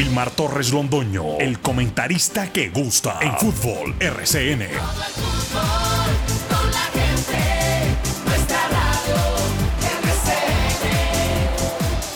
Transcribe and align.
Wilmar 0.00 0.30
Torres 0.30 0.72
Londoño, 0.72 1.36
el 1.40 1.60
comentarista 1.60 2.50
que 2.50 2.70
gusta 2.70 3.18
en 3.20 3.36
fútbol 3.36 3.94
RCN. 4.00 4.66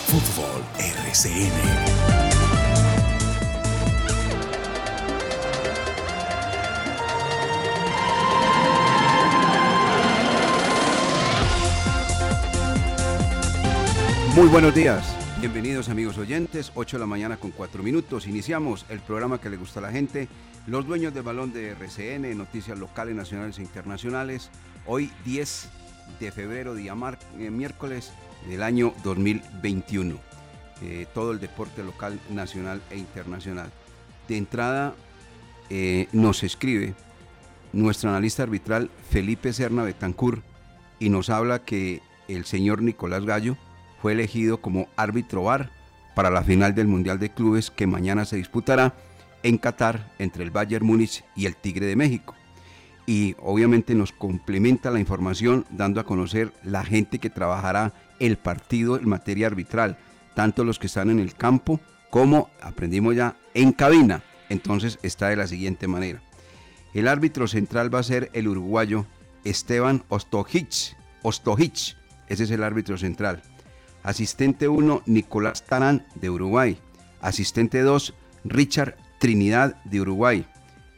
Fútbol 0.06 0.64
RCN. 0.78 1.52
Muy 14.34 14.48
buenos 14.48 14.74
días, 14.74 15.04
bienvenidos 15.44 15.90
amigos 15.90 16.16
oyentes, 16.16 16.72
8 16.74 16.96
de 16.96 17.00
la 17.02 17.06
mañana 17.06 17.36
con 17.36 17.50
4 17.50 17.82
minutos. 17.82 18.26
Iniciamos 18.26 18.86
el 18.88 19.00
programa 19.00 19.38
que 19.42 19.50
le 19.50 19.58
gusta 19.58 19.78
a 19.78 19.82
la 19.82 19.92
gente, 19.92 20.26
los 20.66 20.86
dueños 20.86 21.12
del 21.12 21.22
balón 21.22 21.52
de 21.52 21.72
RCN, 21.72 22.34
noticias 22.38 22.78
locales, 22.78 23.14
nacionales 23.14 23.58
e 23.58 23.62
internacionales. 23.62 24.48
Hoy 24.86 25.12
10 25.26 25.68
de 26.18 26.32
febrero, 26.32 26.74
día 26.74 26.94
mar- 26.94 27.18
eh, 27.38 27.50
miércoles 27.50 28.12
del 28.48 28.62
año 28.62 28.94
2021. 29.04 30.18
Eh, 30.80 31.06
todo 31.12 31.32
el 31.32 31.40
deporte 31.40 31.84
local, 31.84 32.18
nacional 32.30 32.80
e 32.90 32.96
internacional. 32.96 33.70
De 34.28 34.38
entrada 34.38 34.94
eh, 35.68 36.08
nos 36.12 36.42
escribe 36.42 36.94
nuestro 37.74 38.08
analista 38.08 38.44
arbitral 38.44 38.90
Felipe 39.10 39.52
Serna 39.52 39.82
Betancur 39.82 40.40
y 40.98 41.10
nos 41.10 41.28
habla 41.28 41.58
que 41.58 42.00
el 42.28 42.46
señor 42.46 42.80
Nicolás 42.80 43.26
Gallo 43.26 43.58
fue 44.04 44.12
elegido 44.12 44.60
como 44.60 44.88
árbitro 44.96 45.44
VAR 45.44 45.70
para 46.14 46.28
la 46.28 46.44
final 46.44 46.74
del 46.74 46.86
Mundial 46.86 47.18
de 47.18 47.30
Clubes 47.30 47.70
que 47.70 47.86
mañana 47.86 48.26
se 48.26 48.36
disputará 48.36 48.92
en 49.42 49.56
Qatar 49.56 50.12
entre 50.18 50.44
el 50.44 50.50
Bayern 50.50 50.84
Múnich 50.84 51.24
y 51.34 51.46
el 51.46 51.56
Tigre 51.56 51.86
de 51.86 51.96
México. 51.96 52.34
Y 53.06 53.34
obviamente 53.40 53.94
nos 53.94 54.12
complementa 54.12 54.90
la 54.90 55.00
información 55.00 55.64
dando 55.70 56.02
a 56.02 56.04
conocer 56.04 56.52
la 56.62 56.84
gente 56.84 57.18
que 57.18 57.30
trabajará 57.30 57.94
el 58.20 58.36
partido 58.36 58.98
en 58.98 59.08
materia 59.08 59.46
arbitral, 59.46 59.96
tanto 60.34 60.64
los 60.64 60.78
que 60.78 60.88
están 60.88 61.08
en 61.08 61.18
el 61.18 61.34
campo 61.34 61.80
como 62.10 62.50
aprendimos 62.60 63.16
ya 63.16 63.38
en 63.54 63.72
cabina. 63.72 64.22
Entonces 64.50 64.98
está 65.02 65.28
de 65.28 65.36
la 65.36 65.46
siguiente 65.46 65.88
manera. 65.88 66.20
El 66.92 67.08
árbitro 67.08 67.48
central 67.48 67.94
va 67.94 68.00
a 68.00 68.02
ser 68.02 68.28
el 68.34 68.48
uruguayo 68.48 69.06
Esteban 69.44 70.04
Ostojic. 70.10 70.94
Ostojic, 71.22 71.96
ese 72.28 72.44
es 72.44 72.50
el 72.50 72.64
árbitro 72.64 72.98
central. 72.98 73.42
Asistente 74.04 74.68
1, 74.68 75.02
Nicolás 75.06 75.64
Tarán 75.64 76.06
de 76.14 76.28
Uruguay. 76.28 76.78
Asistente 77.22 77.80
2, 77.80 78.14
Richard 78.44 78.96
Trinidad 79.18 79.82
de 79.84 80.02
Uruguay. 80.02 80.46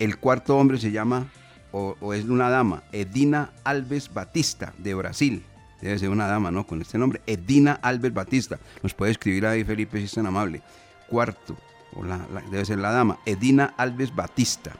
El 0.01 0.19
cuarto 0.19 0.59
hombre 0.59 0.79
se 0.79 0.91
llama, 0.91 1.31
o, 1.71 1.95
es 2.13 2.25
una 2.25 2.51
dama, 2.51 2.83
Edina 2.91 3.53
Alves 3.63 4.13
Batista 4.13 4.75
de 4.79 4.95
Brasil. 4.95 5.45
Debe 5.81 5.99
ser 6.01 6.11
una 6.11 6.27
dama, 6.27 6.51
¿no? 6.51 6.67
Con 6.67 6.83
este 6.83 6.99
nombre, 6.99 7.21
Edina 7.27 7.79
Alves 7.81 8.13
Batista. 8.13 8.59
Nos 8.83 8.93
puede 8.93 9.13
escribir 9.13 9.47
ahí, 9.47 9.63
Felipe, 9.63 9.99
si 9.99 10.05
es 10.05 10.13
tan 10.13 10.27
amable. 10.27 10.63
Cuarto, 11.09 11.57
o 11.95 12.03
debe 12.51 12.65
ser 12.65 12.79
la 12.79 12.91
dama, 12.91 13.19
Edina 13.25 13.75
Alves 13.77 14.13
Batista. 14.13 14.73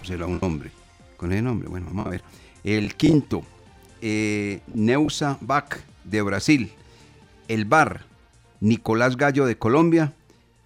O 0.00 0.04
será 0.04 0.26
un 0.26 0.38
hombre. 0.40 0.70
Con 1.16 1.32
ese 1.32 1.42
nombre, 1.42 1.68
bueno, 1.68 1.86
vamos 1.86 2.06
a 2.06 2.10
ver. 2.10 2.22
El 2.62 2.94
quinto, 2.94 3.42
eh, 4.00 4.60
Neusa 4.72 5.36
Bach 5.40 5.78
de 6.04 6.22
Brasil. 6.22 6.72
El 7.52 7.66
bar, 7.66 8.00
Nicolás 8.60 9.16
Gallo 9.18 9.44
de 9.44 9.58
Colombia. 9.58 10.14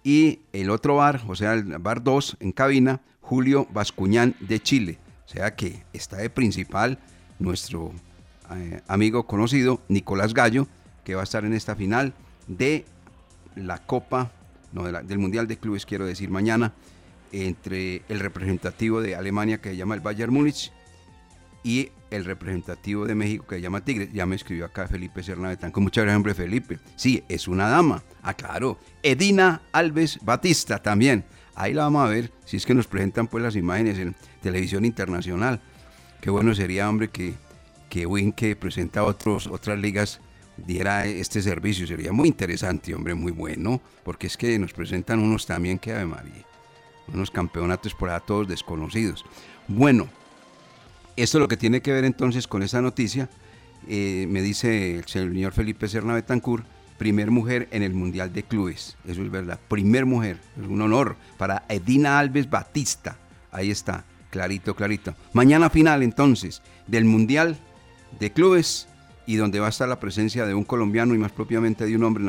Y 0.03 0.39
el 0.53 0.69
otro 0.69 0.95
bar, 0.95 1.21
o 1.27 1.35
sea, 1.35 1.53
el 1.53 1.63
bar 1.79 2.01
2 2.01 2.37
en 2.39 2.53
cabina, 2.53 3.01
Julio 3.19 3.67
Bascuñán 3.73 4.35
de 4.39 4.61
Chile. 4.61 4.99
O 5.25 5.29
sea 5.29 5.53
que 5.55 5.83
está 5.91 6.15
de 6.17 6.29
principal 6.29 6.97
nuestro 7.39 7.91
eh, 8.55 8.79
amigo 8.87 9.27
conocido, 9.27 9.81
Nicolás 9.89 10.33
Gallo, 10.33 10.65
que 11.03 11.15
va 11.15 11.21
a 11.21 11.23
estar 11.25 11.43
en 11.43 11.51
esta 11.53 11.75
final 11.75 12.13
de 12.47 12.85
la 13.55 13.79
Copa, 13.79 14.31
no, 14.71 14.83
de 14.85 14.93
la- 14.93 15.03
del 15.03 15.17
Mundial 15.19 15.45
de 15.47 15.57
Clubes, 15.57 15.85
quiero 15.85 16.05
decir, 16.05 16.29
mañana, 16.29 16.71
entre 17.33 18.03
el 18.07 18.21
representativo 18.21 19.01
de 19.01 19.17
Alemania 19.17 19.59
que 19.59 19.71
se 19.71 19.75
llama 19.75 19.95
el 19.95 19.99
Bayern 20.01 20.33
Múnich 20.33 20.71
y 21.67 21.91
el 22.11 22.23
representativo 22.23 23.05
de 23.05 23.13
México 23.13 23.45
que 23.45 23.55
se 23.55 23.61
llama 23.61 23.83
Tigre. 23.83 24.09
Ya 24.13 24.25
me 24.25 24.37
escribió 24.37 24.63
acá 24.63 24.87
Felipe 24.87 25.21
Serna 25.21 25.49
Betanco. 25.49 25.81
Muchas 25.81 26.05
gracias, 26.05 26.15
hombre, 26.15 26.33
Felipe. 26.33 26.79
Sí, 26.95 27.21
es 27.27 27.49
una 27.49 27.67
dama. 27.67 28.01
Ah. 28.23 28.33
Edina 29.03 29.63
Alves 29.73 30.17
Batista 30.21 30.81
también. 30.81 31.25
Ahí 31.55 31.73
la 31.73 31.83
vamos 31.83 32.05
a 32.05 32.09
ver 32.09 32.31
si 32.45 32.55
es 32.55 32.65
que 32.65 32.73
nos 32.73 32.87
presentan 32.87 33.27
pues 33.27 33.43
las 33.43 33.57
imágenes 33.57 33.99
en 33.99 34.15
televisión 34.41 34.85
internacional. 34.85 35.59
Qué 36.21 36.29
bueno 36.29 36.55
sería, 36.55 36.89
hombre, 36.89 37.09
que, 37.09 37.33
que 37.89 38.05
Win, 38.05 38.31
que 38.31 38.55
presenta 38.55 39.03
otros, 39.03 39.47
otras 39.47 39.77
ligas, 39.77 40.21
diera 40.55 41.05
este 41.05 41.41
servicio. 41.41 41.85
Sería 41.85 42.13
muy 42.13 42.29
interesante, 42.29 42.95
hombre, 42.95 43.13
muy 43.13 43.33
bueno. 43.33 43.81
Porque 44.05 44.27
es 44.27 44.37
que 44.37 44.57
nos 44.57 44.71
presentan 44.71 45.19
unos 45.19 45.45
también 45.45 45.79
que, 45.79 45.91
Ave 45.91 46.05
María, 46.05 46.45
unos 47.13 47.29
campeonatos 47.29 47.93
por 47.93 48.09
allá 48.09 48.21
todos 48.21 48.47
desconocidos. 48.47 49.25
Bueno, 49.67 50.07
esto 51.17 51.37
es 51.37 51.41
lo 51.41 51.47
que 51.47 51.57
tiene 51.57 51.81
que 51.81 51.91
ver 51.91 52.05
entonces 52.05 52.47
con 52.47 52.63
esa 52.63 52.81
noticia. 52.81 53.29
Eh, 53.87 54.27
me 54.29 54.41
dice 54.41 54.99
el 54.99 55.05
señor 55.05 55.51
Felipe 55.53 55.87
Serna 55.87 56.13
Betancourt, 56.13 56.65
primer 56.97 57.31
mujer 57.31 57.67
en 57.71 57.83
el 57.83 57.93
Mundial 57.93 58.31
de 58.31 58.43
Clubes. 58.43 58.97
Eso 59.07 59.23
es 59.23 59.31
verdad, 59.31 59.59
primer 59.67 60.05
mujer. 60.05 60.37
Es 60.61 60.67
un 60.67 60.81
honor 60.81 61.15
para 61.37 61.63
Edina 61.69 62.19
Alves 62.19 62.49
Batista. 62.49 63.17
Ahí 63.51 63.71
está, 63.71 64.05
clarito, 64.29 64.75
clarito. 64.75 65.15
Mañana 65.33 65.69
final 65.69 66.03
entonces 66.03 66.61
del 66.85 67.05
Mundial 67.05 67.57
de 68.19 68.31
Clubes 68.31 68.87
y 69.25 69.35
donde 69.35 69.59
va 69.59 69.67
a 69.67 69.69
estar 69.69 69.89
la 69.89 69.99
presencia 69.99 70.45
de 70.45 70.53
un 70.53 70.63
colombiano 70.63 71.15
y 71.15 71.17
más 71.17 71.31
propiamente 71.31 71.85
de 71.85 71.95
un 71.95 72.03
hombre 72.03 72.25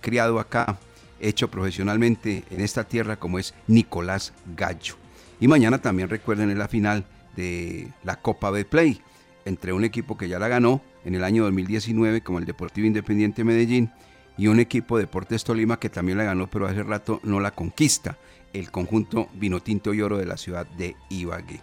criado 0.00 0.38
acá, 0.38 0.78
hecho 1.20 1.50
profesionalmente 1.50 2.44
en 2.50 2.60
esta 2.60 2.84
tierra 2.84 3.16
como 3.16 3.38
es 3.38 3.54
Nicolás 3.66 4.32
Gallo. 4.56 4.94
Y 5.40 5.48
mañana 5.48 5.78
también 5.78 6.08
recuerden 6.08 6.50
en 6.50 6.58
la 6.58 6.68
final 6.68 7.04
de 7.36 7.88
la 8.04 8.16
Copa 8.16 8.52
Play 8.64 9.00
entre 9.44 9.72
un 9.72 9.84
equipo 9.84 10.16
que 10.16 10.28
ya 10.28 10.38
la 10.38 10.48
ganó 10.48 10.80
en 11.04 11.14
el 11.14 11.24
año 11.24 11.44
2019 11.44 12.22
como 12.22 12.38
el 12.38 12.44
Deportivo 12.44 12.86
Independiente 12.86 13.44
Medellín 13.44 13.90
y 14.36 14.46
un 14.46 14.60
equipo 14.60 14.98
Deportes 14.98 15.44
Tolima 15.44 15.78
que 15.78 15.90
también 15.90 16.18
la 16.18 16.24
ganó 16.24 16.48
pero 16.48 16.66
hace 16.66 16.82
rato 16.82 17.20
no 17.24 17.40
la 17.40 17.50
conquista, 17.50 18.16
el 18.52 18.70
conjunto 18.70 19.28
Vinotinto 19.34 19.94
y 19.94 20.02
Oro 20.02 20.18
de 20.18 20.26
la 20.26 20.36
ciudad 20.36 20.66
de 20.66 20.96
Ibagué. 21.10 21.60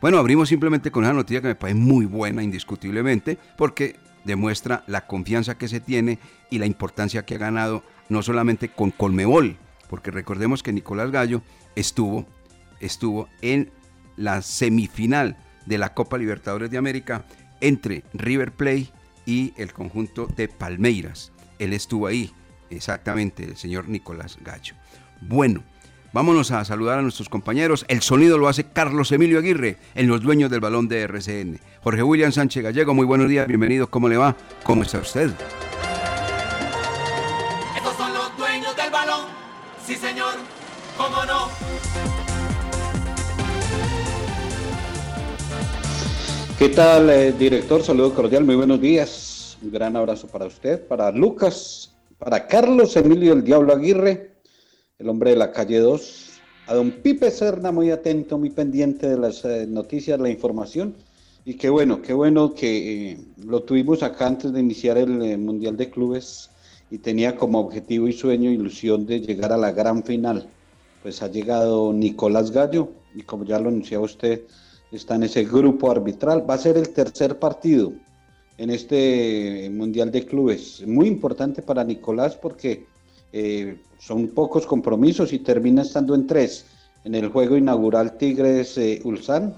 Bueno, 0.00 0.18
abrimos 0.18 0.48
simplemente 0.48 0.90
con 0.90 1.04
esa 1.04 1.12
noticia 1.12 1.40
que 1.40 1.48
me 1.48 1.54
parece 1.54 1.78
muy 1.78 2.06
buena 2.06 2.42
indiscutiblemente 2.42 3.38
porque 3.56 3.96
demuestra 4.24 4.84
la 4.86 5.06
confianza 5.06 5.56
que 5.56 5.68
se 5.68 5.80
tiene 5.80 6.18
y 6.50 6.58
la 6.58 6.66
importancia 6.66 7.24
que 7.24 7.36
ha 7.36 7.38
ganado 7.38 7.82
no 8.08 8.22
solamente 8.22 8.68
con 8.68 8.90
Colmebol, 8.90 9.56
porque 9.88 10.10
recordemos 10.10 10.62
que 10.62 10.72
Nicolás 10.72 11.10
Gallo 11.10 11.42
estuvo, 11.76 12.26
estuvo 12.80 13.28
en 13.42 13.70
la 14.22 14.42
semifinal 14.42 15.36
de 15.66 15.78
la 15.78 15.94
Copa 15.94 16.18
Libertadores 16.18 16.70
de 16.70 16.78
América 16.78 17.24
entre 17.60 18.04
River 18.14 18.52
Plate 18.52 18.88
y 19.26 19.52
el 19.56 19.72
conjunto 19.72 20.26
de 20.26 20.48
Palmeiras. 20.48 21.32
Él 21.58 21.72
estuvo 21.72 22.06
ahí 22.06 22.32
Exactamente, 22.76 23.44
el 23.44 23.56
señor 23.56 23.88
Nicolás 23.88 24.38
Gacho. 24.40 24.74
Bueno, 25.20 25.62
vámonos 26.12 26.50
a 26.50 26.64
saludar 26.64 26.98
a 26.98 27.02
nuestros 27.02 27.28
compañeros. 27.28 27.84
El 27.88 28.00
sonido 28.02 28.38
lo 28.38 28.48
hace 28.48 28.64
Carlos 28.64 29.12
Emilio 29.12 29.38
Aguirre, 29.38 29.78
en 29.94 30.08
los 30.08 30.22
dueños 30.22 30.50
del 30.50 30.60
balón 30.60 30.88
de 30.88 31.02
RCN. 31.02 31.60
Jorge 31.82 32.02
William 32.02 32.32
Sánchez 32.32 32.62
Gallego, 32.62 32.94
muy 32.94 33.06
buenos 33.06 33.28
días, 33.28 33.46
bienvenido, 33.46 33.90
¿cómo 33.90 34.08
le 34.08 34.16
va? 34.16 34.36
¿Cómo 34.64 34.82
está 34.82 34.98
usted? 34.98 35.30
¿Qué 46.62 46.68
tal, 46.68 47.10
eh, 47.10 47.32
director? 47.32 47.82
Saludo 47.82 48.14
cordial, 48.14 48.44
muy 48.44 48.54
buenos 48.54 48.80
días. 48.80 49.58
Un 49.62 49.72
gran 49.72 49.96
abrazo 49.96 50.28
para 50.28 50.46
usted, 50.46 50.86
para 50.86 51.10
Lucas, 51.10 51.90
para 52.18 52.46
Carlos 52.46 52.94
Emilio 52.94 53.32
el 53.32 53.42
Diablo 53.42 53.72
Aguirre, 53.72 54.36
el 55.00 55.08
hombre 55.08 55.30
de 55.30 55.38
la 55.38 55.50
calle 55.50 55.80
2, 55.80 56.30
a 56.68 56.74
don 56.74 56.92
Pipe 56.92 57.32
Serna, 57.32 57.72
muy 57.72 57.90
atento, 57.90 58.38
muy 58.38 58.50
pendiente 58.50 59.08
de 59.08 59.18
las 59.18 59.44
eh, 59.44 59.66
noticias, 59.66 60.20
la 60.20 60.30
información. 60.30 60.94
Y 61.44 61.54
qué 61.54 61.68
bueno, 61.68 62.00
qué 62.00 62.12
bueno 62.12 62.54
que 62.54 63.10
eh, 63.10 63.18
lo 63.44 63.64
tuvimos 63.64 64.04
acá 64.04 64.28
antes 64.28 64.52
de 64.52 64.60
iniciar 64.60 64.98
el 64.98 65.20
eh, 65.20 65.36
Mundial 65.36 65.76
de 65.76 65.90
Clubes 65.90 66.48
y 66.92 66.98
tenía 66.98 67.34
como 67.34 67.58
objetivo 67.58 68.06
y 68.06 68.12
sueño, 68.12 68.52
ilusión 68.52 69.04
de 69.04 69.18
llegar 69.18 69.52
a 69.52 69.56
la 69.56 69.72
gran 69.72 70.04
final. 70.04 70.48
Pues 71.02 71.22
ha 71.22 71.26
llegado 71.26 71.92
Nicolás 71.92 72.52
Gallo 72.52 72.90
y 73.16 73.22
como 73.22 73.44
ya 73.44 73.58
lo 73.58 73.68
anunciaba 73.68 74.04
usted, 74.04 74.42
está 74.92 75.16
en 75.16 75.24
ese 75.24 75.44
grupo 75.44 75.90
arbitral. 75.90 76.48
Va 76.48 76.54
a 76.54 76.58
ser 76.58 76.76
el 76.76 76.90
tercer 76.90 77.38
partido 77.38 77.92
en 78.58 78.70
este 78.70 79.70
Mundial 79.72 80.10
de 80.10 80.24
Clubes. 80.26 80.86
Muy 80.86 81.08
importante 81.08 81.62
para 81.62 81.84
Nicolás 81.84 82.36
porque 82.36 82.86
eh, 83.32 83.80
son 83.98 84.28
pocos 84.28 84.66
compromisos 84.66 85.32
y 85.32 85.38
termina 85.38 85.82
estando 85.82 86.14
en 86.14 86.26
tres. 86.26 86.66
En 87.04 87.14
el 87.14 87.28
juego 87.28 87.56
inaugural 87.56 88.16
Tigres 88.16 88.78
eh, 88.78 89.00
Ulsan, 89.04 89.54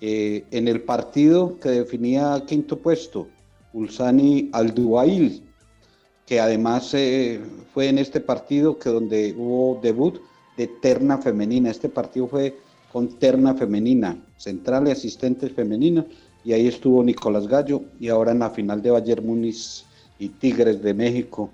eh, 0.00 0.44
en 0.52 0.68
el 0.68 0.82
partido 0.82 1.58
que 1.58 1.70
definía 1.70 2.40
quinto 2.46 2.78
puesto, 2.78 3.28
Ulsani 3.72 4.48
Alduail, 4.52 5.42
que 6.24 6.38
además 6.40 6.94
eh, 6.94 7.40
fue 7.74 7.88
en 7.88 7.98
este 7.98 8.20
partido 8.20 8.78
que 8.78 8.90
donde 8.90 9.34
hubo 9.36 9.80
debut 9.82 10.20
de 10.56 10.68
terna 10.68 11.18
femenina. 11.18 11.70
Este 11.70 11.88
partido 11.88 12.28
fue 12.28 12.56
con 12.92 13.18
terna 13.18 13.54
femenina, 13.54 14.24
central 14.38 14.88
y 14.88 14.92
asistentes 14.92 15.52
femeninos, 15.52 16.06
y 16.44 16.52
ahí 16.54 16.66
estuvo 16.66 17.04
Nicolás 17.04 17.46
Gallo, 17.46 17.82
y 18.00 18.08
ahora 18.08 18.32
en 18.32 18.38
la 18.38 18.50
final 18.50 18.80
de 18.80 18.92
Bayern 18.92 19.26
Múnich 19.26 19.84
y 20.18 20.30
Tigres 20.30 20.82
de 20.82 20.94
México, 20.94 21.50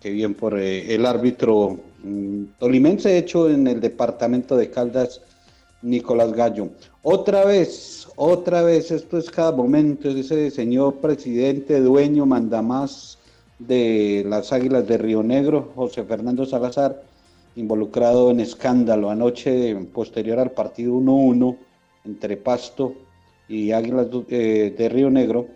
que 0.00 0.10
bien 0.10 0.34
por 0.34 0.58
eh, 0.58 0.94
el 0.94 1.06
árbitro 1.06 1.78
mm, 2.02 2.44
tolimense 2.58 3.16
hecho 3.16 3.48
en 3.48 3.66
el 3.66 3.80
departamento 3.80 4.56
de 4.56 4.70
Caldas, 4.70 5.20
Nicolás 5.82 6.32
Gallo. 6.32 6.70
Otra 7.02 7.44
vez, 7.44 8.08
otra 8.16 8.62
vez, 8.62 8.90
esto 8.90 9.18
es 9.18 9.30
cada 9.30 9.52
momento, 9.52 10.08
es 10.08 10.16
ese 10.16 10.50
señor 10.50 10.96
presidente, 10.96 11.80
dueño, 11.80 12.26
mandamás 12.26 13.18
de 13.58 14.24
las 14.26 14.52
Águilas 14.52 14.86
de 14.86 14.98
Río 14.98 15.22
Negro, 15.22 15.72
José 15.74 16.04
Fernando 16.04 16.44
Salazar, 16.46 17.02
involucrado 17.56 18.30
en 18.30 18.40
escándalo 18.40 19.10
anoche 19.10 19.74
posterior 19.92 20.38
al 20.38 20.50
partido 20.50 20.94
1-1 20.94 21.56
entre 22.04 22.36
Pasto 22.36 22.94
y 23.48 23.72
Águilas 23.72 24.08
eh, 24.28 24.74
de 24.76 24.88
Río 24.88 25.10
Negro, 25.10 25.48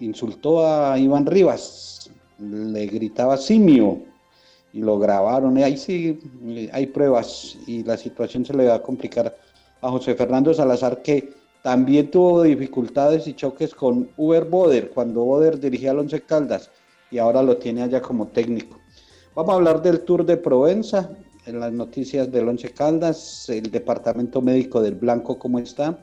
insultó 0.00 0.66
a 0.66 0.98
Iván 0.98 1.26
Rivas, 1.26 2.10
le 2.38 2.86
gritaba 2.86 3.36
simio 3.36 4.02
y 4.72 4.80
lo 4.80 4.98
grabaron. 4.98 5.56
Ahí 5.58 5.76
sí 5.76 6.18
hay 6.72 6.86
pruebas 6.86 7.56
y 7.66 7.84
la 7.84 7.96
situación 7.96 8.44
se 8.44 8.54
le 8.54 8.66
va 8.66 8.74
a 8.74 8.82
complicar 8.82 9.36
a 9.80 9.90
José 9.90 10.14
Fernando 10.14 10.52
Salazar, 10.52 11.02
que 11.02 11.32
también 11.62 12.10
tuvo 12.10 12.42
dificultades 12.42 13.26
y 13.26 13.34
choques 13.34 13.74
con 13.74 14.10
Uber 14.16 14.44
Boder 14.44 14.90
cuando 14.90 15.24
Boder 15.24 15.58
dirigía 15.58 15.92
al 15.92 16.00
Once 16.00 16.20
Caldas 16.20 16.70
y 17.10 17.18
ahora 17.18 17.42
lo 17.42 17.56
tiene 17.56 17.82
allá 17.82 18.02
como 18.02 18.26
técnico. 18.26 18.78
Vamos 19.34 19.52
a 19.52 19.56
hablar 19.56 19.82
del 19.82 20.00
Tour 20.00 20.26
de 20.26 20.36
Provenza, 20.36 21.10
en 21.46 21.60
las 21.60 21.72
noticias 21.72 22.30
del 22.30 22.48
Once 22.48 22.70
Caldas, 22.70 23.48
el 23.48 23.70
departamento 23.70 24.40
médico 24.40 24.80
del 24.80 24.94
Blanco, 24.94 25.38
cómo 25.38 25.58
está, 25.58 25.98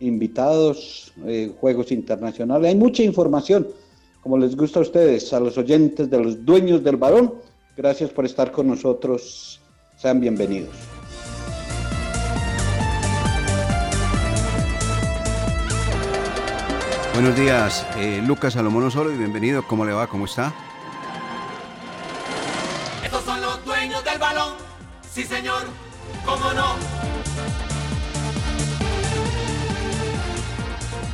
invitados, 0.00 1.12
eh, 1.26 1.52
juegos 1.60 1.92
internacionales, 1.92 2.68
hay 2.68 2.76
mucha 2.76 3.02
información, 3.02 3.66
como 4.22 4.36
les 4.36 4.56
gusta 4.56 4.80
a 4.80 4.82
ustedes, 4.82 5.32
a 5.32 5.40
los 5.40 5.56
oyentes 5.56 6.10
de 6.10 6.18
los 6.18 6.44
dueños 6.44 6.84
del 6.84 6.96
balón, 6.96 7.34
gracias 7.76 8.10
por 8.10 8.26
estar 8.26 8.52
con 8.52 8.68
nosotros, 8.68 9.60
sean 9.96 10.20
bienvenidos. 10.20 10.74
Buenos 17.14 17.36
días, 17.36 17.86
eh, 17.98 18.22
Lucas 18.26 18.54
Salomón 18.54 18.84
Osorio 18.84 19.12
y 19.12 19.18
bienvenido. 19.18 19.62
¿Cómo 19.68 19.84
le 19.84 19.92
va? 19.92 20.06
¿Cómo 20.06 20.24
está? 20.24 20.52
Sí, 25.14 25.24
señor. 25.24 25.64
¿Cómo 26.24 26.52
no? 26.54 26.64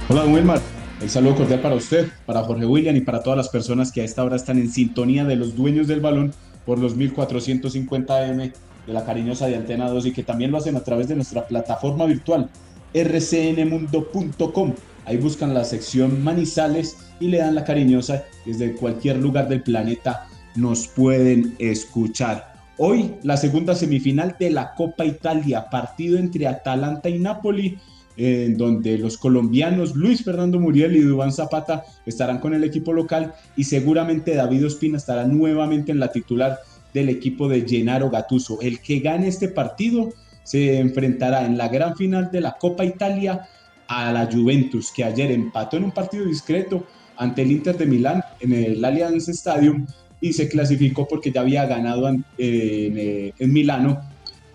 Hola, 0.09 0.23
don 0.23 0.35
Wilmar. 0.35 0.61
El 1.01 1.11
saludo 1.11 1.35
cordial 1.35 1.61
para 1.61 1.75
usted, 1.75 2.09
para 2.25 2.43
Jorge 2.43 2.65
William 2.65 2.95
y 2.95 3.01
para 3.01 3.25
todas 3.25 3.37
las 3.37 3.49
personas 3.49 3.91
que 3.91 4.03
a 4.03 4.05
esta 4.05 4.23
hora 4.23 4.37
están 4.37 4.59
en 4.59 4.71
sintonía 4.71 5.25
de 5.25 5.35
los 5.35 5.57
dueños 5.57 5.89
del 5.89 6.01
balón 6.01 6.33
por 6.65 6.79
los 6.79 6.97
1450M 6.97 8.53
de 8.87 8.93
la 8.93 9.05
cariñosa 9.05 9.47
de 9.47 9.57
Antena 9.57 9.89
2 9.89 10.07
y 10.07 10.13
que 10.13 10.23
también 10.23 10.53
lo 10.53 10.59
hacen 10.59 10.77
a 10.77 10.85
través 10.85 11.09
de 11.09 11.17
nuestra 11.17 11.49
plataforma 11.49 12.05
virtual 12.07 12.49
rcnmundo.com. 12.95 14.75
Ahí 15.07 15.17
buscan 15.17 15.55
la 15.55 15.65
sección 15.65 16.23
Manizales 16.23 16.99
y 17.19 17.29
le 17.29 17.39
dan 17.39 17.57
la 17.57 17.65
cariñosa. 17.65 18.25
Desde 18.47 18.75
cualquier 18.75 19.17
lugar 19.17 19.49
del 19.49 19.63
planeta 19.63 20.29
nos 20.55 20.87
pueden 20.87 21.57
escuchar. 21.59 22.48
Hoy 22.81 23.17
la 23.25 23.37
segunda 23.37 23.75
semifinal 23.75 24.37
de 24.39 24.51
la 24.51 24.73
Copa 24.75 25.05
Italia, 25.05 25.69
partido 25.69 26.17
entre 26.17 26.47
Atalanta 26.47 27.09
y 27.09 27.19
Napoli, 27.19 27.77
en 28.17 28.57
donde 28.57 28.97
los 28.99 29.19
colombianos 29.19 29.97
Luis 29.97 30.23
Fernando 30.23 30.61
Muriel 30.61 30.97
y 30.97 31.01
Dubán 31.01 31.33
Zapata 31.33 31.83
estarán 32.07 32.39
con 32.39 32.55
el 32.55 32.63
equipo 32.63 32.93
local 32.93 33.35
y 33.57 33.65
seguramente 33.65 34.37
David 34.37 34.67
Ospina 34.67 34.97
estará 34.97 35.25
nuevamente 35.25 35.91
en 35.91 35.99
la 35.99 36.13
titular 36.13 36.59
del 36.95 37.09
equipo 37.09 37.49
de 37.49 37.67
Gennaro 37.67 38.11
Gattuso. 38.11 38.61
El 38.61 38.79
que 38.79 39.01
gane 39.01 39.27
este 39.27 39.49
partido 39.49 40.11
se 40.45 40.79
enfrentará 40.79 41.47
en 41.47 41.59
la 41.59 41.67
gran 41.67 41.97
final 41.97 42.31
de 42.31 42.43
la 42.43 42.53
Copa 42.53 42.85
Italia 42.85 43.49
a 43.89 44.13
la 44.13 44.31
Juventus, 44.31 44.93
que 44.95 45.03
ayer 45.03 45.33
empató 45.33 45.79
en 45.79 45.85
un 45.85 45.91
partido 45.91 46.25
discreto 46.25 46.87
ante 47.17 47.43
el 47.43 47.51
Inter 47.51 47.77
de 47.77 47.87
Milán 47.87 48.23
en 48.39 48.53
el 48.53 48.85
Allianz 48.85 49.29
Stadium 49.29 49.85
y 50.21 50.33
se 50.33 50.49
clasificó 50.49 51.07
porque 51.07 51.31
ya 51.31 51.43
había 51.43 51.67
ganado 51.67 52.09
en, 52.09 52.25
en, 52.39 53.33
en 53.39 53.53
Milano 53.53 54.01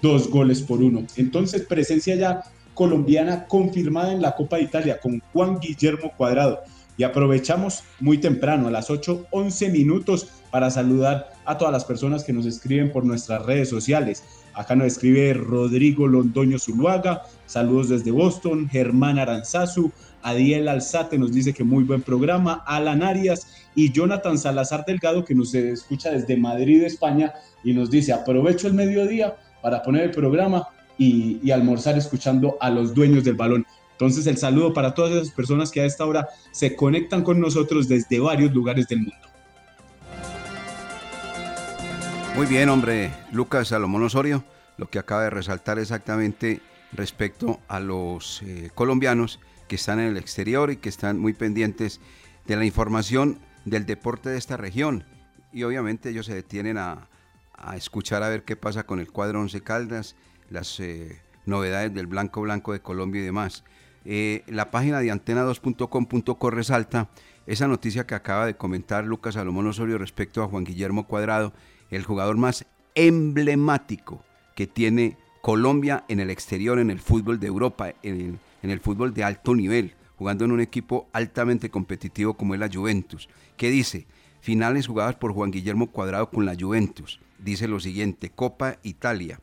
dos 0.02 0.30
goles 0.30 0.62
por 0.62 0.84
uno. 0.84 1.06
Entonces, 1.16 1.66
presencia 1.66 2.16
ya 2.16 2.44
colombiana 2.74 3.46
confirmada 3.46 4.12
en 4.12 4.22
la 4.22 4.36
Copa 4.36 4.58
de 4.58 4.64
Italia 4.64 5.00
con 5.00 5.22
Juan 5.32 5.60
Guillermo 5.60 6.12
Cuadrado. 6.16 6.62
Y 6.98 7.04
aprovechamos 7.04 7.84
muy 8.00 8.20
temprano, 8.20 8.68
a 8.68 8.72
las 8.72 8.90
8:11 8.90 9.72
minutos, 9.72 10.28
para 10.52 10.70
saludar 10.70 11.32
a 11.46 11.58
todas 11.58 11.72
las 11.72 11.86
personas 11.86 12.24
que 12.24 12.34
nos 12.34 12.46
escriben 12.46 12.92
por 12.92 13.04
nuestras 13.04 13.44
redes 13.46 13.70
sociales. 13.70 14.24
Acá 14.54 14.76
nos 14.76 14.88
escribe 14.88 15.34
Rodrigo 15.34 16.08
Londoño 16.08 16.60
Zuluaga, 16.60 17.24
saludos 17.48 17.90
desde 17.90 18.12
Boston, 18.12 18.70
Germán 18.70 19.18
Aranzazu, 19.18 19.92
Adiel 20.24 20.68
Alzate 20.68 21.18
nos 21.18 21.34
dice 21.34 21.54
que 21.54 21.64
muy 21.64 21.84
buen 21.84 22.02
programa, 22.02 22.64
Alan 22.66 23.04
Arias 23.04 23.48
y 23.76 23.92
Jonathan 23.92 24.38
Salazar 24.38 24.86
Delgado 24.86 25.24
que 25.24 25.36
nos 25.36 25.54
escucha 25.54 26.12
desde 26.12 26.38
Madrid, 26.38 26.84
España, 26.84 27.34
y 27.64 27.74
nos 27.74 27.92
dice, 27.92 28.14
aprovecho 28.14 28.68
el 28.68 28.74
mediodía 28.74 29.36
para 29.62 29.84
poner 29.84 30.04
el 30.04 30.12
programa 30.12 30.68
y, 30.98 31.52
almorzar 31.52 31.98
escuchando 31.98 32.58
a 32.60 32.70
los 32.70 32.94
dueños 32.94 33.24
del 33.24 33.36
balón. 33.36 33.66
Entonces 33.92 34.26
el 34.28 34.38
saludo 34.38 34.74
para 34.74 34.94
todas 34.94 35.12
esas 35.12 35.32
personas 35.32 35.72
que 35.72 35.82
a 35.82 35.86
esta 35.86 36.06
hora 36.06 36.28
se 36.52 36.76
conectan 36.76 37.24
con 37.24 37.40
nosotros 37.40 37.88
desde 37.88 38.20
varios 38.20 38.52
lugares 38.54 38.88
del 38.88 39.00
mundo. 39.00 39.16
Muy 42.36 42.48
bien, 42.48 42.70
hombre, 42.70 43.12
Lucas 43.32 43.68
Salomón 43.68 44.04
Osorio, 44.04 44.44
lo 44.78 44.90
que 44.90 44.98
acaba 44.98 45.24
de 45.24 45.30
resaltar 45.30 45.78
exactamente 45.78 46.62
respecto 46.92 47.60
a 47.68 47.80
los 47.80 48.42
eh, 48.44 48.72
colombianos 48.74 49.40
que 49.68 49.76
están 49.76 50.00
en 50.00 50.08
el 50.08 50.18
exterior 50.18 50.72
y 50.72 50.78
que 50.78 50.90
están 50.90 51.20
muy 51.20 51.34
pendientes 51.34 52.00
de 52.46 52.56
la 52.56 52.66
información 52.66 53.40
del 53.66 53.86
deporte 53.86 54.30
de 54.30 54.38
esta 54.38 54.58
región. 54.58 55.06
Y 55.52 55.64
obviamente 55.64 56.10
ellos 56.10 56.26
se 56.26 56.36
detienen 56.36 56.78
a, 56.78 57.10
escuchar 57.76 58.24
a 58.24 58.30
ver 58.30 58.44
qué 58.44 58.56
pasa 58.56 58.84
con 58.84 59.00
el 59.00 59.12
cuadro 59.12 59.40
Once 59.40 59.62
Caldas, 59.62 60.16
las 60.50 60.80
eh, 60.82 61.22
novedades 61.46 61.94
del 61.94 62.08
Blanco 62.08 62.42
Blanco 62.42 62.74
de 62.74 62.82
Colombia 62.82 63.22
y 63.22 63.26
demás. 63.26 63.64
Eh, 64.06 64.44
la 64.48 64.70
página 64.70 65.00
de 65.00 65.14
antena2.com.co 65.14 66.50
resalta 66.50 67.10
esa 67.46 67.68
noticia 67.68 68.06
que 68.06 68.16
acaba 68.16 68.46
de 68.46 68.58
comentar 68.58 69.06
Lucas 69.06 69.36
Salomón 69.36 69.68
Osorio 69.68 69.98
respecto 69.98 70.44
a 70.44 70.48
Juan 70.48 70.66
Guillermo 70.66 71.08
Cuadrado, 71.08 71.54
el 71.90 72.04
jugador 72.04 72.38
más 72.38 72.66
emblemático 72.96 74.24
que 74.56 74.68
tiene 74.68 75.18
Colombia 75.42 76.06
en 76.08 76.20
el 76.20 76.30
exterior, 76.30 76.80
en 76.80 76.90
el 76.90 77.00
fútbol 77.00 77.40
de 77.40 77.48
Europa, 77.48 77.94
en 78.02 78.22
el, 78.22 78.40
fútbol 78.80 79.14
de 79.14 79.24
alto 79.24 79.56
nivel, 79.56 79.94
jugando 80.18 80.46
en 80.46 80.52
un 80.52 80.62
equipo 80.62 81.10
altamente 81.14 81.70
competitivo 81.70 82.36
como 82.36 82.54
es 82.54 82.60
la 82.60 82.70
Juventus. 82.72 83.30
¿Qué 83.58 83.70
dice? 83.70 84.06
Finales 84.42 84.88
jugadas 84.88 85.16
por 85.16 85.34
Juan 85.34 85.52
Guillermo 85.52 85.92
Cuadrado 85.92 86.30
con 86.30 86.46
la 86.46 86.56
Juventus. 86.60 87.20
Dice 87.40 87.68
lo 87.68 87.80
siguiente, 87.80 88.30
Copa 88.30 88.78
Italia, 88.84 89.40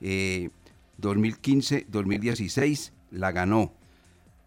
2015-2016 0.00 2.88
eh, 2.88 2.92
la 3.10 3.32
ganó. 3.32 3.72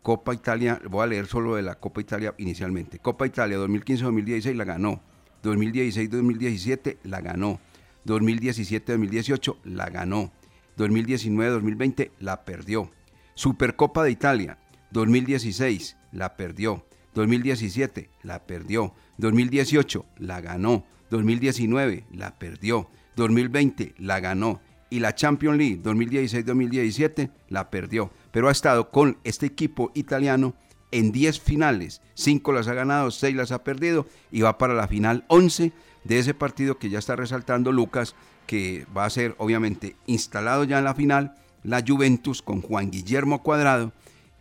Copa 0.01 0.33
Italia, 0.33 0.81
voy 0.89 1.03
a 1.03 1.07
leer 1.07 1.27
solo 1.27 1.55
de 1.55 1.61
la 1.61 1.75
Copa 1.75 2.01
Italia 2.01 2.33
inicialmente. 2.37 2.99
Copa 2.99 3.25
Italia 3.25 3.57
2015-2016 3.57 4.55
la 4.55 4.65
ganó. 4.65 5.01
2016-2017 5.43 6.97
la 7.03 7.21
ganó. 7.21 7.61
2017-2018 8.05 9.55
la 9.63 9.89
ganó. 9.89 10.31
2019-2020 10.77 12.11
la 12.19 12.43
perdió. 12.43 12.91
Supercopa 13.35 14.03
de 14.03 14.11
Italia 14.11 14.57
2016 14.91 15.97
la 16.11 16.35
perdió. 16.35 16.85
2017 17.15 18.09
la 18.23 18.45
perdió. 18.45 18.93
2018 19.17 20.05
la 20.17 20.41
ganó. 20.41 20.85
2019 21.09 22.05
la 22.11 22.37
perdió. 22.37 22.89
2020 23.15 23.95
la 23.97 24.19
ganó. 24.19 24.61
Y 24.89 24.99
la 24.99 25.15
Champions 25.15 25.57
League 25.57 25.81
2016-2017 25.81 27.31
la 27.49 27.69
perdió. 27.71 28.11
Pero 28.31 28.49
ha 28.49 28.51
estado 28.51 28.91
con 28.91 29.17
este 29.23 29.47
equipo 29.47 29.91
italiano 29.95 30.55
en 30.91 31.11
10 31.11 31.39
finales. 31.39 32.01
5 32.13 32.53
las 32.53 32.67
ha 32.67 32.75
ganado, 32.75 33.09
6 33.09 33.35
las 33.35 33.51
ha 33.51 33.63
perdido 33.63 34.07
y 34.31 34.41
va 34.41 34.59
para 34.59 34.75
la 34.75 34.87
final 34.87 35.25
11 35.27 35.73
de 36.03 36.19
ese 36.19 36.35
partido 36.35 36.77
que 36.77 36.89
ya 36.89 36.99
está 36.99 37.15
resaltando 37.15 37.71
Lucas, 37.71 38.15
que 38.45 38.85
va 38.95 39.05
a 39.05 39.09
ser 39.09 39.33
obviamente 39.39 39.95
instalado 40.05 40.63
ya 40.63 40.77
en 40.77 40.83
la 40.83 40.93
final, 40.93 41.35
la 41.63 41.83
Juventus 41.85 42.41
con 42.41 42.61
Juan 42.61 42.91
Guillermo 42.91 43.41
Cuadrado 43.41 43.91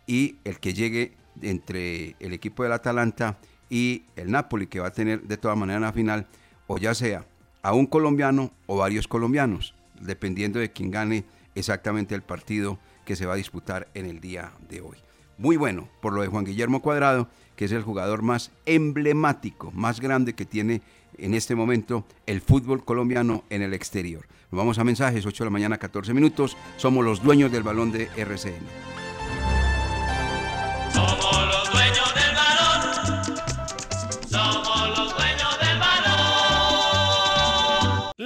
y 0.07 0.35
el 0.43 0.59
que 0.59 0.73
llegue 0.73 1.13
entre 1.41 2.15
el 2.19 2.33
equipo 2.33 2.63
del 2.63 2.73
Atalanta 2.73 3.37
y 3.69 4.03
el 4.15 4.31
Napoli, 4.31 4.67
que 4.67 4.79
va 4.79 4.87
a 4.87 4.93
tener 4.93 5.23
de 5.23 5.37
todas 5.37 5.57
maneras 5.57 5.81
la 5.81 5.93
final, 5.93 6.27
o 6.67 6.77
ya 6.77 6.93
sea 6.93 7.25
a 7.61 7.73
un 7.73 7.85
colombiano 7.85 8.51
o 8.67 8.77
varios 8.77 9.07
colombianos, 9.07 9.73
dependiendo 9.99 10.59
de 10.59 10.71
quién 10.71 10.91
gane 10.91 11.23
exactamente 11.55 12.13
el 12.13 12.21
partido 12.21 12.77
que 13.05 13.15
se 13.15 13.25
va 13.25 13.33
a 13.33 13.37
disputar 13.37 13.87
en 13.93 14.05
el 14.05 14.19
día 14.19 14.51
de 14.69 14.81
hoy. 14.81 14.97
Muy 15.37 15.57
bueno 15.57 15.89
por 16.01 16.13
lo 16.13 16.21
de 16.21 16.27
Juan 16.27 16.45
Guillermo 16.45 16.81
Cuadrado, 16.81 17.29
que 17.55 17.65
es 17.65 17.71
el 17.71 17.81
jugador 17.83 18.21
más 18.21 18.51
emblemático, 18.65 19.71
más 19.71 19.99
grande 19.99 20.33
que 20.33 20.45
tiene 20.45 20.81
en 21.17 21.33
este 21.33 21.55
momento 21.55 22.05
el 22.25 22.41
fútbol 22.41 22.83
colombiano 22.83 23.43
en 23.49 23.61
el 23.61 23.73
exterior. 23.73 24.25
Nos 24.51 24.57
vamos 24.57 24.77
a 24.77 24.83
mensajes, 24.83 25.25
8 25.25 25.43
de 25.43 25.47
la 25.47 25.51
mañana, 25.51 25.77
14 25.77 26.13
minutos. 26.13 26.57
Somos 26.77 27.03
los 27.03 27.23
dueños 27.23 27.51
del 27.51 27.63
balón 27.63 27.91
de 27.91 28.09
RCN. 28.15 29.02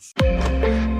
todos. 0.00 0.99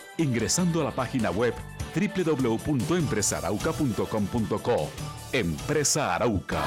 ingresando 0.17 0.81
a 0.81 0.85
la 0.85 0.91
página 0.91 1.29
web 1.31 1.53
www.empresarauca.com.co. 1.95 4.89
Empresa 5.33 6.15
Arauca. 6.15 6.63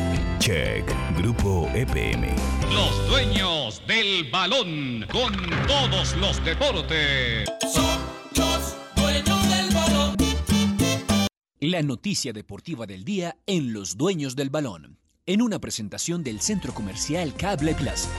Check, 0.41 0.83
Grupo 1.19 1.69
EPM. 1.75 2.35
Los 2.73 3.07
dueños 3.07 3.83
del 3.85 4.27
balón 4.31 5.05
con 5.11 5.31
todos 5.67 6.15
los 6.17 6.43
deportes. 6.43 7.47
Los 8.35 8.75
dueños 8.95 9.49
del 9.49 9.69
balón. 9.71 10.15
La 11.59 11.83
noticia 11.83 12.33
deportiva 12.33 12.87
del 12.87 13.03
día 13.03 13.37
en 13.45 13.71
Los 13.71 13.97
Dueños 13.97 14.35
del 14.35 14.49
Balón, 14.49 14.97
en 15.27 15.43
una 15.43 15.59
presentación 15.59 16.23
del 16.23 16.41
Centro 16.41 16.73
Comercial 16.73 17.35
Cable 17.35 17.75
Plaza. 17.75 18.09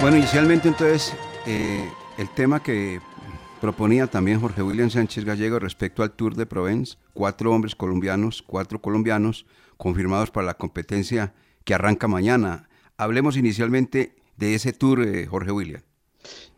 Bueno, 0.00 0.18
inicialmente 0.18 0.68
entonces 0.68 1.14
eh, 1.46 1.88
el 2.18 2.28
tema 2.34 2.62
que 2.62 3.00
proponía 3.62 4.06
también 4.06 4.40
Jorge 4.40 4.62
William 4.62 4.90
Sánchez 4.90 5.24
Gallego 5.24 5.58
respecto 5.58 6.02
al 6.02 6.12
Tour 6.12 6.36
de 6.36 6.44
Provence, 6.44 6.96
cuatro 7.14 7.52
hombres 7.52 7.74
colombianos, 7.74 8.42
cuatro 8.46 8.80
colombianos 8.80 9.46
confirmados 9.78 10.30
para 10.30 10.46
la 10.46 10.54
competencia 10.54 11.34
que 11.64 11.72
arranca 11.72 12.08
mañana. 12.08 12.68
Hablemos 12.98 13.38
inicialmente 13.38 14.14
de 14.36 14.54
ese 14.54 14.74
Tour, 14.74 15.02
eh, 15.02 15.26
Jorge 15.26 15.50
William. 15.50 15.82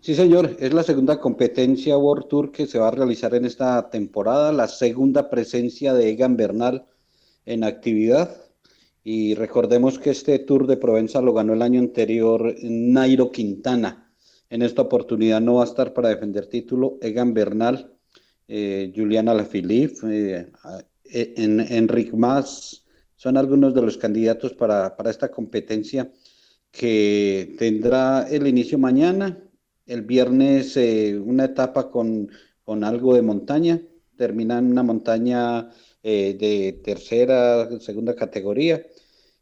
Sí, 0.01 0.17
señor, 0.17 0.57
es 0.59 0.75
la 0.75 0.83
segunda 0.83 1.21
competencia 1.21 1.97
World 1.97 2.27
Tour 2.29 2.51
que 2.51 2.67
se 2.67 2.79
va 2.79 2.89
a 2.89 2.93
realizar 2.93 3.35
en 3.35 3.45
esta 3.45 3.89
temporada, 3.89 4.53
la 4.53 4.67
segunda 4.67 5.31
presencia 5.31 5.95
de 5.95 6.11
Egan 6.11 6.37
Bernal 6.37 6.87
en 7.47 7.63
actividad. 7.63 8.48
Y 9.05 9.35
recordemos 9.35 9.99
que 9.99 10.11
este 10.11 10.39
Tour 10.41 10.67
de 10.67 10.77
Provenza 10.77 11.21
lo 11.23 11.33
ganó 11.33 11.55
el 11.55 11.63
año 11.63 11.81
anterior 11.81 12.55
Nairo 12.63 13.31
Quintana. 13.33 14.13
En 14.51 14.63
esta 14.63 14.83
oportunidad 14.83 15.41
no 15.41 15.55
va 15.55 15.63
a 15.63 15.67
estar 15.67 15.93
para 15.93 16.09
defender 16.09 16.47
título 16.47 16.99
Egan 17.01 17.35
Bernal, 17.35 17.99
Juliana 18.49 19.35
Lafilippe, 19.35 19.95
eh, 20.05 20.53
eh, 21.11 21.35
en, 21.37 21.61
Enric 21.61 22.15
Mas, 22.15 22.85
son 23.17 23.37
algunos 23.37 23.75
de 23.75 23.83
los 23.83 23.99
candidatos 23.99 24.55
para, 24.55 24.97
para 24.97 25.11
esta 25.11 25.31
competencia 25.31 26.11
que 26.71 27.55
tendrá 27.59 28.27
el 28.29 28.47
inicio 28.47 28.79
mañana, 28.79 29.43
el 29.87 30.03
viernes 30.03 30.77
eh, 30.77 31.19
una 31.19 31.47
etapa 31.47 31.91
con, 31.91 32.31
con, 32.63 32.85
algo 32.85 33.15
de 33.15 33.23
montaña, 33.23 33.81
termina 34.17 34.59
en 34.59 34.67
una 34.67 34.83
montaña 34.83 35.71
eh, 36.11 36.33
de 36.33 36.81
tercera, 36.83 37.69
segunda 37.81 38.15
categoría. 38.15 38.83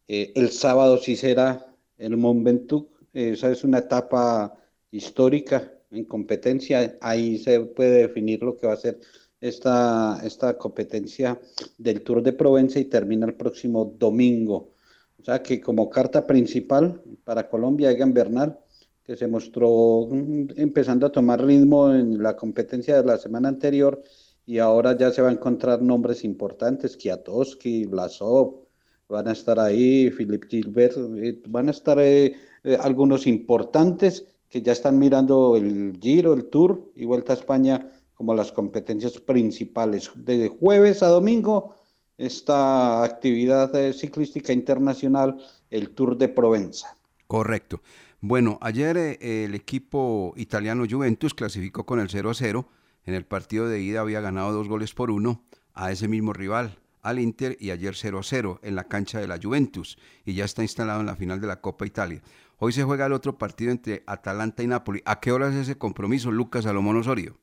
Eh, 0.08 0.32
el 0.34 0.50
sábado 0.50 0.98
sí 0.98 1.14
será 1.14 1.64
el 1.96 2.16
Mont 2.16 2.42
Ventoux, 2.42 2.88
esa 3.12 3.52
es 3.52 3.62
una 3.62 3.78
etapa 3.78 4.52
histórica 4.90 5.72
en 5.92 6.04
competencia, 6.06 6.98
ahí 7.00 7.38
se 7.38 7.60
puede 7.60 8.08
definir 8.08 8.42
lo 8.42 8.56
que 8.56 8.66
va 8.66 8.72
a 8.72 8.78
ser 8.78 8.98
esta, 9.40 10.20
esta 10.24 10.58
competencia 10.58 11.40
del 11.78 12.02
Tour 12.02 12.20
de 12.20 12.32
Provenza 12.32 12.80
y 12.80 12.86
termina 12.86 13.26
el 13.26 13.34
próximo 13.34 13.94
domingo. 13.96 14.72
O 15.20 15.24
sea 15.24 15.44
que 15.44 15.60
como 15.60 15.88
carta 15.88 16.26
principal 16.26 17.00
para 17.22 17.48
Colombia, 17.48 17.92
Egan 17.92 18.12
Bernal, 18.12 18.58
que 19.04 19.16
se 19.16 19.28
mostró 19.28 20.08
mm, 20.10 20.48
empezando 20.56 21.06
a 21.06 21.12
tomar 21.12 21.44
ritmo 21.44 21.94
en 21.94 22.20
la 22.20 22.34
competencia 22.34 23.00
de 23.00 23.06
la 23.06 23.18
semana 23.18 23.48
anterior 23.50 24.02
y 24.46 24.58
ahora 24.58 24.96
ya 24.96 25.10
se 25.10 25.20
va 25.20 25.28
a 25.28 25.32
encontrar 25.32 25.82
nombres 25.82 26.24
importantes, 26.24 26.96
Kiatowski, 26.96 27.84
Blasov, 27.86 28.66
van 29.08 29.28
a 29.28 29.32
estar 29.32 29.58
ahí, 29.58 30.10
Philip 30.10 30.44
Gilbert, 30.48 30.96
eh, 30.96 31.42
van 31.48 31.68
a 31.68 31.72
estar 31.72 31.98
eh, 31.98 32.34
eh, 32.64 32.78
algunos 32.80 33.26
importantes 33.26 34.24
que 34.48 34.62
ya 34.62 34.72
están 34.72 34.98
mirando 34.98 35.56
el 35.56 35.98
Giro, 36.00 36.32
el 36.32 36.46
Tour 36.46 36.92
y 36.94 37.04
Vuelta 37.04 37.32
a 37.32 37.36
España 37.36 37.90
como 38.14 38.34
las 38.34 38.52
competencias 38.52 39.18
principales. 39.18 40.10
De 40.14 40.48
jueves 40.48 41.02
a 41.02 41.08
domingo, 41.08 41.74
esta 42.16 43.02
actividad 43.02 43.92
ciclística 43.92 44.52
internacional, 44.52 45.36
el 45.70 45.90
Tour 45.90 46.16
de 46.16 46.28
Provenza. 46.28 46.96
Correcto. 47.26 47.80
Bueno, 48.20 48.58
ayer 48.60 48.96
eh, 48.96 49.44
el 49.44 49.54
equipo 49.54 50.32
italiano 50.36 50.84
Juventus 50.88 51.34
clasificó 51.34 51.84
con 51.84 52.00
el 52.00 52.08
0-0. 52.08 52.66
En 53.06 53.14
el 53.14 53.24
partido 53.24 53.68
de 53.68 53.80
ida 53.80 54.00
había 54.00 54.20
ganado 54.20 54.52
dos 54.52 54.68
goles 54.68 54.92
por 54.92 55.10
uno 55.10 55.44
a 55.74 55.92
ese 55.92 56.08
mismo 56.08 56.32
rival, 56.32 56.78
al 57.02 57.20
Inter, 57.20 57.56
y 57.60 57.70
ayer 57.70 57.94
0-0 57.94 58.58
en 58.62 58.74
la 58.74 58.84
cancha 58.84 59.20
de 59.20 59.28
la 59.28 59.38
Juventus. 59.40 59.96
Y 60.24 60.34
ya 60.34 60.44
está 60.44 60.62
instalado 60.62 61.00
en 61.00 61.06
la 61.06 61.14
final 61.14 61.40
de 61.40 61.46
la 61.46 61.60
Copa 61.60 61.86
Italia. 61.86 62.20
Hoy 62.58 62.72
se 62.72 62.82
juega 62.82 63.06
el 63.06 63.12
otro 63.12 63.38
partido 63.38 63.70
entre 63.70 64.02
Atalanta 64.06 64.64
y 64.64 64.66
Napoli. 64.66 65.02
¿A 65.04 65.20
qué 65.20 65.30
hora 65.30 65.48
es 65.48 65.54
ese 65.54 65.78
compromiso, 65.78 66.32
Lucas 66.32 66.64
Salomón 66.64 66.96
Osorio? 66.96 67.38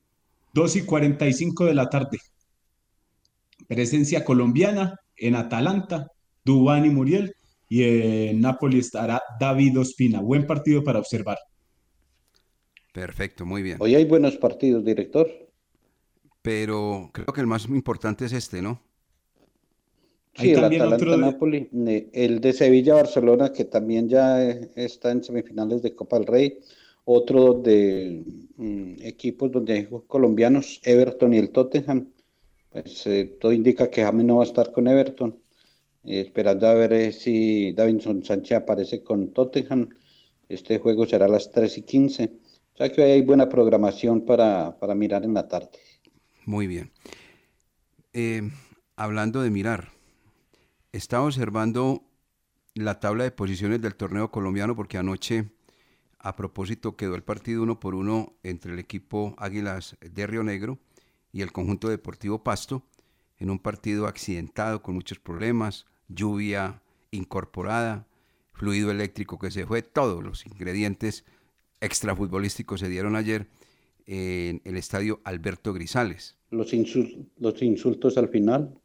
2 0.52 0.76
y 0.76 0.82
45 0.84 1.64
de 1.64 1.74
la 1.74 1.88
tarde. 1.88 2.18
Presencia 3.66 4.24
colombiana 4.24 5.00
en 5.16 5.34
Atalanta, 5.34 6.08
Dubán 6.44 6.84
y 6.84 6.90
Muriel 6.90 7.34
y 7.68 7.82
en 8.28 8.40
Napoli 8.40 8.80
estará 8.80 9.22
David 9.40 9.78
Ospina. 9.80 10.20
Buen 10.20 10.46
partido 10.46 10.84
para 10.84 10.98
observar. 10.98 11.38
Perfecto, 12.92 13.46
muy 13.46 13.62
bien. 13.62 13.78
Hoy 13.80 13.94
hay 13.94 14.04
buenos 14.04 14.36
partidos, 14.36 14.84
director. 14.84 15.43
Pero 16.44 17.08
creo 17.10 17.32
que 17.32 17.40
el 17.40 17.46
más 17.46 17.66
importante 17.70 18.26
es 18.26 18.34
este, 18.34 18.60
¿no? 18.60 18.78
Sí, 20.34 20.50
el 20.50 20.62
Atalanta 20.62 21.16
Napoli, 21.16 21.70
el 22.12 22.40
de 22.42 22.52
Sevilla 22.52 22.92
Barcelona, 22.92 23.50
que 23.50 23.64
también 23.64 24.10
ya 24.10 24.42
está 24.42 25.10
en 25.10 25.24
semifinales 25.24 25.80
de 25.80 25.94
Copa 25.94 26.18
del 26.18 26.26
Rey, 26.26 26.58
otro 27.06 27.54
de 27.54 28.24
mm, 28.58 28.96
equipos 29.00 29.50
donde 29.52 29.72
hay 29.72 29.88
colombianos, 30.06 30.82
Everton 30.84 31.32
y 31.32 31.38
el 31.38 31.48
Tottenham. 31.48 32.10
Pues 32.68 33.06
eh, 33.06 33.38
todo 33.40 33.50
indica 33.52 33.88
que 33.88 34.04
James 34.04 34.26
no 34.26 34.36
va 34.36 34.42
a 34.42 34.46
estar 34.46 34.70
con 34.70 34.86
Everton 34.86 35.38
esperando 36.04 36.66
a 36.66 36.74
ver 36.74 36.92
eh, 36.92 37.12
si 37.12 37.72
Davinson 37.72 38.22
Sánchez 38.22 38.58
aparece 38.58 39.02
con 39.02 39.32
Tottenham. 39.32 39.88
Este 40.50 40.78
juego 40.78 41.06
será 41.06 41.24
a 41.24 41.28
las 41.28 41.50
3 41.50 41.78
y 41.78 41.82
15. 41.82 42.32
O 42.74 42.76
sea 42.76 42.92
que 42.92 43.02
hay 43.02 43.22
buena 43.22 43.48
programación 43.48 44.22
para, 44.22 44.76
mirar 44.94 45.24
en 45.24 45.34
la 45.34 45.48
tarde. 45.48 45.70
Muy 46.46 46.66
bien. 46.66 46.92
Eh, 48.12 48.50
hablando 48.96 49.40
de 49.42 49.50
mirar, 49.50 49.92
estaba 50.92 51.24
observando 51.24 52.02
la 52.74 53.00
tabla 53.00 53.24
de 53.24 53.30
posiciones 53.30 53.80
del 53.80 53.94
torneo 53.94 54.30
colombiano 54.30 54.76
porque 54.76 54.98
anoche, 54.98 55.50
a 56.18 56.36
propósito, 56.36 56.96
quedó 56.96 57.14
el 57.14 57.22
partido 57.22 57.62
uno 57.62 57.80
por 57.80 57.94
uno 57.94 58.34
entre 58.42 58.72
el 58.72 58.78
equipo 58.78 59.34
Águilas 59.38 59.96
de 60.00 60.26
Río 60.26 60.42
Negro 60.42 60.78
y 61.32 61.42
el 61.42 61.50
conjunto 61.50 61.88
deportivo 61.88 62.44
Pasto, 62.44 62.86
en 63.38 63.50
un 63.50 63.58
partido 63.58 64.06
accidentado 64.06 64.82
con 64.82 64.94
muchos 64.94 65.18
problemas, 65.18 65.86
lluvia 66.08 66.82
incorporada, 67.10 68.06
fluido 68.52 68.90
eléctrico 68.90 69.38
que 69.38 69.50
se 69.50 69.66
fue, 69.66 69.82
todos 69.82 70.22
los 70.22 70.46
ingredientes 70.46 71.24
extrafutbolísticos 71.80 72.80
se 72.80 72.88
dieron 72.88 73.16
ayer 73.16 73.48
en 74.06 74.60
el 74.64 74.76
estadio 74.76 75.20
Alberto 75.24 75.72
Grisales. 75.72 76.36
Los, 76.50 76.72
los 77.38 77.62
insultos 77.62 78.18
al 78.18 78.28
final. 78.28 78.78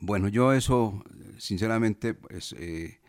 Bueno, 0.00 0.28
yo 0.28 0.52
eso, 0.52 1.02
sinceramente, 1.38 2.14
pues, 2.14 2.54
eh, 2.58 3.00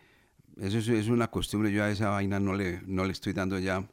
eso 0.58 0.78
es, 0.78 1.08
una 1.08 1.30
costumbre, 1.30 1.72
yo 1.72 1.84
a 1.84 1.92
esa 1.92 2.10
vaina 2.10 2.40
no 2.40 2.56
le, 2.56 2.82
no 2.86 3.06
le 3.06 3.12
estoy 3.12 3.34
dando 3.34 3.60
ya 3.60 3.88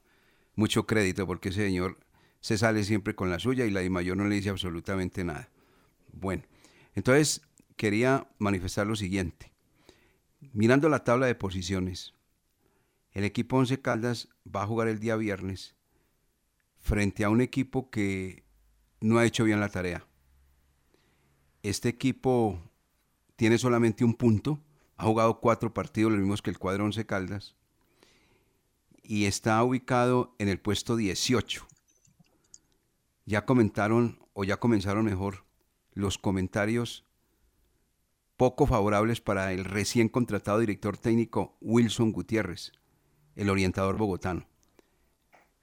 mucho 0.54 0.86
crédito 0.86 1.26
porque 1.26 1.48
ese 1.50 1.66
señor 1.66 1.98
se 2.40 2.58
sale 2.58 2.84
siempre 2.84 3.14
con 3.14 3.30
la 3.30 3.38
suya 3.38 3.66
y 3.66 3.70
la 3.70 3.80
de 3.80 3.90
mayor 3.90 4.16
no 4.16 4.26
le 4.26 4.36
dice 4.36 4.50
absolutamente 4.50 5.24
nada. 5.24 5.50
Bueno, 6.12 6.42
entonces 6.94 7.42
quería 7.76 8.28
manifestar 8.38 8.86
lo 8.86 8.96
siguiente. 8.96 9.52
Mirando 10.52 10.88
la 10.88 11.04
tabla 11.04 11.26
de 11.26 11.34
posiciones, 11.34 12.14
el 13.12 13.24
equipo 13.24 13.56
Once 13.56 13.80
Caldas 13.80 14.28
va 14.44 14.62
a 14.62 14.66
jugar 14.66 14.88
el 14.88 15.00
día 15.00 15.16
viernes 15.16 15.74
frente 16.84 17.24
a 17.24 17.30
un 17.30 17.40
equipo 17.40 17.88
que 17.88 18.44
no 19.00 19.16
ha 19.16 19.24
hecho 19.24 19.42
bien 19.44 19.58
la 19.58 19.70
tarea. 19.70 20.06
Este 21.62 21.88
equipo 21.88 22.60
tiene 23.36 23.56
solamente 23.56 24.04
un 24.04 24.12
punto, 24.12 24.60
ha 24.98 25.06
jugado 25.06 25.40
cuatro 25.40 25.72
partidos, 25.72 26.12
los 26.12 26.20
mismos 26.20 26.42
que 26.42 26.50
el 26.50 26.58
cuadro 26.58 26.84
Once 26.84 27.06
Caldas, 27.06 27.56
y 29.02 29.24
está 29.24 29.64
ubicado 29.64 30.34
en 30.38 30.50
el 30.50 30.60
puesto 30.60 30.94
18. 30.94 31.66
Ya 33.24 33.46
comentaron, 33.46 34.18
o 34.34 34.44
ya 34.44 34.58
comenzaron 34.58 35.06
mejor, 35.06 35.46
los 35.94 36.18
comentarios 36.18 37.06
poco 38.36 38.66
favorables 38.66 39.22
para 39.22 39.54
el 39.54 39.64
recién 39.64 40.10
contratado 40.10 40.58
director 40.58 40.98
técnico 40.98 41.56
Wilson 41.62 42.12
Gutiérrez, 42.12 42.72
el 43.36 43.48
orientador 43.48 43.96
bogotano. 43.96 44.46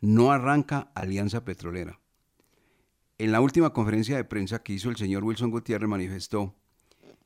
No 0.01 0.31
arranca 0.31 0.91
Alianza 0.95 1.45
Petrolera. 1.45 1.99
En 3.19 3.31
la 3.31 3.39
última 3.39 3.71
conferencia 3.71 4.15
de 4.17 4.23
prensa 4.23 4.63
que 4.63 4.73
hizo 4.73 4.89
el 4.89 4.95
señor 4.95 5.23
Wilson 5.23 5.51
Gutiérrez 5.51 5.87
manifestó 5.87 6.55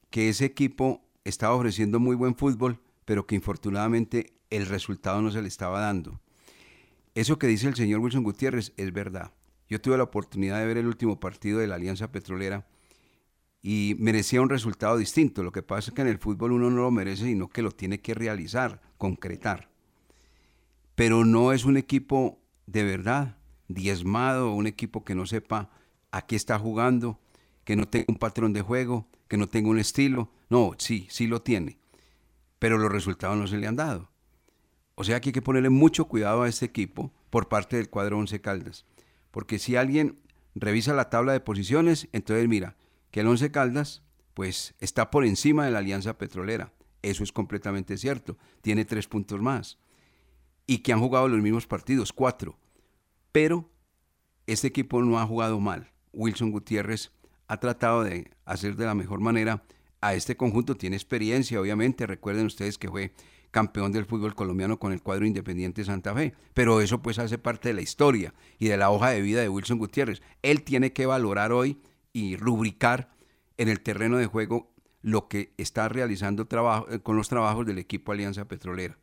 que 0.09 0.27
ese 0.27 0.43
equipo 0.43 1.01
estaba 1.23 1.55
ofreciendo 1.55 2.01
muy 2.01 2.17
buen 2.17 2.35
fútbol, 2.35 2.81
pero 3.05 3.25
que 3.25 3.35
infortunadamente 3.35 4.33
el 4.49 4.65
resultado 4.65 5.21
no 5.21 5.31
se 5.31 5.41
le 5.41 5.47
estaba 5.47 5.79
dando. 5.79 6.19
Eso 7.13 7.39
que 7.39 7.47
dice 7.47 7.69
el 7.69 7.75
señor 7.75 8.01
Wilson 8.01 8.23
Gutiérrez 8.23 8.73
es 8.75 8.91
verdad. 8.91 9.31
Yo 9.69 9.79
tuve 9.79 9.95
la 9.95 10.03
oportunidad 10.03 10.59
de 10.59 10.65
ver 10.65 10.77
el 10.77 10.88
último 10.88 11.17
partido 11.17 11.59
de 11.59 11.67
la 11.67 11.75
Alianza 11.75 12.11
Petrolera 12.11 12.67
y 13.61 13.95
merecía 13.99 14.41
un 14.41 14.49
resultado 14.49 14.97
distinto. 14.97 15.43
Lo 15.43 15.53
que 15.53 15.63
pasa 15.63 15.91
es 15.91 15.95
que 15.95 16.01
en 16.01 16.09
el 16.09 16.19
fútbol 16.19 16.51
uno 16.51 16.69
no 16.69 16.81
lo 16.81 16.91
merece, 16.91 17.23
sino 17.23 17.47
que 17.47 17.61
lo 17.61 17.71
tiene 17.71 18.01
que 18.01 18.13
realizar, 18.13 18.81
concretar. 18.97 19.69
Pero 20.93 21.23
no 21.23 21.53
es 21.53 21.63
un 21.63 21.77
equipo 21.77 22.41
de 22.67 22.84
verdad 22.84 23.38
diezmado, 23.67 24.54
un 24.54 24.67
equipo 24.67 25.04
que 25.04 25.15
no 25.15 25.25
sepa 25.25 25.69
a 26.12 26.25
qué 26.25 26.36
está 26.36 26.60
jugando, 26.60 27.19
que 27.63 27.75
no 27.75 27.88
tenga 27.88 28.06
un 28.08 28.17
patrón 28.17 28.54
de 28.54 28.62
juego, 28.62 29.08
que 29.28 29.38
no 29.38 29.47
tenga 29.47 29.69
un 29.69 29.80
estilo. 29.80 30.32
No, 30.49 30.73
sí, 30.78 31.08
sí 31.10 31.28
lo 31.28 31.41
tiene. 31.41 31.80
Pero 32.60 32.78
los 32.78 32.91
resultados 32.91 33.38
no 33.38 33.47
se 33.47 33.58
le 33.58 33.67
han 33.67 33.75
dado. 33.75 34.12
O 34.95 35.04
sea 35.04 35.19
que 35.19 35.30
hay 35.30 35.34
que 35.34 35.41
ponerle 35.41 35.69
mucho 35.69 36.06
cuidado 36.06 36.43
a 36.43 36.47
este 36.47 36.65
equipo 36.65 37.12
por 37.30 37.49
parte 37.49 37.75
del 37.75 37.89
cuadro 37.89 38.17
Once 38.17 38.39
Caldas. 38.39 38.86
Porque 39.32 39.60
si 39.60 39.75
alguien 39.75 40.19
revisa 40.54 40.93
la 40.93 41.10
tabla 41.10 41.34
de 41.34 41.41
posiciones, 41.41 42.08
entonces 42.13 42.47
mira 42.47 42.78
que 43.12 43.19
el 43.19 43.28
Once 43.28 43.51
Caldas 43.51 44.04
pues 44.34 44.75
está 44.80 45.12
por 45.12 45.25
encima 45.25 45.65
de 45.65 45.71
la 45.71 45.80
Alianza 45.80 46.17
Petrolera. 46.17 46.71
Eso 47.01 47.23
es 47.23 47.32
completamente 47.32 47.97
cierto. 47.97 48.38
Tiene 48.62 48.86
tres 48.86 49.08
puntos 49.08 49.41
más. 49.41 49.78
Y 50.67 50.80
que 50.80 50.93
han 50.93 50.99
jugado 50.99 51.28
los 51.28 51.41
mismos 51.41 51.67
partidos, 51.67 52.12
cuatro. 52.12 52.58
Pero 53.32 53.69
este 54.47 54.67
equipo 54.67 55.01
no 55.01 55.19
ha 55.19 55.25
jugado 55.25 55.60
mal. 55.60 55.91
Wilson 56.13 56.51
Gutiérrez 56.51 57.12
ha 57.47 57.60
tratado 57.60 58.04
de 58.04 58.32
hacer 58.45 58.75
de 58.75 58.86
la 58.86 58.95
mejor 58.95 59.19
manera 59.19 59.63
a 60.01 60.15
este 60.15 60.38
conjunto. 60.38 60.75
Tiene 60.75 60.95
experiencia, 60.95 61.60
obviamente. 61.60 62.08
Recuerden 62.08 62.45
ustedes 62.45 62.78
que 62.78 62.89
fue 62.89 63.13
campeón 63.51 63.91
del 63.91 64.06
fútbol 64.06 64.36
colombiano 64.36 64.80
con 64.80 64.91
el 64.91 65.01
cuadro 65.01 65.25
Independiente 65.25 65.86
Santa 65.86 66.13
Fe. 66.13 66.34
Pero 66.54 66.82
eso 66.82 67.01
pues 67.01 67.19
hace 67.19 67.38
parte 67.38 67.69
de 67.69 67.75
la 67.75 67.82
historia 67.82 68.34
y 68.60 68.67
de 68.67 68.78
la 68.78 68.89
hoja 68.89 69.12
de 69.12 69.21
vida 69.21 69.41
de 69.41 69.49
Wilson 69.49 69.78
Gutiérrez. 69.78 70.21
Él 70.41 70.63
tiene 70.63 70.93
que 70.93 71.06
valorar 71.06 71.51
hoy 71.51 71.80
y 72.12 72.36
rubricar 72.36 73.15
en 73.58 73.69
el 73.69 73.82
terreno 73.82 74.17
de 74.17 74.25
juego 74.25 74.73
lo 75.01 75.28
que 75.28 75.54
está 75.58 75.88
realizando 75.88 76.47
trabajo, 76.47 76.88
eh, 76.89 76.99
con 76.99 77.15
los 77.15 77.30
trabajos 77.30 77.65
del 77.65 77.78
equipo 77.78 78.12
Alianza 78.12 78.45
Petrolera. 78.45 78.97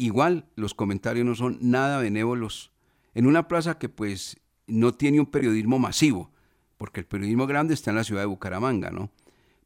Igual 0.00 0.46
los 0.56 0.72
comentarios 0.72 1.26
no 1.26 1.34
son 1.34 1.58
nada 1.60 1.98
benévolos 1.98 2.72
en 3.12 3.26
una 3.26 3.48
plaza 3.48 3.76
que 3.76 3.90
pues 3.90 4.40
no 4.66 4.94
tiene 4.94 5.20
un 5.20 5.26
periodismo 5.26 5.78
masivo, 5.78 6.32
porque 6.78 7.00
el 7.00 7.06
periodismo 7.06 7.46
grande 7.46 7.74
está 7.74 7.90
en 7.90 7.96
la 7.96 8.04
ciudad 8.04 8.22
de 8.22 8.26
Bucaramanga, 8.26 8.90
¿no? 8.90 9.10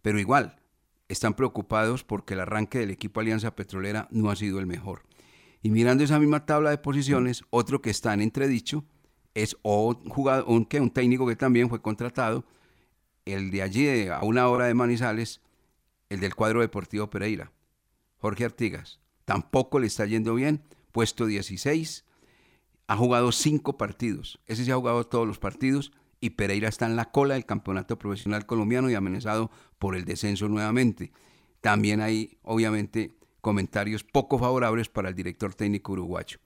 Pero 0.02 0.18
igual, 0.18 0.56
están 1.06 1.34
preocupados 1.34 2.02
porque 2.02 2.34
el 2.34 2.40
arranque 2.40 2.80
del 2.80 2.90
equipo 2.90 3.20
Alianza 3.20 3.54
Petrolera 3.54 4.08
no 4.10 4.28
ha 4.28 4.34
sido 4.34 4.58
el 4.58 4.66
mejor. 4.66 5.04
Y 5.62 5.70
mirando 5.70 6.02
esa 6.02 6.18
misma 6.18 6.46
tabla 6.46 6.70
de 6.70 6.78
posiciones, 6.78 7.44
otro 7.50 7.80
que 7.80 7.90
está 7.90 8.12
en 8.12 8.20
entredicho 8.20 8.84
es 9.34 9.56
un, 9.62 10.08
jugador, 10.08 10.46
un, 10.48 10.66
un 10.80 10.90
técnico 10.90 11.28
que 11.28 11.36
también 11.36 11.68
fue 11.68 11.80
contratado, 11.80 12.44
el 13.24 13.52
de 13.52 13.62
allí 13.62 14.08
a 14.08 14.18
una 14.24 14.48
hora 14.48 14.66
de 14.66 14.74
Manizales, 14.74 15.40
el 16.08 16.18
del 16.18 16.34
cuadro 16.34 16.60
deportivo 16.60 17.08
Pereira, 17.08 17.52
Jorge 18.18 18.44
Artigas. 18.44 19.03
Tampoco 19.24 19.78
le 19.78 19.86
está 19.86 20.06
yendo 20.06 20.34
bien, 20.34 20.62
puesto 20.92 21.26
16, 21.26 22.04
ha 22.86 22.96
jugado 22.96 23.32
cinco 23.32 23.76
partidos, 23.76 24.40
ese 24.46 24.64
se 24.64 24.72
ha 24.72 24.76
jugado 24.76 25.06
todos 25.06 25.26
los 25.26 25.38
partidos 25.38 25.92
y 26.20 26.30
Pereira 26.30 26.68
está 26.68 26.86
en 26.86 26.96
la 26.96 27.10
cola 27.10 27.34
del 27.34 27.46
campeonato 27.46 27.98
profesional 27.98 28.46
colombiano 28.46 28.88
y 28.90 28.94
amenazado 28.94 29.50
por 29.78 29.94
el 29.94 30.04
descenso 30.04 30.48
nuevamente. 30.48 31.12
También 31.60 32.00
hay, 32.00 32.38
obviamente, 32.42 33.14
comentarios 33.40 34.04
poco 34.04 34.38
favorables 34.38 34.88
para 34.88 35.10
el 35.10 35.14
director 35.14 35.54
técnico 35.54 35.92
uruguayo. 35.92 36.38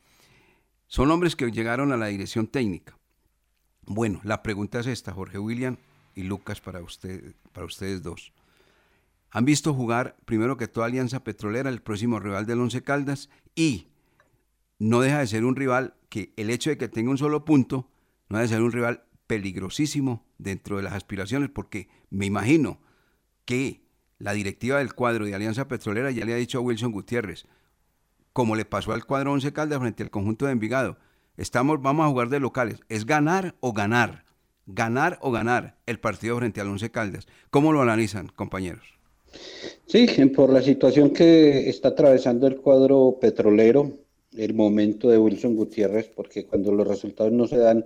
Son 0.88 1.10
hombres 1.10 1.36
que 1.36 1.50
llegaron 1.50 1.92
a 1.92 1.96
la 1.96 2.06
dirección 2.06 2.46
técnica. 2.46 2.98
Bueno, 3.86 4.20
la 4.24 4.42
pregunta 4.42 4.80
es 4.80 4.86
esta, 4.86 5.12
Jorge 5.12 5.38
William 5.38 5.76
y 6.14 6.24
Lucas, 6.24 6.60
para, 6.60 6.82
usted, 6.82 7.34
para 7.52 7.66
ustedes 7.66 8.02
dos. 8.02 8.32
Han 9.30 9.44
visto 9.44 9.74
jugar, 9.74 10.16
primero 10.24 10.56
que 10.56 10.68
toda 10.68 10.86
Alianza 10.86 11.22
Petrolera, 11.22 11.68
el 11.68 11.82
próximo 11.82 12.18
rival 12.18 12.46
del 12.46 12.60
Once 12.60 12.82
Caldas, 12.82 13.28
y 13.54 13.88
no 14.78 15.00
deja 15.00 15.18
de 15.18 15.26
ser 15.26 15.44
un 15.44 15.56
rival 15.56 15.94
que 16.08 16.32
el 16.36 16.50
hecho 16.50 16.70
de 16.70 16.78
que 16.78 16.88
tenga 16.88 17.10
un 17.10 17.18
solo 17.18 17.44
punto, 17.44 17.90
no 18.28 18.38
deja 18.38 18.42
de 18.42 18.56
ser 18.56 18.62
un 18.62 18.72
rival 18.72 19.04
peligrosísimo 19.26 20.24
dentro 20.38 20.78
de 20.78 20.82
las 20.82 20.94
aspiraciones, 20.94 21.50
porque 21.50 21.88
me 22.10 22.26
imagino 22.26 22.80
que 23.44 23.82
la 24.18 24.32
directiva 24.32 24.78
del 24.78 24.94
cuadro 24.94 25.26
de 25.26 25.34
Alianza 25.34 25.68
Petrolera 25.68 26.10
ya 26.10 26.24
le 26.24 26.32
ha 26.32 26.36
dicho 26.36 26.58
a 26.58 26.62
Wilson 26.62 26.92
Gutiérrez, 26.92 27.46
como 28.32 28.56
le 28.56 28.64
pasó 28.64 28.92
al 28.92 29.04
cuadro 29.04 29.32
Once 29.32 29.52
Caldas 29.52 29.78
frente 29.80 30.02
al 30.02 30.10
conjunto 30.10 30.46
de 30.46 30.52
Envigado, 30.52 30.98
estamos, 31.36 31.82
vamos 31.82 32.06
a 32.06 32.08
jugar 32.08 32.30
de 32.30 32.40
locales, 32.40 32.80
es 32.88 33.04
ganar 33.04 33.56
o 33.60 33.72
ganar, 33.72 34.24
ganar 34.66 35.18
o 35.20 35.30
ganar 35.30 35.78
el 35.86 36.00
partido 36.00 36.36
frente 36.38 36.60
al 36.60 36.68
Once 36.68 36.90
Caldas. 36.90 37.26
¿Cómo 37.50 37.72
lo 37.72 37.82
analizan, 37.82 38.28
compañeros? 38.28 38.97
Sí, 39.86 40.06
por 40.34 40.52
la 40.52 40.62
situación 40.62 41.10
que 41.10 41.68
está 41.68 41.88
atravesando 41.88 42.46
el 42.46 42.56
cuadro 42.56 43.18
petrolero, 43.20 43.98
el 44.36 44.54
momento 44.54 45.08
de 45.08 45.18
Wilson 45.18 45.56
Gutiérrez, 45.56 46.08
porque 46.14 46.46
cuando 46.46 46.72
los 46.72 46.86
resultados 46.86 47.32
no 47.32 47.46
se 47.46 47.56
dan 47.56 47.84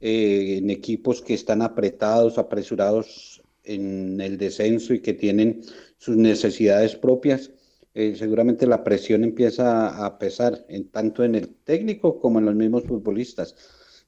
eh, 0.00 0.58
en 0.58 0.70
equipos 0.70 1.20
que 1.20 1.34
están 1.34 1.62
apretados, 1.62 2.38
apresurados 2.38 3.42
en 3.64 4.20
el 4.20 4.38
descenso 4.38 4.94
y 4.94 5.00
que 5.00 5.14
tienen 5.14 5.62
sus 5.98 6.16
necesidades 6.16 6.96
propias, 6.96 7.50
eh, 7.94 8.14
seguramente 8.16 8.66
la 8.66 8.84
presión 8.84 9.22
empieza 9.22 10.04
a 10.04 10.18
pesar 10.18 10.64
en, 10.68 10.88
tanto 10.88 11.24
en 11.24 11.34
el 11.34 11.48
técnico 11.48 12.18
como 12.18 12.38
en 12.38 12.46
los 12.46 12.54
mismos 12.54 12.84
futbolistas. 12.84 13.54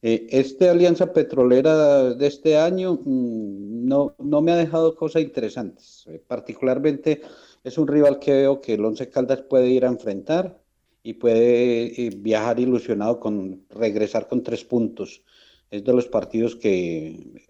Eh, 0.07 0.27
esta 0.29 0.71
alianza 0.71 1.15
petrolera 1.15 2.13
de 2.13 2.27
este 2.27 2.59
año 2.59 3.01
mm, 3.03 3.87
no, 3.89 4.15
no 4.19 4.43
me 4.43 4.53
ha 4.53 4.57
dejado 4.57 4.95
cosas 4.97 5.23
interesantes. 5.23 6.07
particularmente 6.27 7.23
es 7.65 7.79
un 7.79 7.89
rival 7.89 8.19
que 8.19 8.33
veo 8.33 8.61
que 8.61 8.75
el 8.75 8.85
Once 8.85 9.09
Caldas 9.09 9.41
puede 9.43 9.69
ir 9.71 9.87
a 9.87 9.89
enfrentar 9.89 10.61
y 11.03 11.15
puede 11.15 12.11
viajar 12.19 12.61
ilusionado 12.61 13.19
con 13.19 13.65
regresar 13.71 14.29
con 14.29 14.43
tres 14.43 14.63
puntos 14.65 15.23
es 15.71 15.83
de 15.85 15.93
los 15.95 16.07
partidos 16.07 16.55
que 16.55 17.43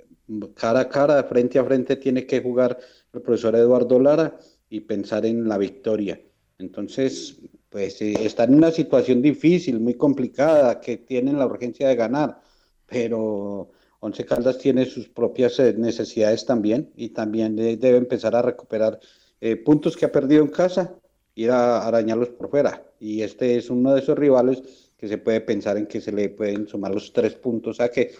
cara 0.54 0.80
a 0.80 0.88
cara, 0.88 1.24
frente 1.24 1.58
a 1.58 1.64
frente, 1.64 1.96
tiene 1.96 2.24
que 2.24 2.40
jugar 2.40 2.78
el 3.12 3.20
profesor 3.20 3.56
Eduardo 3.56 3.98
Lara 3.98 4.38
y 4.70 4.80
pensar 4.80 5.26
en 5.26 5.48
la 5.48 5.58
victoria. 5.58 6.20
Entonces, 6.58 7.36
pues 7.74 8.00
eh, 8.02 8.14
están 8.24 8.52
en 8.52 8.58
una 8.58 8.70
situación 8.70 9.20
difícil, 9.20 9.80
muy 9.80 9.94
complicada, 9.94 10.80
que 10.80 10.98
tienen 10.98 11.40
la 11.40 11.46
urgencia 11.46 11.88
de 11.88 11.96
ganar, 11.96 12.40
pero 12.86 13.72
Once 13.98 14.24
Caldas 14.24 14.58
tiene 14.58 14.86
sus 14.86 15.08
propias 15.08 15.58
eh, 15.58 15.74
necesidades 15.76 16.46
también 16.46 16.92
y 16.94 17.08
también 17.08 17.56
debe 17.56 17.96
empezar 17.96 18.36
a 18.36 18.42
recuperar 18.42 19.00
eh, 19.40 19.56
puntos 19.56 19.96
que 19.96 20.04
ha 20.06 20.12
perdido 20.12 20.44
en 20.44 20.50
casa, 20.50 20.94
ir 21.34 21.50
a 21.50 21.84
arañarlos 21.84 22.28
por 22.28 22.48
fuera. 22.48 22.80
Y 23.00 23.22
este 23.22 23.56
es 23.56 23.68
uno 23.68 23.92
de 23.92 24.02
esos 24.02 24.16
rivales 24.16 24.92
que 24.96 25.08
se 25.08 25.18
puede 25.18 25.40
pensar 25.40 25.76
en 25.76 25.86
que 25.86 26.00
se 26.00 26.12
le 26.12 26.28
pueden 26.28 26.68
sumar 26.68 26.94
los 26.94 27.12
tres 27.12 27.34
puntos. 27.34 27.72
O 27.72 27.74
sea 27.74 27.88
que 27.88 28.12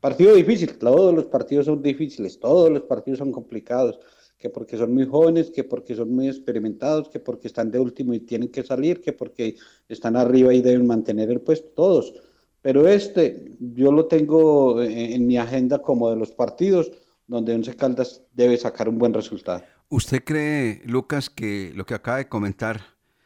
partido 0.00 0.34
difícil, 0.34 0.76
todos 0.76 1.14
los 1.14 1.24
partidos 1.24 1.64
son 1.64 1.80
difíciles, 1.80 2.38
todos 2.38 2.70
los 2.70 2.82
partidos 2.82 3.20
son 3.20 3.32
complicados, 3.32 3.98
que 4.42 4.50
porque 4.50 4.76
son 4.76 4.92
muy 4.92 5.06
jóvenes, 5.06 5.52
que 5.52 5.62
porque 5.62 5.94
son 5.94 6.12
muy 6.12 6.26
experimentados, 6.26 7.08
que 7.08 7.20
porque 7.20 7.46
están 7.46 7.70
de 7.70 7.78
último 7.78 8.12
y 8.12 8.18
tienen 8.18 8.48
que 8.48 8.64
salir, 8.64 9.00
que 9.00 9.12
porque 9.12 9.54
están 9.88 10.16
arriba 10.16 10.52
y 10.52 10.60
deben 10.60 10.84
mantener 10.84 11.30
el 11.30 11.40
puesto, 11.40 11.68
todos. 11.76 12.12
Pero 12.60 12.88
este 12.88 13.52
yo 13.60 13.92
lo 13.92 14.06
tengo 14.06 14.82
en, 14.82 15.28
mi 15.28 15.38
agenda 15.38 15.78
como 15.78 16.10
de 16.10 16.16
los 16.16 16.32
partidos 16.32 16.90
donde 17.28 17.54
Once 17.54 17.76
Caldas 17.76 18.22
debe 18.32 18.56
sacar 18.56 18.88
un 18.88 18.98
buen 18.98 19.14
resultado. 19.14 19.62
¿Usted 19.88 20.24
cree, 20.24 20.82
Lucas, 20.86 21.30
que 21.30 21.70
lo 21.76 21.86
que 21.86 21.94
acaba 21.94 22.16
de 22.16 22.28
comentar 22.28 22.80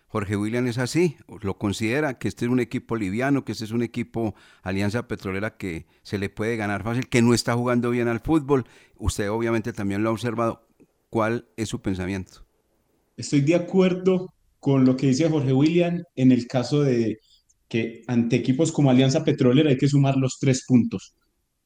Jorge 0.09 0.37
William 0.37 0.67
es 0.67 0.77
así, 0.77 1.17
lo 1.41 1.57
considera 1.57 2.19
que 2.19 2.29
este 2.29 2.45
es 2.45 2.51
un 2.51 2.61
equipo 2.61 2.95
liviano, 2.97 3.45
que 3.45 3.53
este 3.53 3.65
es 3.65 3.71
un 3.71 3.83
equipo 3.83 4.35
Alianza 4.63 5.09
Petrolera 5.09 5.57
que 5.57 5.87
se 6.03 6.19
le 6.19 6.29
puede 6.29 6.57
ganar 6.57 6.83
fácil, 6.83 7.09
que 7.09 7.23
no 7.23 7.33
está 7.33 7.55
jugando 7.55 7.91
bien 7.91 8.09
al 8.09 8.21
fútbol. 8.21 8.67
Usted 8.99 9.31
obviamente 9.31 9.73
también 9.73 10.03
lo 10.03 10.11
ha 10.11 10.13
observado. 10.13 10.66
¿Cuál 11.17 11.49
es 11.57 11.71
su 11.71 11.81
pensamiento? 11.81 12.45
Estoy 13.17 13.41
de 13.41 13.55
acuerdo 13.55 14.35
con 14.61 14.85
lo 14.85 14.99
que 14.99 15.07
dice 15.07 15.31
Jorge 15.31 15.55
William 15.55 16.03
en 16.15 16.31
el 16.31 16.47
caso 16.47 16.83
de 16.83 17.21
que 17.69 18.03
ante 18.07 18.37
equipos 18.37 18.71
como 18.71 18.91
Alianza 18.91 19.25
Petrolera 19.25 19.71
hay 19.71 19.79
que 19.79 19.89
sumar 19.89 20.19
los 20.19 20.37
tres 20.39 20.67
puntos. 20.69 21.15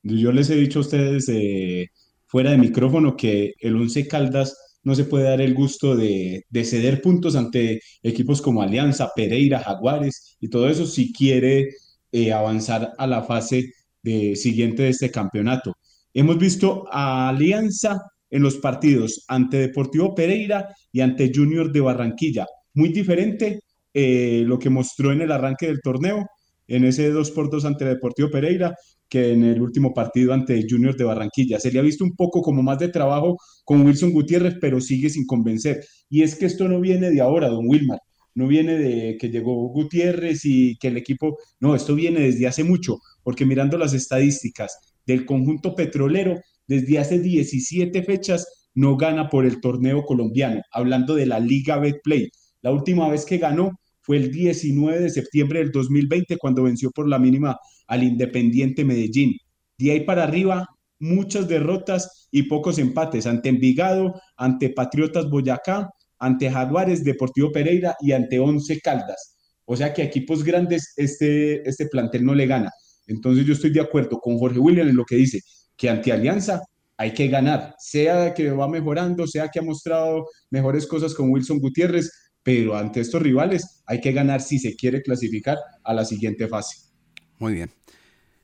Yo 0.04 0.30
les 0.30 0.50
he 0.50 0.54
dicho 0.54 0.78
a 0.78 0.82
ustedes 0.82 1.28
eh, 1.30 1.88
fuera 2.28 2.52
de 2.52 2.58
micrófono 2.58 3.16
que 3.16 3.54
el 3.58 3.74
Once 3.74 4.06
Caldas 4.06 4.56
no 4.84 4.94
se 4.94 5.02
puede 5.02 5.24
dar 5.24 5.40
el 5.40 5.52
gusto 5.52 5.96
de, 5.96 6.44
de, 6.48 6.64
ceder 6.64 7.02
puntos 7.02 7.34
ante 7.34 7.80
equipos 8.04 8.40
como 8.40 8.62
Alianza, 8.62 9.10
Pereira, 9.16 9.58
Jaguares 9.58 10.36
y 10.38 10.48
todo 10.48 10.68
eso 10.68 10.86
si 10.86 11.12
quiere 11.12 11.70
eh, 12.12 12.32
avanzar 12.32 12.92
a 12.96 13.04
la 13.08 13.24
fase 13.24 13.72
de, 14.00 14.36
siguiente 14.36 14.84
de 14.84 14.90
este 14.90 15.10
campeonato. 15.10 15.74
Hemos 16.14 16.38
visto 16.38 16.84
a 16.92 17.30
Alianza 17.30 18.00
en 18.30 18.42
los 18.42 18.56
partidos 18.56 19.24
ante 19.28 19.58
Deportivo 19.58 20.14
Pereira 20.14 20.74
y 20.92 21.00
ante 21.00 21.30
Junior 21.34 21.72
de 21.72 21.80
Barranquilla. 21.80 22.46
Muy 22.74 22.90
diferente 22.90 23.60
eh, 23.92 24.44
lo 24.46 24.58
que 24.58 24.70
mostró 24.70 25.12
en 25.12 25.20
el 25.20 25.32
arranque 25.32 25.66
del 25.66 25.80
torneo, 25.80 26.26
en 26.68 26.84
ese 26.84 27.10
2 27.10 27.30
por 27.32 27.50
2 27.50 27.64
ante 27.64 27.84
Deportivo 27.84 28.30
Pereira, 28.30 28.74
que 29.08 29.32
en 29.32 29.42
el 29.42 29.60
último 29.60 29.92
partido 29.92 30.32
ante 30.32 30.64
Junior 30.68 30.96
de 30.96 31.04
Barranquilla. 31.04 31.58
Se 31.58 31.72
le 31.72 31.80
ha 31.80 31.82
visto 31.82 32.04
un 32.04 32.14
poco 32.14 32.42
como 32.42 32.62
más 32.62 32.78
de 32.78 32.88
trabajo 32.88 33.36
con 33.64 33.84
Wilson 33.84 34.12
Gutiérrez, 34.12 34.54
pero 34.60 34.80
sigue 34.80 35.10
sin 35.10 35.26
convencer. 35.26 35.84
Y 36.08 36.22
es 36.22 36.36
que 36.36 36.46
esto 36.46 36.68
no 36.68 36.80
viene 36.80 37.10
de 37.10 37.20
ahora, 37.20 37.48
don 37.48 37.66
Wilmar. 37.66 37.98
No 38.36 38.46
viene 38.46 38.78
de 38.78 39.16
que 39.18 39.28
llegó 39.28 39.68
Gutiérrez 39.70 40.44
y 40.44 40.76
que 40.78 40.88
el 40.88 40.96
equipo, 40.96 41.36
no, 41.58 41.74
esto 41.74 41.96
viene 41.96 42.20
desde 42.20 42.46
hace 42.46 42.62
mucho, 42.62 42.98
porque 43.24 43.44
mirando 43.44 43.76
las 43.76 43.92
estadísticas 43.92 44.78
del 45.04 45.26
conjunto 45.26 45.74
petrolero, 45.74 46.40
desde 46.70 47.00
hace 47.00 47.18
17 47.18 48.00
fechas 48.04 48.46
no 48.74 48.96
gana 48.96 49.28
por 49.28 49.44
el 49.44 49.60
torneo 49.60 50.04
colombiano, 50.04 50.62
hablando 50.70 51.16
de 51.16 51.26
la 51.26 51.40
Liga 51.40 51.78
Betplay. 51.80 52.30
La 52.62 52.70
última 52.70 53.08
vez 53.08 53.24
que 53.24 53.38
ganó 53.38 53.72
fue 54.02 54.18
el 54.18 54.30
19 54.30 55.00
de 55.00 55.10
septiembre 55.10 55.58
del 55.58 55.72
2020 55.72 56.36
cuando 56.36 56.62
venció 56.62 56.92
por 56.92 57.08
la 57.08 57.18
mínima 57.18 57.58
al 57.88 58.04
Independiente 58.04 58.84
Medellín. 58.84 59.36
De 59.78 59.90
ahí 59.90 60.04
para 60.04 60.22
arriba, 60.22 60.68
muchas 61.00 61.48
derrotas 61.48 62.28
y 62.30 62.44
pocos 62.44 62.78
empates 62.78 63.26
ante 63.26 63.48
Envigado, 63.48 64.14
ante 64.36 64.70
Patriotas 64.70 65.28
Boyacá, 65.28 65.90
ante 66.20 66.52
Jaguares 66.52 67.02
Deportivo 67.02 67.50
Pereira 67.50 67.96
y 68.00 68.12
ante 68.12 68.38
Once 68.38 68.80
Caldas. 68.80 69.36
O 69.64 69.76
sea 69.76 69.92
que 69.92 70.02
a 70.02 70.04
equipos 70.04 70.44
grandes 70.44 70.92
este, 70.96 71.68
este 71.68 71.86
plantel 71.86 72.24
no 72.24 72.36
le 72.36 72.46
gana. 72.46 72.70
Entonces 73.08 73.44
yo 73.44 73.54
estoy 73.54 73.72
de 73.72 73.80
acuerdo 73.80 74.20
con 74.20 74.38
Jorge 74.38 74.60
William 74.60 74.86
en 74.86 74.94
lo 74.94 75.04
que 75.04 75.16
dice, 75.16 75.40
que 75.80 75.88
ante 75.88 76.12
Alianza 76.12 76.60
hay 76.98 77.14
que 77.14 77.28
ganar, 77.28 77.74
sea 77.78 78.34
que 78.34 78.50
va 78.50 78.68
mejorando, 78.68 79.26
sea 79.26 79.48
que 79.48 79.60
ha 79.60 79.62
mostrado 79.62 80.26
mejores 80.50 80.86
cosas 80.86 81.14
con 81.14 81.30
Wilson 81.30 81.58
Gutiérrez, 81.58 82.10
pero 82.42 82.76
ante 82.76 83.00
estos 83.00 83.22
rivales 83.22 83.82
hay 83.86 83.98
que 83.98 84.12
ganar 84.12 84.42
si 84.42 84.58
se 84.58 84.76
quiere 84.76 85.00
clasificar 85.00 85.56
a 85.82 85.94
la 85.94 86.04
siguiente 86.04 86.46
fase. 86.48 86.90
Muy 87.38 87.54
bien. 87.54 87.70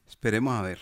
Esperemos 0.08 0.54
a 0.54 0.62
ver. 0.62 0.78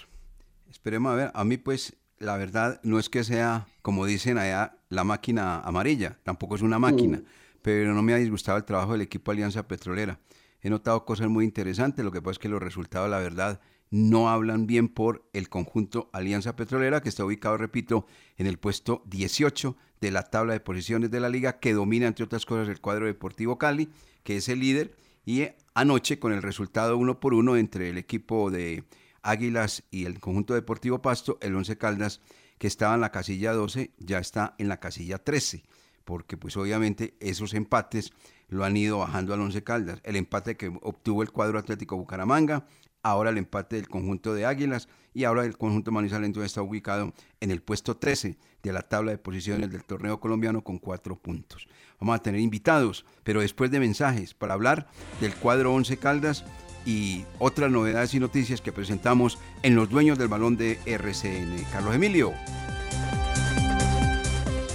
Esperemos 0.70 1.12
a 1.12 1.16
ver. 1.16 1.30
A 1.34 1.44
mí 1.44 1.56
pues 1.56 1.96
la 2.20 2.36
verdad 2.36 2.80
no 2.84 3.00
es 3.00 3.08
que 3.08 3.24
sea, 3.24 3.66
como 3.82 4.06
dicen 4.06 4.38
allá, 4.38 4.78
la 4.90 5.02
máquina 5.02 5.58
amarilla. 5.58 6.20
Tampoco 6.22 6.54
es 6.54 6.62
una 6.62 6.78
máquina. 6.78 7.18
Mm. 7.18 7.24
Pero 7.62 7.94
no 7.94 8.02
me 8.02 8.14
ha 8.14 8.18
disgustado 8.18 8.58
el 8.58 8.64
trabajo 8.64 8.92
del 8.92 9.00
equipo 9.00 9.32
Alianza 9.32 9.66
Petrolera. 9.66 10.20
He 10.60 10.70
notado 10.70 11.04
cosas 11.04 11.26
muy 11.28 11.44
interesantes. 11.44 12.04
Lo 12.04 12.12
que 12.12 12.22
pasa 12.22 12.32
es 12.32 12.38
que 12.38 12.48
los 12.48 12.62
resultados, 12.62 13.10
la 13.10 13.18
verdad, 13.18 13.60
no 13.94 14.28
hablan 14.28 14.66
bien 14.66 14.88
por 14.88 15.24
el 15.32 15.48
conjunto 15.48 16.10
Alianza 16.12 16.56
Petrolera, 16.56 17.00
que 17.00 17.08
está 17.08 17.24
ubicado, 17.24 17.56
repito, 17.56 18.06
en 18.36 18.48
el 18.48 18.58
puesto 18.58 19.04
18 19.06 19.76
de 20.00 20.10
la 20.10 20.24
tabla 20.24 20.52
de 20.52 20.58
posiciones 20.58 21.12
de 21.12 21.20
la 21.20 21.28
liga, 21.28 21.60
que 21.60 21.74
domina, 21.74 22.08
entre 22.08 22.24
otras 22.24 22.44
cosas, 22.44 22.68
el 22.68 22.80
cuadro 22.80 23.06
Deportivo 23.06 23.56
Cali, 23.56 23.88
que 24.24 24.38
es 24.38 24.48
el 24.48 24.58
líder, 24.58 24.96
y 25.24 25.46
anoche 25.74 26.18
con 26.18 26.32
el 26.32 26.42
resultado 26.42 26.96
uno 26.96 27.20
por 27.20 27.34
uno 27.34 27.56
entre 27.56 27.88
el 27.88 27.96
equipo 27.96 28.50
de 28.50 28.82
Águilas 29.22 29.84
y 29.92 30.06
el 30.06 30.18
conjunto 30.18 30.54
Deportivo 30.54 31.00
Pasto, 31.00 31.38
el 31.40 31.54
Once 31.54 31.78
Caldas, 31.78 32.20
que 32.58 32.66
estaba 32.66 32.96
en 32.96 33.00
la 33.00 33.12
casilla 33.12 33.52
12, 33.52 33.92
ya 33.98 34.18
está 34.18 34.56
en 34.58 34.66
la 34.66 34.80
casilla 34.80 35.18
13, 35.18 35.62
porque 36.04 36.36
pues 36.36 36.56
obviamente 36.56 37.14
esos 37.20 37.54
empates 37.54 38.12
lo 38.48 38.64
han 38.64 38.76
ido 38.76 38.98
bajando 38.98 39.34
al 39.34 39.40
Once 39.40 39.62
Caldas. 39.62 40.00
El 40.02 40.16
empate 40.16 40.56
que 40.56 40.76
obtuvo 40.82 41.22
el 41.22 41.30
cuadro 41.30 41.60
Atlético 41.60 41.96
Bucaramanga, 41.96 42.66
ahora 43.04 43.30
el 43.30 43.38
empate 43.38 43.76
del 43.76 43.88
conjunto 43.88 44.34
de 44.34 44.46
Águilas 44.46 44.88
y 45.12 45.22
ahora 45.24 45.44
el 45.44 45.56
conjunto 45.56 45.92
Manizales 45.92 46.26
entonces 46.26 46.50
está 46.50 46.62
ubicado 46.62 47.12
en 47.40 47.50
el 47.52 47.62
puesto 47.62 47.96
13 47.96 48.36
de 48.62 48.72
la 48.72 48.82
tabla 48.82 49.12
de 49.12 49.18
posiciones 49.18 49.70
del 49.70 49.84
torneo 49.84 50.18
colombiano 50.18 50.64
con 50.64 50.78
cuatro 50.78 51.14
puntos. 51.16 51.68
Vamos 52.00 52.16
a 52.16 52.22
tener 52.22 52.40
invitados, 52.40 53.04
pero 53.22 53.40
después 53.40 53.70
de 53.70 53.78
mensajes 53.78 54.34
para 54.34 54.54
hablar 54.54 54.88
del 55.20 55.34
cuadro 55.34 55.72
11 55.74 55.98
Caldas 55.98 56.44
y 56.86 57.24
otras 57.38 57.70
novedades 57.70 58.14
y 58.14 58.20
noticias 58.20 58.60
que 58.60 58.72
presentamos 58.72 59.38
en 59.62 59.76
los 59.76 59.88
dueños 59.88 60.18
del 60.18 60.28
balón 60.28 60.56
de 60.56 60.80
RCN. 60.86 61.64
Carlos 61.70 61.94
Emilio. 61.94 62.32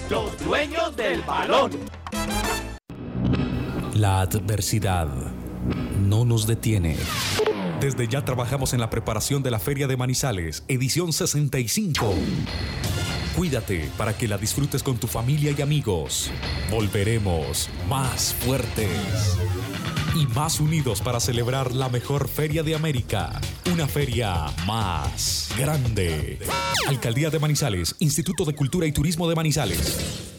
Los 0.10 0.44
dueños 0.46 0.96
del 0.96 1.22
balón. 1.22 1.72
La 3.96 4.22
adversidad 4.22 5.08
no 6.00 6.26
nos 6.26 6.48
detiene. 6.48 6.96
Desde 7.82 8.10
ya 8.10 8.26
trabajamos 8.26 8.74
en 8.74 8.82
la 8.82 8.90
preparación 8.90 9.42
de 9.42 9.52
la 9.52 9.60
Feria 9.60 9.88
de 9.88 9.96
Manizales, 9.96 10.66
edición 10.68 11.14
65. 11.14 12.14
Cuídate 13.38 13.90
para 13.98 14.18
que 14.18 14.28
la 14.28 14.38
disfrutes 14.38 14.84
con 14.84 14.98
tu 14.98 15.08
familia 15.08 15.56
y 15.58 15.62
amigos. 15.62 16.30
Volveremos 16.70 17.70
más 17.88 18.34
fuertes 18.34 19.38
y 20.14 20.26
más 20.28 20.60
unidos 20.60 21.02
para 21.02 21.22
celebrar 21.22 21.74
la 21.74 21.88
mejor 21.88 22.28
feria 22.28 22.64
de 22.64 22.76
América. 22.76 23.40
Una 23.72 23.88
feria 23.88 24.48
más 24.68 25.50
grande. 25.58 26.38
Alcaldía 26.90 27.30
de 27.30 27.40
Manizales, 27.40 27.96
Instituto 28.00 28.44
de 28.44 28.56
Cultura 28.56 28.88
y 28.88 28.92
Turismo 28.92 29.30
de 29.30 29.36
Manizales. 29.36 30.39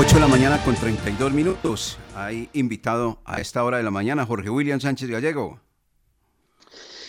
8 0.00 0.14
de 0.14 0.20
la 0.20 0.28
mañana 0.28 0.64
con 0.64 0.76
32 0.76 1.32
minutos. 1.32 1.98
Hay 2.14 2.48
invitado 2.52 3.18
a 3.24 3.40
esta 3.40 3.64
hora 3.64 3.78
de 3.78 3.82
la 3.82 3.90
mañana 3.90 4.24
Jorge 4.24 4.48
William 4.48 4.78
Sánchez 4.78 5.10
Gallego. 5.10 5.58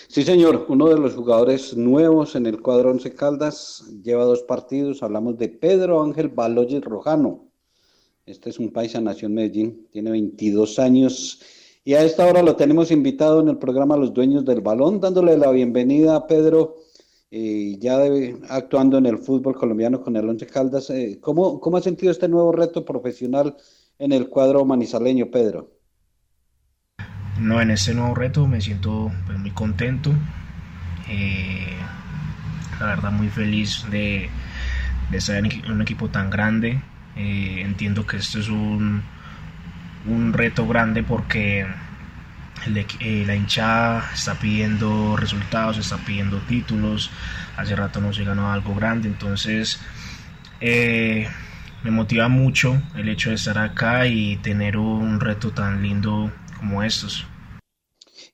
Sí, 0.07 0.23
señor, 0.23 0.65
uno 0.69 0.89
de 0.89 0.97
los 0.97 1.13
jugadores 1.13 1.77
nuevos 1.77 2.35
en 2.35 2.47
el 2.47 2.63
cuadro 2.63 2.89
Once 2.89 3.13
Caldas 3.13 3.85
lleva 4.03 4.23
dos 4.23 4.41
partidos. 4.41 5.03
Hablamos 5.03 5.37
de 5.37 5.49
Pedro 5.49 6.01
Ángel 6.01 6.29
Baloyes 6.29 6.83
Rojano. 6.83 7.51
Este 8.25 8.49
es 8.49 8.57
un 8.57 8.71
paisa, 8.71 8.99
nació 8.99 9.27
en 9.27 9.35
Medellín, 9.35 9.87
tiene 9.91 10.09
22 10.09 10.79
años 10.79 11.43
y 11.83 11.93
a 11.93 12.03
esta 12.03 12.25
hora 12.25 12.41
lo 12.41 12.55
tenemos 12.55 12.89
invitado 12.89 13.39
en 13.39 13.49
el 13.49 13.59
programa 13.59 13.97
Los 13.97 14.15
Dueños 14.15 14.45
del 14.45 14.61
Balón, 14.61 14.99
dándole 14.99 15.37
la 15.37 15.51
bienvenida 15.51 16.15
a 16.15 16.25
Pedro, 16.25 16.77
eh, 17.31 17.77
ya 17.79 17.99
actuando 18.49 18.97
en 18.97 19.05
el 19.05 19.17
fútbol 19.19 19.55
colombiano 19.55 20.01
con 20.01 20.15
el 20.15 20.27
Once 20.29 20.45
Caldas. 20.47 20.89
Eh, 20.89 21.19
¿cómo, 21.21 21.59
¿Cómo 21.59 21.77
ha 21.77 21.81
sentido 21.81 22.11
este 22.11 22.27
nuevo 22.27 22.51
reto 22.51 22.85
profesional 22.85 23.55
en 23.99 24.11
el 24.13 24.29
cuadro 24.29 24.65
manizaleño, 24.65 25.29
Pedro? 25.31 25.71
No, 27.39 27.61
en 27.61 27.71
este 27.71 27.93
nuevo 27.93 28.15
reto 28.15 28.47
me 28.47 28.61
siento 28.61 29.11
pues, 29.25 29.37
muy 29.39 29.51
contento. 29.51 30.11
eh, 31.09 31.77
la 32.79 32.85
verdad 32.87 33.11
muy 33.11 33.29
feliz 33.29 33.85
de, 33.91 34.29
de 35.11 35.17
estar 35.17 35.37
en 35.37 35.71
un 35.71 35.81
equipo 35.81 36.09
tan 36.09 36.29
grande. 36.29 36.81
eh, 37.17 37.61
entiendo 37.65 38.05
que 38.05 38.17
esto 38.17 38.39
es 38.39 38.49
un, 38.49 39.01
un 40.07 40.33
reto 40.33 40.67
grande 40.67 41.03
porque 41.03 41.65
la 42.67 43.35
hinchada 43.35 44.11
está 44.13 44.39
pidiendo 44.39 45.15
resultados, 45.15 45.77
está 45.77 45.97
pidiendo 46.05 46.39
títulos. 46.47 47.09
Hace 47.57 47.75
rato 47.75 48.01
no 48.01 48.13
se 48.13 48.23
ganó 48.23 48.51
algo 48.51 48.75
grande, 48.75 49.07
entonces 49.07 49.79
eh, 50.61 51.27
me 51.83 51.91
motiva 51.91 52.27
mucho 52.27 52.81
el 52.95 53.09
hecho 53.09 53.29
de 53.29 53.35
estar 53.35 53.57
acá 53.57 54.07
y 54.07 54.37
tener 54.37 54.77
un 54.77 55.19
reto 55.19 55.51
tan 55.51 55.81
lindo 55.81 56.31
como 56.57 56.83
estos. 56.83 57.25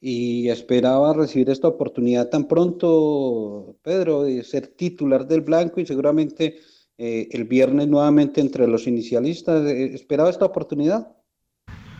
Y 0.02 0.50
esperaba 0.50 1.14
recibir 1.14 1.50
esta 1.50 1.68
oportunidad 1.68 2.30
tan 2.30 2.48
pronto, 2.48 3.78
Pedro, 3.82 4.24
de 4.24 4.44
ser 4.44 4.68
titular 4.68 5.28
del 5.28 5.42
Blanco 5.42 5.80
y 5.80 5.86
seguramente 5.86 6.60
eh, 6.98 7.28
el 7.32 7.46
viernes 7.46 7.88
nuevamente 7.88 8.42
entre 8.42 8.68
los 8.68 8.88
inicialistas. 8.88 9.66
Eh, 9.66 9.94
¿Esperaba 9.94 10.30
esta 10.30 10.46
oportunidad? 10.46 11.16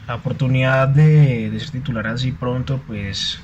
La 0.08 0.16
oportunidad 0.16 0.88
de, 0.88 1.52
ser 1.60 1.70
titular 1.72 2.08
así 2.08 2.32
pronto, 2.32 2.80
pues 2.86 3.40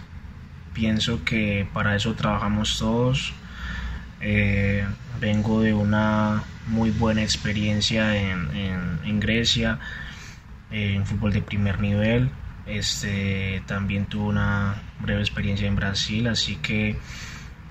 pienso 0.73 1.23
que 1.25 1.67
para 1.73 1.95
eso 1.95 2.13
trabajamos 2.15 2.77
todos. 2.77 3.33
Eh, 4.21 4.85
vengo 5.19 5.61
de 5.61 5.73
una 5.73 6.43
muy 6.67 6.91
buena 6.91 7.23
experiencia 7.23 8.15
en, 8.17 8.55
en- 8.55 8.99
en 9.05 9.19
Grecia, 9.19 9.79
eh, 10.71 10.93
en 10.95 11.05
fútbol 11.05 11.33
de 11.33 11.41
primer 11.41 11.79
nivel. 11.81 12.31
Este, 12.67 13.63
también 13.67 14.05
tuve 14.07 14.25
una 14.29 14.75
breve 14.99 15.21
experiencia 15.21 15.67
en 15.67 15.75
Brasil, 15.75 16.27
así 16.27 16.57
que 16.57 16.97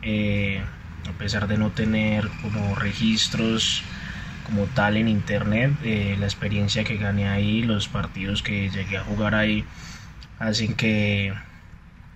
eh, 0.03 0.63
a 1.09 1.13
pesar 1.19 1.47
de 1.49 1.59
no 1.59 1.71
tener 1.71 2.29
como 2.43 2.75
registros 2.75 3.85
como 4.51 4.67
tal 4.67 4.97
en 4.97 5.09
internet, 5.09 5.79
eh, 5.83 6.17
la 6.19 6.27
experiencia 6.27 6.85
que 6.85 6.97
gané 6.97 7.29
ahí, 7.29 7.63
los 7.63 7.89
partidos 7.89 8.43
que 8.43 8.69
llegué 8.71 8.97
a 8.99 9.05
jugar 9.05 9.35
ahí, 9.37 9.65
hacen 10.39 10.75
que 10.75 11.33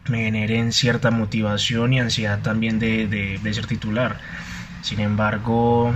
me 0.09 0.25
generen 0.25 0.73
cierta 0.73 1.11
motivación 1.11 1.92
y 1.92 2.01
ansiedad 2.01 2.42
también 2.42 2.79
de, 2.79 3.07
de- 3.09 3.55
ser 3.55 3.66
titular. 3.66 4.18
Sin 4.83 5.01
embargo, 5.01 5.94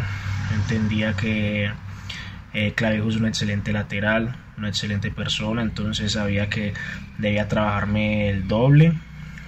entendía 0.51 1.15
que 1.17 1.73
eh, 2.55 2.75
Clavijo 2.75 3.09
es 3.09 3.17
un 3.17 3.27
excelente 3.27 3.73
lateral, 3.73 4.37
una 4.57 4.69
excelente 4.69 5.11
persona, 5.11 5.63
entonces 5.63 6.13
sabía 6.13 6.49
que 6.49 6.75
debía 7.19 7.49
trabajarme 7.49 8.29
el 8.31 8.49
doble 8.49 8.95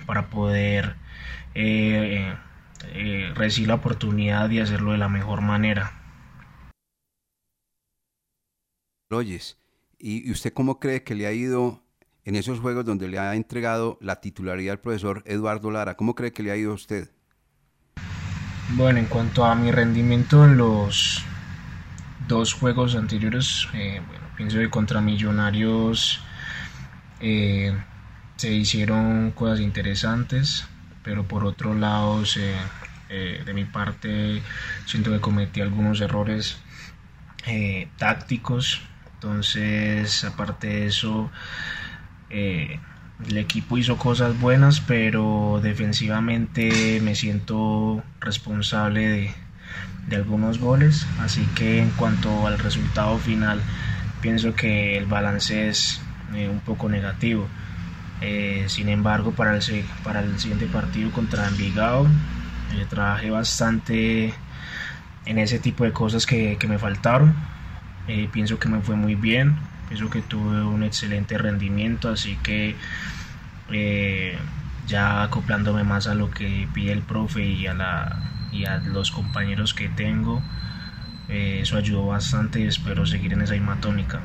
para 0.07 0.29
poder 0.29 0.97
eh, 1.55 2.35
eh, 2.95 3.33
recibir 3.35 3.69
la 3.69 3.77
oportunidad 3.77 4.51
y 4.51 4.61
hacerlo 4.61 4.93
de 4.93 4.99
la 4.99 5.09
mejor 5.09 5.41
manera. 5.41 6.00
Oyes, 9.11 9.59
¿y 9.99 10.31
usted 10.31 10.53
cómo 10.53 10.79
cree 10.81 11.03
que 11.05 11.15
le 11.15 11.27
ha 11.27 11.33
ido 11.33 11.83
en 12.25 12.35
esos 12.37 12.61
juegos 12.61 12.85
donde 12.85 13.09
le 13.09 13.19
ha 13.19 13.35
entregado 13.35 13.99
la 14.01 14.21
titularidad 14.21 14.73
al 14.75 14.81
profesor 14.81 15.23
Eduardo 15.27 15.71
Lara? 15.71 15.97
¿Cómo 15.97 16.15
cree 16.15 16.33
que 16.33 16.43
le 16.43 16.51
ha 16.53 16.57
ido 16.57 16.73
a 16.73 16.75
usted? 16.75 17.11
Bueno, 18.69 18.99
en 19.01 19.07
cuanto 19.07 19.45
a 19.45 19.55
mi 19.55 19.71
rendimiento 19.73 20.45
en 20.45 20.57
los 20.57 21.25
dos 22.29 22.55
juegos 22.55 22.95
anteriores, 22.95 23.69
eh, 23.75 24.01
bueno, 24.07 24.25
pienso 24.37 24.59
que 24.59 24.71
contra 24.71 25.01
Millonarios 25.01 26.21
eh, 27.21 27.77
se 28.37 28.53
hicieron 28.53 29.33
cosas 29.33 29.61
interesantes, 29.61 30.67
pero 31.03 31.27
por 31.27 31.45
otro 31.45 31.75
lado, 31.75 32.25
se- 32.25 32.55
eh, 33.09 33.43
de 33.45 33.55
mi 33.55 33.65
parte, 33.65 34.41
siento 34.87 35.11
que 35.11 35.21
cometí 35.21 35.61
algunos 35.61 36.01
errores 36.01 36.59
tácticos. 37.99 38.83
Entonces, 39.23 40.25
aparte 40.25 40.67
de 40.67 40.87
eso, 40.87 41.31
eh, 42.31 42.81
el 43.29 43.37
equipo 43.37 43.77
hizo 43.77 43.99
cosas 43.99 44.41
buenas, 44.41 44.81
pero 44.81 45.61
defensivamente 45.63 47.03
me 47.03 47.15
siento 47.15 48.03
responsable 48.21 49.35
de, 50.09 50.17
algunos 50.17 50.59
goles. 50.59 51.07
Así 51.21 51.45
que 51.55 51.81
en 51.83 51.91
cuanto 51.91 52.47
al 52.47 52.59
resultado 52.59 53.19
final, 53.19 53.61
pienso 54.23 54.55
que 54.55 54.97
el 54.97 55.05
balance 55.05 55.69
es 55.69 56.01
eh, 56.35 56.49
un 56.49 56.61
poco 56.61 56.89
negativo. 56.89 57.47
Eh, 58.23 58.65
sin 58.69 58.89
embargo, 58.89 59.33
para 59.33 59.55
el, 59.55 59.61
siguiente 59.63 60.67
partido 60.67 61.11
contra 61.13 61.47
Envigado, 61.47 62.07
trabajé 62.89 63.29
bastante 63.31 64.33
en 65.27 65.39
ese 65.39 65.59
tipo 65.59 65.85
de 65.85 65.93
cosas 65.93 66.25
que 66.25 66.57
me 66.67 66.79
faltaron. 66.79 67.60
Eh, 68.13 68.29
pienso 68.33 68.59
que 68.59 68.69
me 68.69 68.81
fue 68.81 68.97
muy 68.97 69.15
bien, 69.15 69.55
pienso 69.87 70.11
que 70.11 70.21
tuve 70.21 70.65
un 70.65 70.83
excelente 70.83 71.39
rendimiento, 71.39 72.09
así 72.09 72.37
que 72.43 72.75
eh, 73.71 74.37
ya 74.89 75.23
acoplándome 75.23 75.85
más 75.85 76.09
a 76.09 76.17
lo 76.17 76.29
que 76.29 76.67
pide 76.75 76.91
el 76.91 77.03
profe 77.03 77.47
y 77.47 77.69
a, 77.69 77.75
la, 77.75 78.49
y 78.53 78.65
a 78.65 78.79
los 78.79 79.13
compañeros 79.13 79.75
que 79.75 79.89
tengo, 79.91 80.43
eh, 81.29 81.61
eso 81.63 81.77
ayudó 81.77 82.07
bastante 82.07 82.59
y 82.59 82.65
espero 82.65 83.07
seguir 83.07 83.33
en 83.33 83.43
esa 83.43 83.53
misma 83.53 83.81
tónica. 83.81 84.21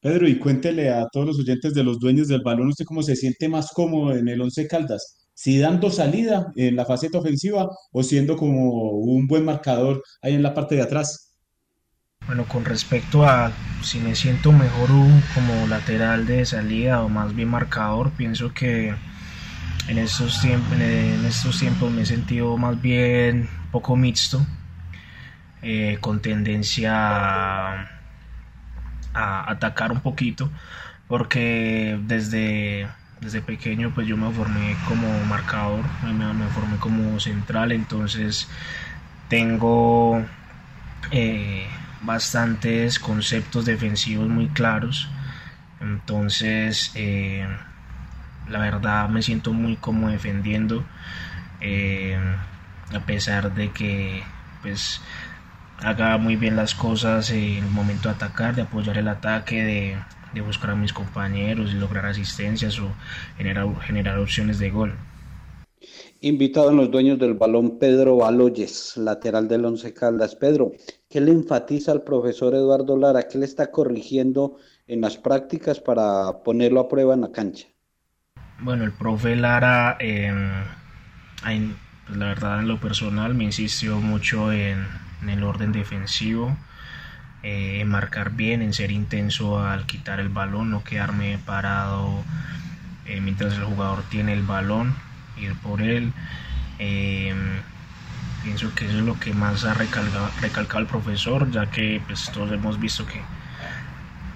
Pedro, 0.00 0.26
y 0.26 0.36
cuéntele 0.40 0.90
a 0.90 1.06
todos 1.12 1.28
los 1.28 1.38
oyentes 1.38 1.74
de 1.74 1.84
los 1.84 2.00
dueños 2.00 2.26
del 2.26 2.42
balón, 2.42 2.70
¿usted 2.70 2.84
cómo 2.86 3.04
se 3.04 3.14
siente 3.14 3.48
más 3.48 3.70
cómodo 3.72 4.16
en 4.16 4.26
el 4.26 4.40
Once 4.40 4.66
Caldas? 4.66 5.28
¿Si 5.32 5.60
dando 5.60 5.92
salida 5.92 6.52
en 6.56 6.74
la 6.74 6.84
faceta 6.84 7.18
ofensiva 7.18 7.68
o 7.92 8.02
siendo 8.02 8.36
como 8.36 8.98
un 8.98 9.28
buen 9.28 9.44
marcador 9.44 10.02
ahí 10.22 10.34
en 10.34 10.42
la 10.42 10.54
parte 10.54 10.74
de 10.74 10.82
atrás? 10.82 11.27
Bueno, 12.28 12.44
con 12.44 12.66
respecto 12.66 13.26
a 13.26 13.52
si 13.80 14.00
me 14.00 14.14
siento 14.14 14.52
mejor 14.52 14.90
como 15.34 15.66
lateral 15.66 16.26
de 16.26 16.44
salida 16.44 17.02
o 17.02 17.08
más 17.08 17.34
bien 17.34 17.48
marcador, 17.48 18.10
pienso 18.10 18.52
que 18.52 18.94
en 19.88 19.96
estos, 19.96 20.38
tiempos, 20.42 20.74
en 20.74 21.24
estos 21.24 21.58
tiempos 21.58 21.90
me 21.90 22.02
he 22.02 22.06
sentido 22.06 22.54
más 22.58 22.78
bien 22.82 23.48
poco 23.72 23.96
mixto, 23.96 24.44
eh, 25.62 25.96
con 26.02 26.20
tendencia 26.20 26.92
a, 29.14 29.50
atacar 29.50 29.90
un 29.90 30.00
poquito, 30.00 30.50
porque 31.08 31.98
desde, 32.04 32.88
desde 33.22 33.40
pequeño 33.40 33.90
pues 33.94 34.06
yo 34.06 34.18
me 34.18 34.30
formé 34.34 34.76
como 34.86 35.18
marcador, 35.24 35.86
me, 36.02 36.12
me 36.34 36.50
formé 36.50 36.76
como 36.76 37.18
central, 37.20 37.72
entonces 37.72 38.50
tengo 39.30 40.22
eh, 41.10 41.66
bastantes 42.02 42.98
conceptos 42.98 43.64
defensivos 43.64 44.28
muy 44.28 44.48
claros, 44.48 45.08
entonces... 45.80 46.92
Eh, 46.94 47.46
la 48.50 48.60
verdad 48.60 49.08
me 49.08 49.22
siento 49.22 49.52
muy 49.52 49.76
cómodo 49.76 50.10
defendiendo 50.10 50.84
eh, 51.60 52.16
a 52.92 53.00
pesar 53.04 53.54
de 53.54 53.72
que 53.72 54.22
pues 54.62 55.00
haga 55.78 56.18
muy 56.18 56.36
bien 56.36 56.56
las 56.56 56.74
cosas 56.74 57.30
en 57.30 57.64
el 57.64 57.70
momento 57.70 58.08
de 58.08 58.14
atacar, 58.14 58.54
de 58.54 58.62
apoyar 58.62 58.98
el 58.98 59.08
ataque, 59.08 59.62
de, 59.62 60.42
buscar 60.42 60.70
a 60.70 60.76
mis 60.76 60.92
compañeros, 60.92 61.72
de 61.72 61.80
lograr 61.80 62.06
asistencias 62.06 62.78
o 62.78 62.92
generar, 63.36 63.66
generar 63.80 64.18
opciones 64.18 64.60
de 64.60 64.70
gol. 64.70 64.94
Invitado 66.20 66.70
en 66.70 66.76
los 66.76 66.90
dueños 66.90 67.18
del 67.18 67.34
balón 67.34 67.78
Pedro 67.78 68.16
Baloyes, 68.16 68.96
lateral 68.96 69.48
del 69.48 69.64
Once 69.64 69.92
Caldas. 69.92 70.36
Pedro, 70.36 70.72
¿qué 71.08 71.20
le 71.20 71.32
enfatiza 71.32 71.92
al 71.92 72.02
profesor 72.02 72.54
Eduardo 72.54 72.96
Lara? 72.96 73.28
¿Qué 73.28 73.38
le 73.38 73.46
está 73.46 73.70
corrigiendo 73.70 74.56
en 74.86 75.00
las 75.00 75.16
prácticas 75.16 75.80
para 75.80 76.42
ponerlo 76.44 76.80
a 76.80 76.88
prueba 76.88 77.14
en 77.14 77.22
la 77.22 77.32
cancha? 77.32 77.66
Bueno, 78.60 78.84
el 78.84 78.92
profe 78.92 79.36
Lara, 79.36 79.96
em, 80.00 80.64
pues, 81.42 82.18
la 82.18 82.26
verdad 82.26 82.60
en 82.60 82.68
lo 82.68 82.80
personal 82.80 83.34
me 83.34 83.44
insistió 83.44 83.98
mucho 84.00 84.52
en, 84.52 84.86
el 85.28 85.42
orden 85.42 85.72
defensivo, 85.72 86.56
eh, 87.42 87.80
en 87.80 87.88
marcar 87.88 88.32
bien, 88.32 88.62
en 88.62 88.72
ser 88.72 88.92
intenso 88.92 89.58
al 89.58 89.86
quitar 89.86 90.20
el 90.20 90.28
balón, 90.28 90.70
no 90.70 90.84
quedarme 90.84 91.38
parado 91.44 92.22
eh, 93.06 93.20
mientras 93.20 93.54
el 93.54 93.64
jugador 93.64 94.04
tiene 94.10 94.32
el 94.32 94.42
balón, 94.42 94.94
ir 95.36 95.54
por 95.60 95.82
él. 95.82 96.12
Pienso 98.48 98.74
que 98.74 98.86
eso 98.86 98.96
es 98.96 99.04
lo 99.04 99.20
que 99.20 99.34
más 99.34 99.66
ha 99.66 99.74
recalcado, 99.74 100.30
recalcado 100.40 100.80
el 100.80 100.86
profesor, 100.86 101.50
ya 101.50 101.66
que 101.66 102.00
pues, 102.06 102.30
todos 102.32 102.50
hemos 102.50 102.80
visto 102.80 103.04
que 103.04 103.20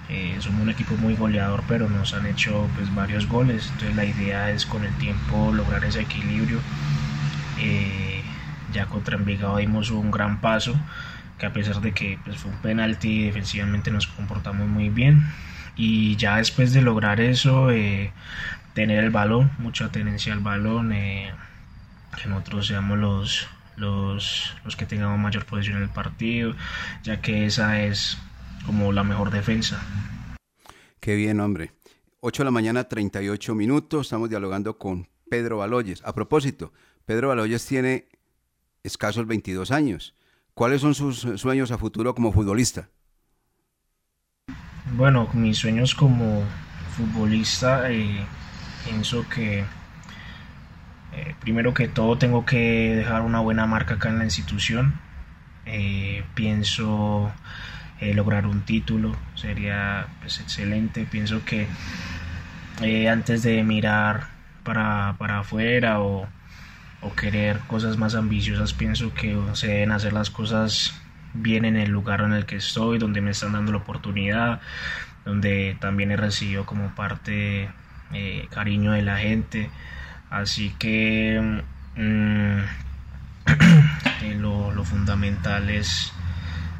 eh, 0.07 0.37
somos 0.39 0.61
un 0.61 0.69
equipo 0.69 0.95
muy 0.97 1.15
goleador, 1.15 1.63
pero 1.67 1.89
nos 1.89 2.13
han 2.13 2.27
hecho 2.27 2.69
pues, 2.75 2.93
varios 2.93 3.27
goles. 3.27 3.69
Entonces 3.71 3.95
la 3.95 4.05
idea 4.05 4.51
es 4.51 4.67
con 4.67 4.83
el 4.83 4.93
tiempo 4.97 5.51
lograr 5.51 5.83
ese 5.83 6.01
equilibrio. 6.01 6.59
Eh, 7.59 8.21
ya 8.71 8.85
contra 8.85 9.17
Envigado 9.17 9.57
dimos 9.57 9.89
un 9.89 10.11
gran 10.11 10.41
paso, 10.41 10.75
que 11.39 11.47
a 11.47 11.51
pesar 11.51 11.81
de 11.81 11.93
que 11.93 12.19
pues, 12.23 12.37
fue 12.37 12.51
un 12.51 12.57
penalti, 12.57 13.23
defensivamente 13.23 13.89
nos 13.89 14.05
comportamos 14.05 14.67
muy 14.67 14.89
bien. 14.89 15.25
Y 15.75 16.17
ya 16.17 16.37
después 16.37 16.71
de 16.71 16.83
lograr 16.83 17.19
eso, 17.19 17.71
eh, 17.71 18.11
tener 18.75 19.03
el 19.03 19.09
balón, 19.09 19.49
mucha 19.57 19.91
tenencia 19.91 20.33
al 20.33 20.41
balón, 20.41 20.91
que 20.91 21.33
nosotros 22.27 22.67
seamos 22.67 22.99
los, 22.99 23.49
los, 23.75 24.53
los 24.63 24.75
que 24.75 24.85
tengamos 24.85 25.19
mayor 25.19 25.45
posición 25.45 25.77
en 25.77 25.83
el 25.83 25.89
partido, 25.89 26.55
ya 27.03 27.21
que 27.21 27.45
esa 27.45 27.81
es 27.83 28.17
como 28.65 28.91
la 28.91 29.03
mejor 29.03 29.31
defensa. 29.31 29.81
Qué 30.99 31.15
bien, 31.15 31.39
hombre. 31.39 31.71
8 32.21 32.43
de 32.43 32.45
la 32.45 32.51
mañana, 32.51 32.85
38 32.85 33.55
minutos. 33.55 34.07
Estamos 34.07 34.29
dialogando 34.29 34.77
con 34.77 35.09
Pedro 35.29 35.57
Baloyes. 35.57 36.01
A 36.05 36.13
propósito, 36.13 36.71
Pedro 37.05 37.29
Baloyes 37.29 37.65
tiene 37.65 38.07
escasos 38.83 39.27
22 39.27 39.71
años. 39.71 40.15
¿Cuáles 40.53 40.81
son 40.81 40.93
sus 40.95 41.19
sueños 41.39 41.71
a 41.71 41.77
futuro 41.77 42.13
como 42.13 42.31
futbolista? 42.31 42.89
Bueno, 44.95 45.27
mis 45.33 45.57
sueños 45.57 45.95
como 45.95 46.43
futbolista, 46.95 47.91
eh, 47.91 48.25
pienso 48.85 49.27
que 49.27 49.65
eh, 51.15 51.35
primero 51.39 51.73
que 51.73 51.87
todo 51.87 52.17
tengo 52.17 52.45
que 52.45 52.95
dejar 52.95 53.21
una 53.21 53.39
buena 53.39 53.67
marca 53.67 53.95
acá 53.95 54.09
en 54.09 54.17
la 54.17 54.23
institución. 54.25 54.99
Eh, 55.65 56.23
pienso 56.33 57.31
eh, 57.99 58.13
lograr 58.13 58.45
un 58.47 58.61
título 58.61 59.15
sería 59.35 60.07
pues, 60.21 60.39
excelente. 60.39 61.05
Pienso 61.09 61.43
que 61.45 61.67
antes 63.09 63.43
de 63.43 63.63
mirar 63.63 64.27
para, 64.63 65.15
para 65.19 65.39
afuera 65.39 66.01
o, 66.01 66.27
o, 67.01 67.13
querer 67.15 67.59
cosas 67.67 67.97
más 67.97 68.15
ambiciosas, 68.15 68.73
pienso 68.73 69.13
que 69.13 69.37
se 69.53 69.67
deben 69.67 69.91
hacer 69.91 70.13
las 70.13 70.29
cosas 70.31 70.99
bien 71.33 71.65
en 71.65 71.77
el 71.77 71.91
lugar 71.91 72.21
en 72.21 72.33
el 72.33 72.45
que 72.45 72.55
estoy, 72.57 72.97
donde 72.97 73.21
me 73.21 73.31
están 73.31 73.53
dando 73.53 73.71
la 73.71 73.77
oportunidad, 73.79 74.61
donde 75.25 75.77
también 75.79 76.11
he 76.11 76.17
recibido 76.17 76.65
como 76.65 76.89
parte 76.95 77.69
cariño 78.49 78.91
de 78.91 79.01
la 79.03 79.17
gente. 79.17 79.69
Así 80.33 80.71
que 80.79 81.39
mm, 81.95 82.57
lo, 84.41 84.73
lo 84.73 84.83
fundamental 84.83 85.69
es, 85.69 86.11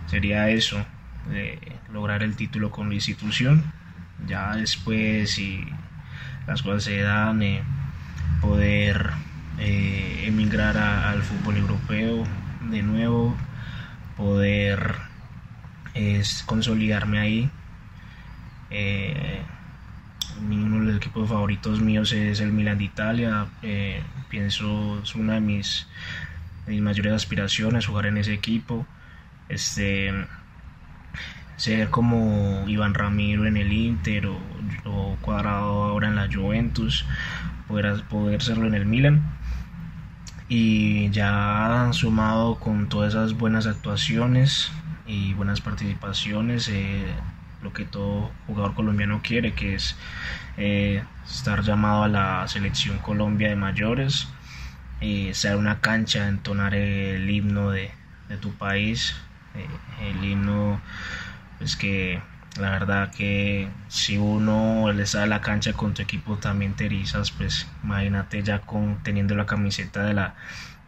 sería 0.07 0.49
eso, 0.49 0.83
lograr 1.91 2.23
el 2.23 2.35
título 2.35 2.71
con 2.71 2.89
la 2.89 2.95
institución. 2.95 3.63
Ya 4.25 4.55
después, 4.55 5.35
si 5.35 5.63
las 6.47 6.63
cosas 6.63 6.85
se 6.85 7.01
dan, 7.01 7.43
eh, 7.43 7.61
poder 8.41 9.11
eh, 9.59 10.23
emigrar 10.25 10.75
al 10.75 11.21
fútbol 11.21 11.57
europeo 11.57 12.23
de 12.71 12.81
nuevo, 12.81 13.37
poder 14.17 14.95
es 15.93 16.41
consolidarme 16.47 17.19
ahí. 17.19 17.51
Eh, 18.71 19.43
uno 20.41 20.79
de 20.79 20.85
los 20.85 20.95
equipos 20.97 21.29
favoritos 21.29 21.81
míos 21.81 22.11
es 22.11 22.39
el 22.39 22.51
Milan 22.51 22.77
de 22.77 22.85
Italia. 22.85 23.47
pienso 24.29 24.99
es 25.03 25.15
una 25.15 25.35
de 25.35 25.41
mis, 25.41 25.87
mis 26.67 26.81
mayores 26.81 27.13
aspiraciones 27.13 27.87
jugar 27.87 28.07
en 28.07 28.17
ese 28.17 28.33
equipo. 28.33 28.85
Este, 29.49 30.11
ser 31.57 31.89
como 31.89 32.67
Iván 32.67 32.93
Ramiro 32.93 33.45
en 33.45 33.57
el 33.57 33.71
Inter 33.71 34.27
o, 34.27 35.17
Cuadrado 35.21 35.83
ahora 35.85 36.09
en 36.09 36.15
la 36.15 36.27
Juventus, 36.31 37.05
poder, 37.67 38.03
poder 38.03 38.41
serlo 38.41 38.67
en 38.67 38.73
el 38.73 38.85
Milan. 38.85 39.37
Y 40.49 41.09
ya 41.11 41.89
sumado 41.93 42.59
con 42.59 42.89
todas 42.89 43.13
esas 43.13 43.33
buenas 43.33 43.65
actuaciones 43.65 44.71
y 45.07 45.33
buenas 45.33 45.61
participaciones, 45.61 46.67
eh, 46.69 47.05
lo 47.63 47.73
que 47.73 47.85
todo 47.85 48.31
jugador 48.47 48.73
colombiano 48.75 49.21
quiere, 49.23 49.53
que 49.53 49.75
es 49.75 49.95
eh, 50.57 51.03
estar 51.25 51.63
llamado 51.63 52.03
a 52.03 52.07
la 52.07 52.47
selección 52.47 52.97
Colombia 52.99 53.49
de 53.49 53.55
mayores, 53.55 54.27
eh, 55.01 55.31
ser 55.33 55.55
una 55.55 55.79
cancha, 55.81 56.27
entonar 56.27 56.75
el 56.75 57.29
himno 57.29 57.71
de, 57.71 57.91
de 58.29 58.37
tu 58.37 58.51
país, 58.53 59.15
el 60.01 60.23
himno 60.23 60.81
es 61.59 61.75
que 61.75 62.21
la 62.59 62.69
verdad 62.71 63.11
que 63.11 63.67
si 63.87 64.17
uno 64.17 64.91
le 64.91 65.05
sale 65.05 65.23
a 65.23 65.27
la 65.27 65.41
cancha 65.41 65.73
con 65.73 65.93
tu 65.93 66.01
equipo 66.01 66.37
también 66.37 66.73
te 66.75 66.85
erizas, 66.85 67.31
pues 67.31 67.67
imagínate 67.83 68.43
ya 68.43 68.59
con 68.59 69.01
teniendo 69.03 69.35
la 69.35 69.45
camiseta 69.45 70.03
de 70.03 70.13
la 70.13 70.35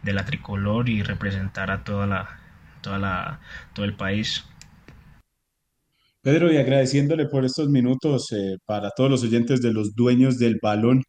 de 0.02 0.12
la 0.12 0.24
tricolor 0.24 0.88
y 0.88 1.02
representar 1.02 1.70
a 1.70 1.82
toda 1.82 2.06
la 2.06 2.28
toda 2.82 2.98
la 2.98 3.40
todo 3.74 3.84
el 3.84 3.94
país. 3.94 4.44
Pedro, 6.26 6.52
y 6.52 6.56
agradeciéndole 6.56 7.26
por 7.28 7.44
estos 7.44 7.68
minutos 7.68 8.32
eh, 8.32 8.56
para 8.64 8.90
todos 8.90 9.08
los 9.08 9.22
oyentes 9.22 9.62
de 9.62 9.72
los 9.72 9.94
dueños 9.94 10.38
del 10.38 10.58
balón, 10.60 11.04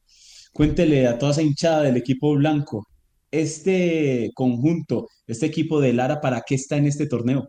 cuéntele 0.54 1.08
a 1.08 1.18
toda 1.18 1.32
esa 1.32 1.42
hinchada 1.42 1.82
del 1.82 1.98
equipo 1.98 2.36
blanco, 2.36 2.86
este 3.32 4.30
conjunto, 4.36 5.08
este 5.26 5.48
equipo 5.48 5.82
de 5.82 5.94
Lara, 5.94 6.22
¿para 6.22 6.44
qué 6.46 6.54
está 6.54 6.78
en 6.78 6.86
este 6.86 7.08
torneo? 7.08 7.48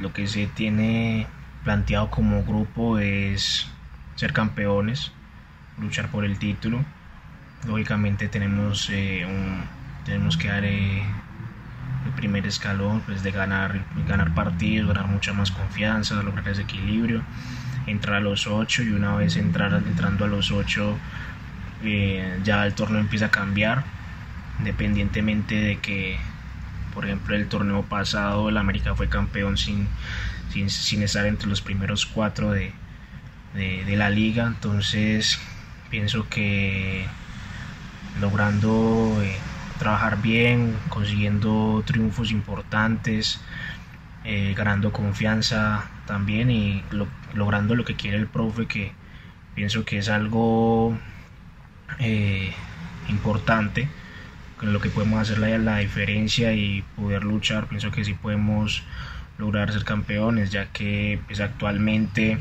Lo 0.00 0.12
que 0.12 0.26
se 0.26 0.48
tiene 0.48 1.26
planteado 1.64 2.10
como 2.10 2.44
grupo 2.44 2.98
es 2.98 3.66
ser 4.16 4.34
campeones, 4.34 5.12
luchar 5.80 6.10
por 6.10 6.26
el 6.26 6.38
título. 6.38 6.84
Lógicamente 7.66 8.28
tenemos, 8.28 8.90
eh, 8.90 9.26
tenemos 10.04 10.36
que 10.36 10.48
dar 10.48 10.66
eh, 10.66 11.04
el 12.04 12.12
primer 12.12 12.46
escalón 12.46 13.00
pues, 13.02 13.22
de 13.22 13.30
ganar, 13.30 13.84
ganar 14.08 14.34
partidos, 14.34 14.88
ganar 14.88 15.10
mucha 15.10 15.32
más 15.32 15.50
confianza, 15.50 16.22
lograr 16.22 16.48
ese 16.48 16.62
equilibrio, 16.62 17.22
entrar 17.86 18.16
a 18.16 18.20
los 18.20 18.46
ocho 18.46 18.82
y 18.82 18.90
una 18.90 19.14
vez 19.16 19.36
entrar, 19.36 19.74
entrando 19.74 20.24
a 20.24 20.28
los 20.28 20.50
ocho 20.50 20.96
eh, 21.84 22.40
ya 22.44 22.64
el 22.64 22.74
torneo 22.74 23.00
empieza 23.00 23.26
a 23.26 23.30
cambiar, 23.30 23.84
independientemente 24.58 25.54
de 25.54 25.78
que 25.78 26.18
por 26.92 27.06
ejemplo, 27.06 27.34
el 27.34 27.48
torneo 27.48 27.82
pasado 27.82 28.48
el 28.48 28.56
América 28.56 28.94
fue 28.94 29.08
campeón 29.08 29.56
sin, 29.56 29.88
sin, 30.50 31.02
estar 31.02 31.26
entre 31.26 31.48
los 31.48 31.62
primeros 31.62 32.06
cuatro 32.06 32.50
de, 32.50 32.72
la 33.54 34.10
liga. 34.10 34.46
Entonces 34.46 35.40
pienso 35.90 36.28
que 36.28 37.06
logrando 38.20 39.18
eh, 39.22 39.38
trabajar 39.78 40.20
bien, 40.22 40.78
consiguiendo 40.88 41.82
triunfos 41.86 42.30
importantes, 42.30 43.40
eh, 44.24 44.54
ganando 44.56 44.92
confianza 44.92 45.90
también 46.06 46.50
y 46.50 46.84
logrando 47.34 47.74
lo 47.74 47.84
que 47.84 47.96
quiere 47.96 48.16
el 48.16 48.26
profe, 48.28 48.66
que 48.66 48.92
pienso 49.54 49.84
que 49.84 49.98
es 49.98 50.08
algo 50.08 50.96
eh, 51.98 52.52
importante, 53.08 53.88
con 54.58 54.72
lo 54.72 54.80
que 54.80 54.90
podemos 54.90 55.20
hacer 55.20 55.38
la, 55.38 55.58
la 55.58 55.78
diferencia 55.78 56.54
y 56.54 56.82
poder 56.96 57.24
luchar, 57.24 57.66
pienso 57.68 57.90
que 57.90 58.04
sí 58.04 58.14
podemos 58.14 58.84
lograr 59.38 59.72
ser 59.72 59.84
campeones, 59.84 60.50
ya 60.52 60.66
que 60.66 61.20
pues, 61.26 61.40
actualmente 61.40 62.38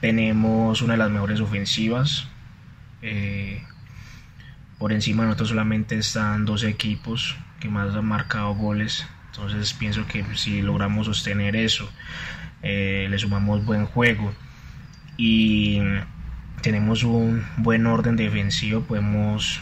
tenemos 0.00 0.82
una 0.82 0.94
de 0.94 0.98
las 0.98 1.10
mejores 1.10 1.40
ofensivas. 1.40 2.28
Eh, 3.02 3.62
por 4.78 4.92
encima 4.92 5.22
de 5.22 5.28
nosotros 5.28 5.50
solamente 5.50 5.96
están 5.96 6.44
dos 6.44 6.64
equipos 6.64 7.36
que 7.60 7.68
más 7.68 7.94
han 7.94 8.04
marcado 8.04 8.54
goles. 8.54 9.04
Entonces 9.30 9.72
pienso 9.74 10.06
que 10.06 10.24
si 10.36 10.62
logramos 10.62 11.06
sostener 11.06 11.56
eso, 11.56 11.88
eh, 12.62 13.06
le 13.10 13.18
sumamos 13.18 13.64
buen 13.64 13.86
juego 13.86 14.32
y 15.16 15.80
tenemos 16.62 17.04
un 17.04 17.44
buen 17.58 17.86
orden 17.86 18.16
defensivo, 18.16 18.82
podemos 18.82 19.60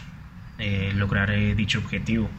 eh, 0.59 0.91
lograr 0.95 1.31
dicho 1.55 1.79
objetivo. 1.79 2.29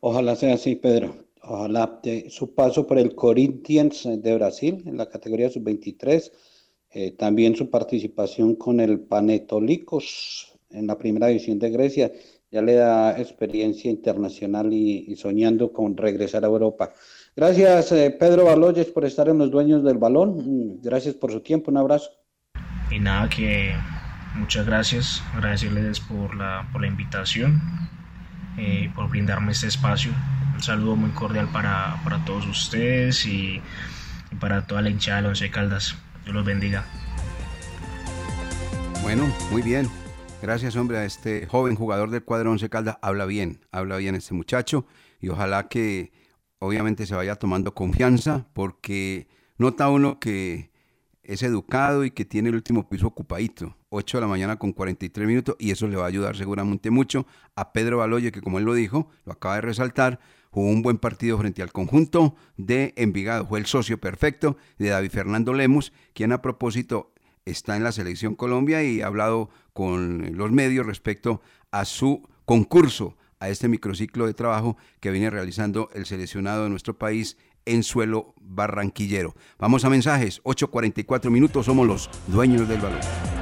Ojalá 0.00 0.36
sea 0.36 0.54
así, 0.54 0.76
Pedro. 0.76 1.16
Ojalá 1.42 2.00
su 2.28 2.54
paso 2.54 2.86
por 2.86 2.98
el 2.98 3.14
Corinthians 3.14 4.04
de 4.04 4.34
Brasil 4.34 4.82
en 4.86 4.96
la 4.96 5.08
categoría 5.08 5.50
sub-23, 5.50 6.30
eh, 6.90 7.10
también 7.12 7.56
su 7.56 7.70
participación 7.70 8.54
con 8.54 8.80
el 8.80 9.00
Panetolicos 9.00 10.51
en 10.72 10.86
la 10.86 10.98
primera 10.98 11.26
división 11.28 11.58
de 11.58 11.70
Grecia, 11.70 12.12
ya 12.50 12.62
le 12.62 12.74
da 12.74 13.18
experiencia 13.18 13.90
internacional 13.90 14.72
y, 14.72 15.14
soñando 15.16 15.72
con 15.72 15.96
regresar 15.96 16.44
a 16.44 16.48
Europa. 16.48 16.92
Gracias, 17.34 17.92
eh, 17.92 18.10
Pedro 18.18 18.44
Baloyes, 18.44 18.88
por 18.88 19.04
estar 19.04 19.28
en 19.28 19.38
los 19.38 19.50
dueños 19.50 19.82
del 19.84 19.98
balón. 19.98 20.36
Mm, 20.36 20.82
gracias 20.82 21.14
por 21.14 21.32
su 21.32 21.40
tiempo, 21.40 21.70
un 21.70 21.78
abrazo. 21.78 22.10
Y 22.90 22.98
nada, 22.98 23.28
que 23.28 23.72
muchas 24.34 24.66
gracias, 24.66 25.22
agradecerles 25.34 26.00
por 26.00 26.36
la, 26.36 26.68
por 26.72 26.82
la 26.82 26.88
invitación, 26.88 27.60
eh, 28.58 28.90
por 28.94 29.08
brindarme 29.08 29.52
este 29.52 29.68
espacio 29.68 30.12
un 30.54 30.62
saludo 30.62 30.96
muy 30.96 31.10
cordial 31.10 31.48
para, 31.52 31.98
todos 32.24 32.46
ustedes 32.46 33.26
y, 33.26 33.60
para 34.40 34.66
toda 34.66 34.82
la 34.82 34.90
hinchada 34.90 35.22
de 35.22 35.28
Once 35.28 35.50
Caldas. 35.50 35.96
Dios 36.24 36.34
los 36.34 36.44
bendiga. 36.44 36.84
Bueno, 39.02 39.32
muy 39.50 39.62
bien. 39.62 39.88
Gracias, 40.42 40.74
hombre, 40.74 40.98
a 40.98 41.04
este 41.04 41.46
joven 41.46 41.76
jugador 41.76 42.10
del 42.10 42.24
cuadro 42.24 42.50
Once 42.50 42.68
Caldas. 42.68 42.98
Habla 43.00 43.26
bien, 43.26 43.60
habla 43.70 43.98
bien 43.98 44.16
este 44.16 44.34
muchacho 44.34 44.84
y 45.20 45.28
ojalá 45.28 45.68
que 45.68 46.10
obviamente 46.58 47.06
se 47.06 47.14
vaya 47.14 47.36
tomando 47.36 47.74
confianza 47.74 48.48
porque 48.52 49.28
nota 49.56 49.88
uno 49.88 50.18
que 50.18 50.72
es 51.22 51.44
educado 51.44 52.04
y 52.04 52.10
que 52.10 52.24
tiene 52.24 52.48
el 52.48 52.56
último 52.56 52.88
piso 52.88 53.06
ocupadito. 53.06 53.76
8 53.90 54.16
de 54.16 54.20
la 54.20 54.26
mañana 54.26 54.58
con 54.58 54.72
43 54.72 55.28
minutos 55.28 55.54
y 55.60 55.70
eso 55.70 55.86
le 55.86 55.94
va 55.94 56.06
a 56.06 56.08
ayudar 56.08 56.36
seguramente 56.36 56.90
mucho 56.90 57.24
a 57.54 57.72
Pedro 57.72 57.98
Baloye 57.98 58.32
que 58.32 58.42
como 58.42 58.58
él 58.58 58.64
lo 58.64 58.74
dijo, 58.74 59.08
lo 59.24 59.34
acaba 59.34 59.54
de 59.54 59.60
resaltar, 59.60 60.18
jugó 60.50 60.66
un 60.70 60.82
buen 60.82 60.98
partido 60.98 61.38
frente 61.38 61.62
al 61.62 61.70
conjunto 61.70 62.34
de 62.56 62.94
Envigado. 62.96 63.46
Fue 63.46 63.60
el 63.60 63.66
socio 63.66 64.00
perfecto 64.00 64.56
de 64.76 64.88
David 64.88 65.12
Fernando 65.12 65.54
Lemos, 65.54 65.92
quien 66.14 66.32
a 66.32 66.42
propósito 66.42 67.11
está 67.44 67.76
en 67.76 67.84
la 67.84 67.92
selección 67.92 68.34
Colombia 68.34 68.82
y 68.82 69.02
ha 69.02 69.06
hablado 69.06 69.50
con 69.72 70.36
los 70.36 70.52
medios 70.52 70.86
respecto 70.86 71.40
a 71.70 71.84
su 71.84 72.28
concurso 72.44 73.16
a 73.40 73.48
este 73.48 73.68
microciclo 73.68 74.26
de 74.26 74.34
trabajo 74.34 74.76
que 75.00 75.10
viene 75.10 75.30
realizando 75.30 75.88
el 75.94 76.06
seleccionado 76.06 76.64
de 76.64 76.70
nuestro 76.70 76.96
país 76.96 77.36
en 77.64 77.82
suelo 77.82 78.34
barranquillero. 78.40 79.34
Vamos 79.58 79.84
a 79.84 79.90
mensajes, 79.90 80.42
8.44 80.44 81.30
minutos, 81.30 81.66
somos 81.66 81.86
los 81.86 82.10
dueños 82.28 82.68
del 82.68 82.80
balón. 82.80 83.41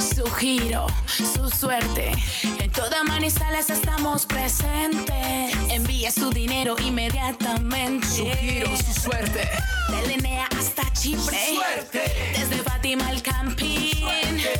su 0.00 0.24
giro, 0.26 0.86
su 1.06 1.48
suerte. 1.50 2.12
En 2.60 2.70
toda 2.70 3.04
Manizales 3.04 3.70
estamos 3.70 4.26
presentes. 4.26 5.54
Envía 5.68 6.10
su 6.10 6.30
dinero 6.30 6.76
inmediatamente. 6.78 8.06
Su 8.06 8.26
giro, 8.26 8.70
su 8.76 9.00
suerte. 9.00 9.48
De 9.90 10.06
Linea 10.08 10.46
hasta 10.58 10.92
Chipre. 10.92 11.38
Su 11.48 11.54
suerte. 11.54 12.34
Desde 12.38 12.56
Fátima 12.62 13.08
al 13.08 13.22
Campín. 13.22 13.90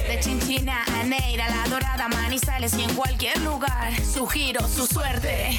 De 0.08 0.20
Chinchina 0.20 0.84
a 1.00 1.04
Neira, 1.04 1.48
La 1.48 1.68
Dorada, 1.68 2.08
Manizales 2.08 2.74
y 2.74 2.84
en 2.84 2.94
cualquier 2.94 3.40
lugar. 3.42 3.92
Su 4.04 4.26
giro, 4.26 4.60
su 4.68 4.86
suerte. 4.86 5.58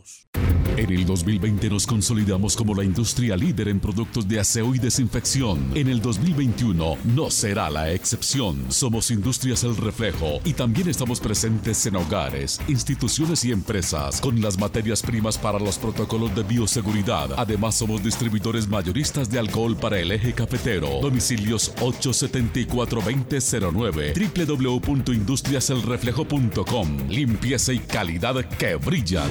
Caos. 0.00 0.59
En 0.76 0.90
el 0.90 1.04
2020 1.04 1.68
nos 1.68 1.84
consolidamos 1.86 2.56
como 2.56 2.74
la 2.74 2.82
industria 2.84 3.36
líder 3.36 3.68
en 3.68 3.80
productos 3.80 4.26
de 4.28 4.40
aseo 4.40 4.74
y 4.74 4.78
desinfección. 4.78 5.72
En 5.74 5.88
el 5.88 6.00
2021 6.00 6.96
no 7.14 7.30
será 7.30 7.68
la 7.70 7.92
excepción. 7.92 8.70
Somos 8.70 9.10
Industrias 9.10 9.64
El 9.64 9.76
Reflejo 9.76 10.40
y 10.44 10.52
también 10.52 10.88
estamos 10.88 11.18
presentes 11.20 11.84
en 11.86 11.96
hogares, 11.96 12.60
instituciones 12.68 13.44
y 13.44 13.50
empresas 13.52 14.20
con 14.20 14.40
las 14.40 14.58
materias 14.58 15.02
primas 15.02 15.36
para 15.36 15.58
los 15.58 15.76
protocolos 15.78 16.32
de 16.34 16.44
bioseguridad. 16.44 17.30
Además 17.36 17.74
somos 17.74 18.02
distribuidores 18.02 18.66
mayoristas 18.68 19.30
de 19.30 19.38
alcohol 19.38 19.76
para 19.76 19.98
el 19.98 20.12
eje 20.12 20.32
cafetero. 20.32 21.00
Domicilios 21.02 21.74
874-2009 21.76 24.46
www.industriaselreflejo.com 24.46 27.08
Limpieza 27.08 27.72
y 27.72 27.80
calidad 27.80 28.36
que 28.56 28.76
brillan. 28.76 29.30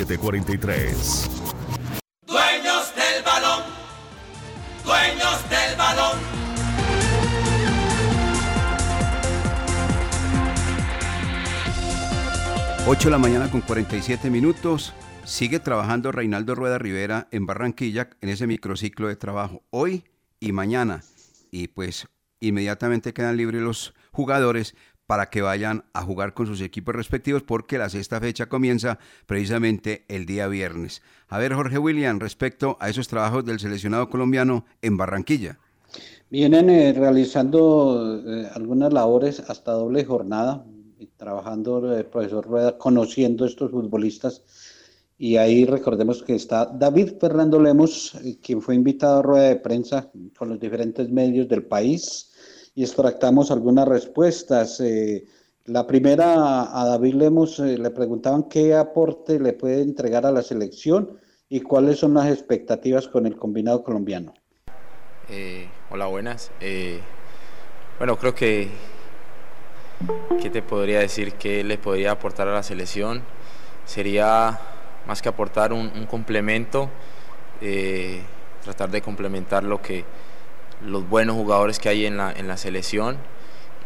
743. 0.05 1.29
Dueños 2.25 2.95
del 2.95 3.23
balón, 3.23 3.63
dueños 4.83 5.49
del 5.49 5.77
balón. 5.77 6.17
Ocho 12.87 13.09
de 13.09 13.11
la 13.11 13.17
mañana 13.19 13.51
con 13.51 13.61
47 13.61 14.31
minutos. 14.31 14.93
Sigue 15.23 15.59
trabajando 15.59 16.11
Reinaldo 16.11 16.55
Rueda 16.55 16.79
Rivera 16.79 17.27
en 17.29 17.45
Barranquilla 17.45 18.09
en 18.21 18.29
ese 18.29 18.47
microciclo 18.47 19.07
de 19.07 19.15
trabajo 19.15 19.61
hoy 19.69 20.05
y 20.39 20.51
mañana. 20.51 21.03
Y 21.51 21.67
pues 21.67 22.07
inmediatamente 22.39 23.13
quedan 23.13 23.37
libres 23.37 23.61
los 23.61 23.93
jugadores 24.11 24.75
para 25.11 25.29
que 25.29 25.41
vayan 25.41 25.83
a 25.91 26.03
jugar 26.03 26.33
con 26.33 26.47
sus 26.47 26.61
equipos 26.61 26.95
respectivos 26.95 27.43
porque 27.43 27.77
la 27.77 27.89
sexta 27.89 28.21
fecha 28.21 28.45
comienza 28.45 28.97
precisamente 29.25 30.05
el 30.07 30.25
día 30.25 30.47
viernes. 30.47 31.01
A 31.27 31.37
ver, 31.37 31.53
Jorge 31.53 31.77
William, 31.77 32.17
respecto 32.17 32.77
a 32.79 32.87
esos 32.87 33.09
trabajos 33.09 33.43
del 33.43 33.59
seleccionado 33.59 34.09
colombiano 34.09 34.63
en 34.81 34.95
Barranquilla. 34.95 35.59
Vienen 36.29 36.69
eh, 36.69 36.93
realizando 36.93 38.23
eh, 38.25 38.47
algunas 38.53 38.93
labores 38.93 39.41
hasta 39.41 39.73
doble 39.73 40.05
jornada, 40.05 40.63
trabajando 41.17 41.93
el 41.93 42.05
profesor 42.05 42.45
Rueda, 42.45 42.77
conociendo 42.77 43.45
estos 43.45 43.69
futbolistas. 43.69 44.43
Y 45.17 45.35
ahí 45.35 45.65
recordemos 45.65 46.23
que 46.23 46.35
está 46.35 46.67
David 46.67 47.15
Fernando 47.19 47.59
Lemos, 47.59 48.15
eh, 48.23 48.37
quien 48.41 48.61
fue 48.61 48.75
invitado 48.75 49.19
a 49.19 49.23
rueda 49.23 49.49
de 49.49 49.57
prensa 49.57 50.09
con 50.37 50.47
los 50.47 50.57
diferentes 50.57 51.09
medios 51.09 51.49
del 51.49 51.65
país 51.65 52.30
extractamos 52.83 53.51
algunas 53.51 53.87
respuestas. 53.87 54.79
Eh, 54.79 55.25
la 55.65 55.85
primera 55.85 56.79
a 56.79 56.85
David 56.85 57.15
Lemos 57.15 57.59
eh, 57.59 57.77
le 57.77 57.89
preguntaban 57.91 58.43
qué 58.43 58.75
aporte 58.75 59.39
le 59.39 59.53
puede 59.53 59.81
entregar 59.81 60.25
a 60.25 60.31
la 60.31 60.41
selección 60.41 61.19
y 61.49 61.61
cuáles 61.61 61.99
son 61.99 62.13
las 62.13 62.27
expectativas 62.27 63.07
con 63.07 63.25
el 63.25 63.35
combinado 63.35 63.83
colombiano. 63.83 64.33
Eh, 65.29 65.67
hola, 65.89 66.07
buenas. 66.07 66.51
bueno, 67.97 68.17
creo 68.17 68.33
que, 68.33 68.69
¿qué 70.41 70.49
te 70.49 70.61
podría 70.61 70.99
decir? 70.99 71.33
¿Qué 71.33 71.63
le 71.63 71.77
podría 71.77 72.11
aportar 72.11 72.47
a 72.47 72.53
la 72.53 72.63
selección? 72.63 73.21
Sería 73.85 74.59
más 75.07 75.21
que 75.21 75.29
aportar 75.29 75.73
un 75.73 76.05
complemento, 76.05 76.89
tratar 78.63 78.89
de 78.91 79.01
complementar 79.01 79.63
lo 79.63 79.81
que, 79.81 80.05
los 80.85 81.07
buenos 81.07 81.35
jugadores 81.35 81.79
que 81.79 81.89
hay 81.89 82.05
en 82.05 82.17
la, 82.17 82.31
en 82.31 82.47
la 82.47 82.57
selección 82.57 83.17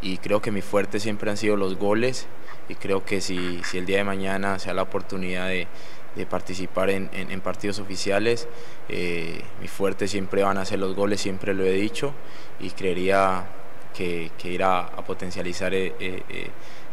y 0.01 0.17
creo 0.17 0.41
que 0.41 0.51
mi 0.51 0.61
fuerte 0.61 0.99
siempre 0.99 1.29
han 1.29 1.37
sido 1.37 1.57
los 1.57 1.77
goles 1.77 2.27
y 2.69 2.75
creo 2.75 3.03
que 3.05 3.21
si, 3.21 3.61
si 3.63 3.77
el 3.77 3.85
día 3.85 3.97
de 3.97 4.03
mañana 4.03 4.59
se 4.59 4.67
da 4.67 4.75
la 4.75 4.81
oportunidad 4.83 5.47
de, 5.47 5.67
de 6.15 6.25
participar 6.25 6.89
en, 6.89 7.09
en, 7.13 7.41
partidos 7.41 7.79
oficiales, 7.79 8.47
eh, 8.89 9.41
mi 9.61 9.67
fuerte 9.67 10.07
siempre 10.07 10.43
van 10.43 10.57
a 10.57 10.65
ser 10.65 10.79
los 10.79 10.95
goles, 10.95 11.19
siempre 11.21 11.53
lo 11.53 11.63
he 11.63 11.71
dicho 11.71 12.13
y 12.59 12.71
creería 12.71 13.45
que, 13.93 14.31
que 14.37 14.49
ir 14.49 14.63
a, 14.63 14.89
potencializar 15.05 15.73
eh, 15.73 15.93
eh, 15.99 16.49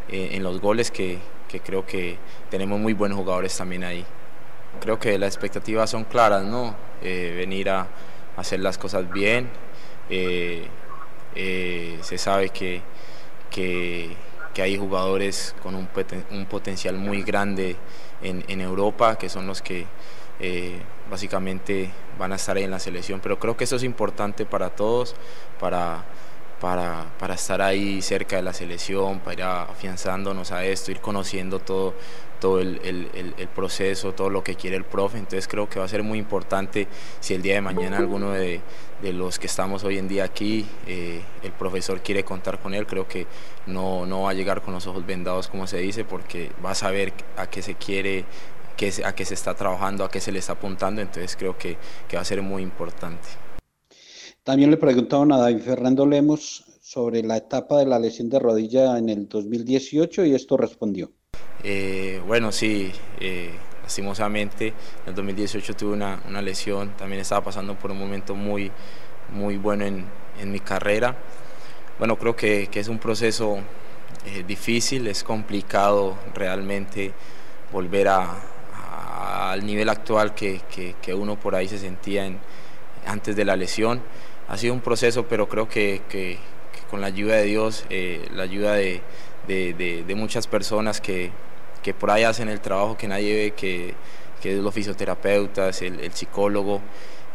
en 0.09 0.43
los 0.43 0.59
goles 0.59 0.91
que, 0.91 1.19
que 1.47 1.61
creo 1.61 1.85
que 1.85 2.17
tenemos 2.49 2.79
muy 2.79 2.93
buenos 2.93 3.17
jugadores 3.17 3.55
también 3.55 3.83
ahí. 3.83 4.05
Creo 4.81 4.99
que 4.99 5.17
las 5.17 5.33
expectativas 5.33 5.89
son 5.89 6.03
claras, 6.03 6.43
¿no? 6.43 6.75
venir 7.01 7.69
a 7.69 7.87
hacer 8.37 8.61
las 8.61 8.77
cosas 8.77 9.11
bien, 9.11 9.49
eh, 10.09 10.67
eh, 11.35 11.97
se 12.01 12.17
sabe 12.17 12.49
que, 12.49 12.81
que, 13.49 14.15
hay 14.61 14.77
jugadores 14.77 15.55
con 15.63 15.75
un, 15.75 15.89
un 16.31 16.45
potencial 16.45 16.95
muy 16.95 17.23
grande 17.23 17.75
en, 18.21 18.43
en, 18.47 18.61
Europa, 18.61 19.17
que 19.17 19.29
son 19.29 19.47
los 19.47 19.61
que 19.61 19.87
eh, 20.39 20.79
básicamente 21.09 21.89
van 22.17 22.33
a 22.33 22.35
estar 22.35 22.57
ahí 22.57 22.63
en 22.63 22.71
la 22.71 22.79
selección. 22.79 23.19
Pero 23.19 23.39
creo 23.39 23.57
que 23.57 23.63
eso 23.63 23.75
es 23.75 23.83
importante 23.83 24.45
para 24.45 24.69
todos, 24.69 25.15
para, 25.59 26.03
para, 26.59 27.05
para, 27.19 27.33
estar 27.35 27.61
ahí 27.61 28.01
cerca 28.01 28.35
de 28.35 28.41
la 28.41 28.53
selección, 28.53 29.19
para 29.19 29.33
ir 29.33 29.43
afianzándonos 29.43 30.51
a 30.51 30.65
esto, 30.65 30.91
ir 30.91 31.01
conociendo 31.01 31.59
todo, 31.59 31.95
todo 32.43 32.59
el, 32.59 33.47
proceso, 33.55 34.11
todo 34.11 34.29
lo 34.29 34.43
que 34.43 34.55
quiere 34.55 34.75
el 34.75 34.83
profe. 34.83 35.17
Entonces 35.17 35.47
creo 35.47 35.69
que 35.69 35.79
va 35.79 35.85
a 35.85 35.87
ser 35.87 36.03
muy 36.03 36.19
importante 36.19 36.89
si 37.21 37.33
el 37.33 37.41
día 37.41 37.53
de 37.53 37.61
mañana 37.61 37.99
alguno 37.99 38.31
de, 38.31 38.59
los 39.01 39.39
que 39.39 39.47
estamos 39.47 39.85
hoy 39.85 39.97
en 39.97 40.09
día 40.09 40.25
aquí, 40.25 40.65
eh, 40.85 41.21
el 41.41 41.53
profesor 41.53 42.01
quiere 42.01 42.25
contar 42.25 42.59
con 42.59 42.73
él, 42.73 42.85
creo 42.85 43.07
que 43.07 43.27
no, 43.65 44.05
no 44.05 44.23
va 44.23 44.31
a 44.31 44.33
llegar 44.33 44.61
con 44.61 44.73
los 44.73 44.85
ojos 44.87 45.05
vendados 45.05 45.47
como 45.47 45.67
se 45.67 45.77
dice, 45.77 46.03
porque 46.03 46.51
va 46.63 46.71
a 46.71 46.75
saber 46.75 47.13
a 47.37 47.47
qué 47.47 47.61
se 47.61 47.75
quiere, 47.75 48.25
qué, 48.75 48.91
a 49.05 49.15
qué 49.15 49.23
se 49.23 49.35
está 49.35 49.53
trabajando, 49.53 50.03
a 50.03 50.11
qué 50.11 50.19
se 50.19 50.33
le 50.33 50.39
está 50.39 50.51
apuntando, 50.53 51.01
entonces 51.01 51.37
creo 51.37 51.57
que, 51.57 51.77
que 52.09 52.17
va 52.17 52.23
a 52.23 52.25
ser 52.25 52.41
muy 52.41 52.61
importante. 52.61 53.29
También 54.43 54.69
le 54.69 54.75
preguntaban 54.75 55.31
a 55.31 55.37
David 55.37 55.61
Fernando 55.61 56.05
Lemos 56.05 56.65
sobre 56.81 57.23
la 57.23 57.37
etapa 57.37 57.79
de 57.79 57.85
la 57.85 57.99
lesión 57.99 58.29
de 58.29 58.39
rodilla 58.39 58.97
en 58.97 59.07
el 59.07 59.29
2018 59.29 60.25
y 60.25 60.35
esto 60.35 60.57
respondió. 60.57 61.13
Eh, 61.65 62.21
bueno, 62.27 62.51
sí, 62.51 62.91
eh, 63.21 63.51
lastimosamente 63.83 64.67
en 64.67 65.07
el 65.07 65.15
2018 65.15 65.73
tuve 65.75 65.93
una, 65.93 66.21
una, 66.27 66.41
lesión, 66.41 66.89
también 66.97 67.21
estaba 67.21 67.41
pasando 67.41 67.75
por 67.75 67.89
un 67.89 67.99
momento 67.99 68.35
muy, 68.35 68.69
muy 69.29 69.55
bueno 69.55 69.85
en, 69.85 70.05
en 70.41 70.51
mi 70.51 70.59
carrera. 70.59 71.15
Bueno, 71.99 72.17
creo 72.17 72.35
que, 72.35 72.67
que 72.67 72.81
es 72.81 72.89
un 72.89 72.99
proceso 72.99 73.59
eh, 74.25 74.43
difícil, 74.45 75.07
es 75.07 75.23
complicado 75.23 76.17
realmente 76.33 77.13
volver 77.71 78.09
a, 78.09 78.41
a, 78.73 79.51
al 79.51 79.65
nivel 79.65 79.87
actual 79.87 80.35
que, 80.35 80.59
que, 80.69 80.95
que, 81.01 81.13
uno 81.13 81.39
por 81.39 81.55
ahí 81.55 81.69
se 81.69 81.77
sentía 81.77 82.25
en, 82.25 82.39
antes 83.05 83.37
de 83.37 83.45
la 83.45 83.55
lesión. 83.55 84.01
Ha 84.49 84.57
sido 84.57 84.73
un 84.73 84.81
proceso, 84.81 85.27
pero 85.29 85.47
creo 85.47 85.69
que, 85.69 86.01
con 86.89 86.99
la 86.99 87.07
ayuda 87.07 87.37
de 87.37 87.43
Dios, 87.43 87.85
eh, 87.89 88.27
la 88.33 88.43
ayuda 88.43 88.73
de, 88.73 89.01
de, 89.47 89.73
de, 89.73 90.03
de 90.03 90.15
muchas 90.15 90.47
personas 90.47 90.99
que, 90.99 91.31
que 91.83 91.93
por 91.93 92.09
ahí 92.09 92.23
hacen 92.23 92.49
el 92.49 92.61
trabajo 92.61 92.97
que 92.97 93.07
nadie 93.07 93.35
ve, 93.35 93.51
que, 93.51 93.93
que 94.41 94.53
es 94.53 94.59
los 94.59 94.73
fisioterapeutas, 94.73 95.81
el, 95.83 96.11
psicólogo, 96.13 96.81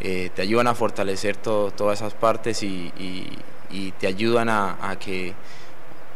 eh, 0.01 0.31
te 0.35 0.43
ayudan 0.43 0.67
a 0.67 0.75
fortalecer 0.75 1.37
todas 1.37 2.01
esas 2.01 2.15
partes 2.15 2.63
y, 2.63 2.93
te 4.01 4.07
ayudan 4.07 4.49
a, 4.49 4.91
a 4.91 4.99
que 4.99 5.35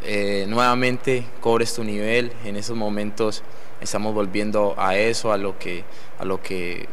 eh, 0.05 0.47
nuevamente 0.49 1.25
cobres 1.41 1.75
tu 1.75 1.85
nivel. 1.85 2.33
En 2.45 2.57
esos 2.57 2.77
momentos 2.77 3.43
estamos 3.81 4.15
volviendo 4.15 4.75
a 4.79 4.97
eso, 4.97 5.33
a 5.33 5.37
lo 5.37 5.59
que, 5.59 5.85
a 6.19 6.25
lo 6.25 6.43
que 6.43 6.89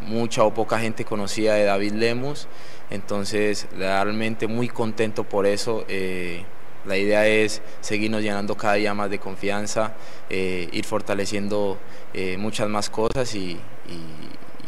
mucha 0.00 0.44
o 0.44 0.54
poca 0.54 0.78
gente 0.78 1.04
conocía 1.04 1.54
de 1.54 1.64
David 1.64 1.92
Lemus. 1.92 2.48
Entonces, 2.90 3.66
realmente 3.76 4.46
muy 4.46 4.68
contento 4.68 5.24
por 5.24 5.46
eso. 5.46 5.84
Eh, 5.88 6.44
la 6.86 6.96
idea 6.96 7.26
es 7.26 7.60
seguirnos 7.80 8.22
llenando 8.22 8.56
cada 8.56 8.74
día 8.74 8.94
más 8.94 9.10
de 9.10 9.18
confianza, 9.18 9.94
eh, 10.30 10.68
ir 10.72 10.84
fortaleciendo 10.84 11.78
eh, 12.14 12.36
muchas 12.36 12.68
más 12.68 12.90
cosas 12.90 13.34
y, 13.34 13.58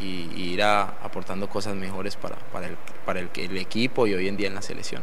ir 0.03 0.63
a, 0.63 0.83
aportando 1.03 1.49
cosas 1.49 1.75
mejores 1.75 2.17
para, 2.17 2.39
el, 3.19 3.29
el, 3.35 3.57
equipo 3.59 4.07
y 4.07 4.15
hoy 4.15 4.29
en 4.29 4.37
día 4.37 4.49
en 4.49 4.55
la 4.55 4.63
selección. 4.63 5.03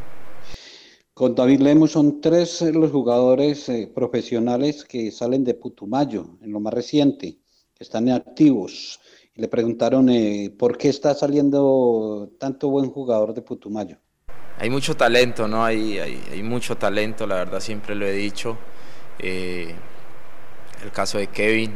Con 1.13 1.35
David 1.35 1.61
Lemos 1.61 1.91
son 1.91 2.19
tres 2.21 2.61
los 2.61 2.91
jugadores 2.91 3.69
eh, 3.69 3.91
profesionales 3.93 4.83
que 4.83 5.11
salen 5.11 5.43
de 5.43 5.53
Putumayo 5.53 6.37
en 6.41 6.51
lo 6.51 6.59
más 6.59 6.73
reciente, 6.73 7.39
están 7.79 8.09
activos. 8.09 8.99
Le 9.35 9.47
preguntaron 9.47 10.09
eh, 10.09 10.53
por 10.57 10.77
qué 10.77 10.89
está 10.89 11.13
saliendo 11.13 12.31
tanto 12.39 12.69
buen 12.69 12.89
jugador 12.89 13.33
de 13.33 13.41
Putumayo 13.41 13.99
hay 14.59 14.69
mucho 14.69 14.95
talento, 14.95 15.47
¿no? 15.47 15.63
Hay, 15.63 15.99
hay, 15.99 16.41
mucho 16.41 16.75
talento, 16.77 17.27
la 17.27 17.35
verdad 17.35 17.59
siempre 17.59 17.93
lo 17.93 18.07
he 18.07 18.11
dicho. 18.11 18.57
Eh, 19.19 19.73
el 20.83 20.91
caso 20.91 21.19
de 21.19 21.27
Kevin, 21.27 21.75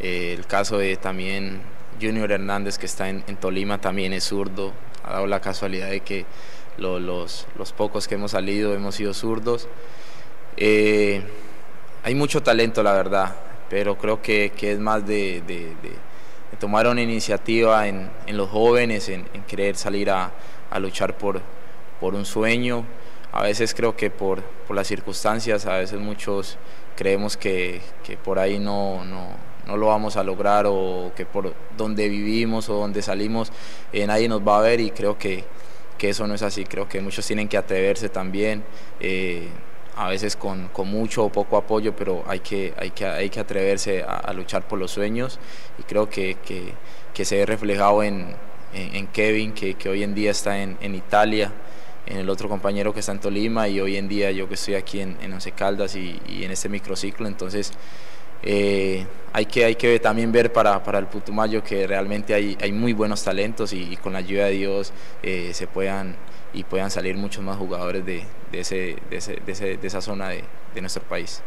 eh, 0.00 0.34
el 0.36 0.46
caso 0.46 0.76
de 0.76 0.96
también 0.96 1.62
Junior 2.00 2.30
Hernández 2.30 2.78
que 2.78 2.86
está 2.86 3.08
en, 3.08 3.22
Tolima 3.36 3.80
también 3.80 4.12
es 4.12 4.24
zurdo. 4.24 4.72
Ha 5.02 5.14
dado 5.14 5.26
la 5.26 5.40
casualidad 5.40 5.88
de 5.88 6.00
que 6.00 6.26
lo, 6.76 6.98
los, 6.98 7.46
pocos 7.74 8.06
que 8.06 8.16
hemos 8.16 8.32
salido 8.32 8.74
hemos 8.74 8.96
sido 8.96 9.14
zurdos. 9.14 9.66
Eh, 10.58 11.22
hay 12.02 12.14
mucho 12.14 12.42
talento, 12.42 12.82
la 12.82 12.92
verdad, 12.92 13.34
pero 13.70 13.96
creo 13.96 14.20
que, 14.20 14.52
que 14.54 14.72
es 14.72 14.78
más 14.78 15.06
de, 15.06 15.42
de, 15.46 15.74
de 15.82 16.56
tomaron 16.60 16.98
iniciativa 16.98 17.88
en, 17.88 18.10
los 18.28 18.50
jóvenes, 18.50 19.08
en, 19.08 19.24
querer 19.48 19.74
salir 19.76 20.10
a 20.10 20.30
luchar 20.78 21.16
por, 21.16 21.40
por 22.00 22.14
un 22.14 22.24
sueño. 22.24 22.84
A 23.32 23.42
veces 23.42 23.74
creo 23.74 23.96
que 23.96 24.10
por, 24.10 24.42
por 24.42 24.76
las 24.76 24.86
circunstancias, 24.86 25.66
a 25.66 25.78
veces 25.78 25.98
muchos 25.98 26.56
creemos 26.96 27.36
que, 27.36 27.80
que 28.04 28.16
por 28.16 28.38
ahí 28.38 28.58
no, 28.58 29.04
no, 29.04 29.28
no, 29.66 29.76
lo 29.76 29.88
vamos 29.88 30.16
a 30.16 30.22
lograr 30.22 30.66
o 30.68 31.10
que 31.16 31.26
por 31.26 31.52
donde 31.76 32.08
vivimos 32.08 32.68
o 32.68 32.74
donde 32.74 33.02
salimos 33.02 33.50
eh, 33.92 34.06
nadie 34.06 34.28
nos 34.28 34.46
va 34.46 34.58
a 34.58 34.62
ver 34.62 34.78
y 34.78 34.90
creo 34.90 35.18
que, 35.18 35.44
que, 35.98 36.10
eso 36.10 36.26
no 36.26 36.34
es 36.34 36.42
así. 36.42 36.64
Creo 36.64 36.88
que 36.88 37.00
muchos 37.00 37.26
tienen 37.26 37.48
que 37.48 37.56
atreverse 37.56 38.08
también. 38.08 38.64
Eh, 39.00 39.48
a 39.96 40.08
veces 40.08 40.36
con, 40.36 40.68
con, 40.68 40.88
mucho 40.88 41.24
o 41.24 41.30
poco 41.30 41.56
apoyo, 41.56 41.94
pero 41.94 42.24
hay 42.26 42.40
que, 42.40 42.74
hay 42.76 42.90
que, 42.90 43.06
hay 43.06 43.30
que 43.30 43.40
atreverse 43.40 44.02
a, 44.02 44.32
luchar 44.32 44.66
por 44.66 44.78
los 44.78 44.90
sueños 44.90 45.38
y 45.78 45.82
creo 45.82 46.10
que, 46.10 46.36
que, 46.44 46.72
que 47.12 47.24
se 47.24 47.36
ve 47.36 47.46
reflejado 47.46 48.02
en, 48.02 48.34
en, 48.72 48.94
en 48.96 49.06
Kevin, 49.08 49.52
que, 49.52 49.74
que, 49.74 49.88
hoy 49.88 50.02
en 50.02 50.14
día 50.14 50.30
está 50.30 50.60
en, 50.60 50.76
en, 50.80 50.94
Italia, 50.94 51.52
en 52.06 52.18
el 52.18 52.28
otro 52.30 52.48
compañero 52.48 52.92
que 52.92 53.00
está 53.00 53.12
en 53.12 53.20
Tolima 53.20 53.68
y 53.68 53.80
hoy 53.80 53.96
en 53.96 54.08
día 54.08 54.30
yo 54.30 54.48
que 54.48 54.54
estoy 54.54 54.74
aquí 54.74 55.00
en, 55.00 55.16
en 55.22 55.32
Once 55.32 55.50
Caldas 55.52 55.96
y, 55.96 56.20
y 56.28 56.44
en 56.44 56.50
este 56.50 56.68
microciclo, 56.68 57.26
entonces 57.26 57.72
eh, 58.46 59.06
hay, 59.32 59.46
que, 59.46 59.64
hay 59.64 59.74
que 59.74 59.98
también 60.00 60.30
ver 60.30 60.52
para, 60.52 60.82
para 60.82 60.98
el 60.98 61.06
Putumayo 61.06 61.64
que 61.64 61.86
realmente 61.86 62.34
hay, 62.34 62.58
hay 62.60 62.72
muy 62.72 62.92
buenos 62.92 63.24
talentos 63.24 63.72
y, 63.72 63.82
y, 63.84 63.96
con 63.96 64.12
la 64.12 64.18
ayuda 64.18 64.46
de 64.46 64.52
Dios 64.52 64.92
eh, 65.22 65.50
se 65.54 65.66
puedan 65.66 66.14
y 66.52 66.62
puedan 66.62 66.90
salir 66.90 67.16
muchos 67.16 67.42
más 67.42 67.56
jugadores 67.56 68.04
de, 68.04 68.22
de, 68.52 68.60
ese, 68.60 68.96
de, 69.10 69.16
ese, 69.16 69.36
de, 69.44 69.52
ese, 69.52 69.78
esa 69.82 70.00
zona 70.02 70.28
de, 70.28 70.80
nuestro 70.80 71.02
país. 71.04 71.42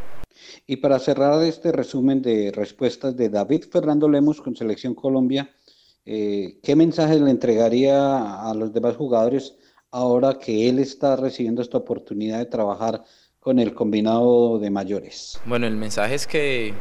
Y 0.66 0.78
para 0.78 0.98
cerrar 1.00 1.42
este 1.44 1.72
resumen 1.72 2.22
de 2.22 2.52
respuestas 2.52 3.16
de 3.16 3.30
David 3.30 3.66
Fernando 3.72 4.10
Lemos 4.10 4.42
con 4.42 4.56
Selección 4.56 4.96
Colombia, 4.96 5.50
eh, 6.06 6.60
¿qué 6.64 6.76
mensaje 6.76 7.20
le 7.20 7.30
entregaría 7.30 8.42
a 8.42 8.54
los 8.56 8.74
demás 8.74 8.96
jugadores 8.96 9.56
ahora 9.92 10.38
que 10.40 10.70
él 10.70 10.80
está 10.80 11.16
recibiendo 11.16 11.62
esta 11.62 11.78
oportunidad 11.78 12.40
de 12.40 12.46
trabajar 12.46 13.04
con 13.40 13.60
el 13.60 13.74
combinado 13.74 14.60
de 14.60 14.70
mayores? 14.70 15.40
Bueno, 15.46 15.68
el 15.68 15.76
mensaje 15.76 16.16
es 16.16 16.28
que, 16.28 16.74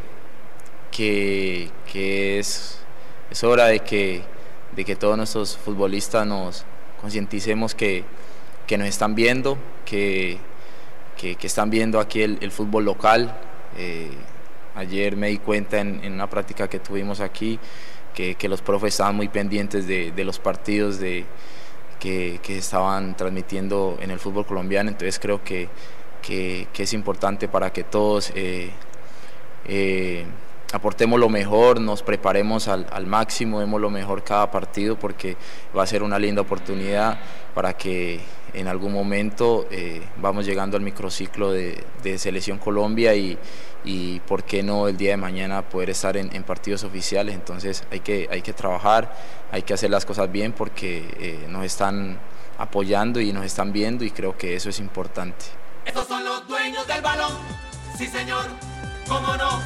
que, 0.91 2.39
es, 2.39 2.79
es 3.31 3.45
hora 3.45 3.67
de 3.67 3.81
que, 3.81 4.23
de 4.75 4.85
que 4.85 4.97
todos 4.97 5.17
nuestros 5.17 5.57
futbolistas 5.57 6.27
nos 6.27 6.65
concienticemos 7.01 7.75
que, 7.75 8.05
que 8.67 8.79
nos 8.79 8.89
están 8.89 9.15
viendo, 9.15 9.59
que, 9.85 10.39
que, 11.17 11.37
que 11.37 11.47
están 11.47 11.71
viendo 11.71 12.01
aquí 12.01 12.23
el, 12.23 12.39
el 12.41 12.51
fútbol 12.51 12.85
local. 12.85 13.39
Eh, 13.77 14.11
ayer 14.75 15.17
me 15.17 15.29
di 15.29 15.39
cuenta 15.39 15.79
en, 15.79 16.03
en, 16.03 16.15
una 16.15 16.29
práctica 16.29 16.69
que 16.69 16.81
tuvimos 16.81 17.21
aquí 17.21 17.59
que, 18.15 18.35
que 18.35 18.49
los 18.49 18.63
profes 18.63 18.95
estaban 18.95 19.15
muy 19.15 19.29
pendientes 19.29 19.87
de, 19.87 20.11
de 20.13 20.25
los 20.25 20.39
partidos 20.39 20.99
de, 20.99 21.27
que, 21.99 22.41
que, 22.43 22.59
estaban 22.59 23.17
transmitiendo 23.17 23.97
en 24.01 24.11
el 24.11 24.19
fútbol 24.19 24.47
colombiano, 24.47 24.91
entonces 24.91 25.19
creo 25.19 25.43
que, 25.43 25.69
que 26.23 26.67
es 26.77 26.93
importante 26.93 27.49
para 27.49 27.73
que 27.73 27.85
todos 27.85 28.33
eh, 28.35 28.71
eh, 29.69 30.25
aportemos 30.73 31.19
lo 31.19 31.29
mejor, 31.29 31.81
nos 31.81 32.03
preparemos 32.03 32.69
al, 32.69 33.07
máximo, 33.07 33.61
demos 33.61 33.81
lo 33.81 33.91
mejor 33.91 34.23
cada 34.25 34.51
partido 34.51 34.99
porque 34.99 35.37
va 35.77 35.83
a 35.83 35.87
ser 35.87 36.03
una 36.03 36.19
linda 36.19 36.43
oportunidad 36.43 37.19
para 37.55 37.75
que 37.75 38.21
en 38.53 38.69
algún 38.69 38.93
momento 38.93 39.67
eh, 39.71 40.03
vamos 40.17 40.47
llegando 40.47 40.77
al 40.77 40.83
microciclo 40.83 41.53
de, 41.53 41.83
de 42.03 42.19
Selección 42.19 42.59
Colombia 42.59 43.15
y, 43.15 43.39
y, 43.87 44.21
por 44.21 44.45
qué 44.45 44.63
no 44.63 44.89
el 44.89 44.97
día 44.97 45.13
de 45.13 45.17
mañana 45.17 45.69
poder 45.69 45.91
estar 45.91 46.17
en, 46.17 46.35
en, 46.35 46.43
partidos 46.43 46.85
oficiales. 46.85 47.35
Entonces 47.35 47.85
hay 47.91 48.01
que, 48.01 48.29
hay 48.31 48.43
que 48.43 48.53
trabajar, 48.53 49.17
hay 49.51 49.63
que 49.63 49.73
hacer 49.73 49.91
las 49.91 50.05
cosas 50.05 50.31
bien 50.31 50.53
porque 50.53 51.09
eh, 51.19 51.47
nos 51.49 51.65
están 51.65 52.19
apoyando 52.59 53.21
y 53.21 53.33
nos 53.33 53.45
están 53.45 53.73
viendo 53.73 54.05
y 54.05 54.11
creo 54.11 54.37
que 54.37 54.57
eso 54.57 54.69
es 54.69 54.81
importante. 54.81 55.47
Estos 55.85 56.09
son 56.09 56.25
los 56.25 56.47
dueños 56.49 56.87
del 56.87 57.01
balón, 57.01 57.33
sí 57.97 58.07
señor, 58.07 58.45
cómo 59.09 59.37
no. 59.37 59.63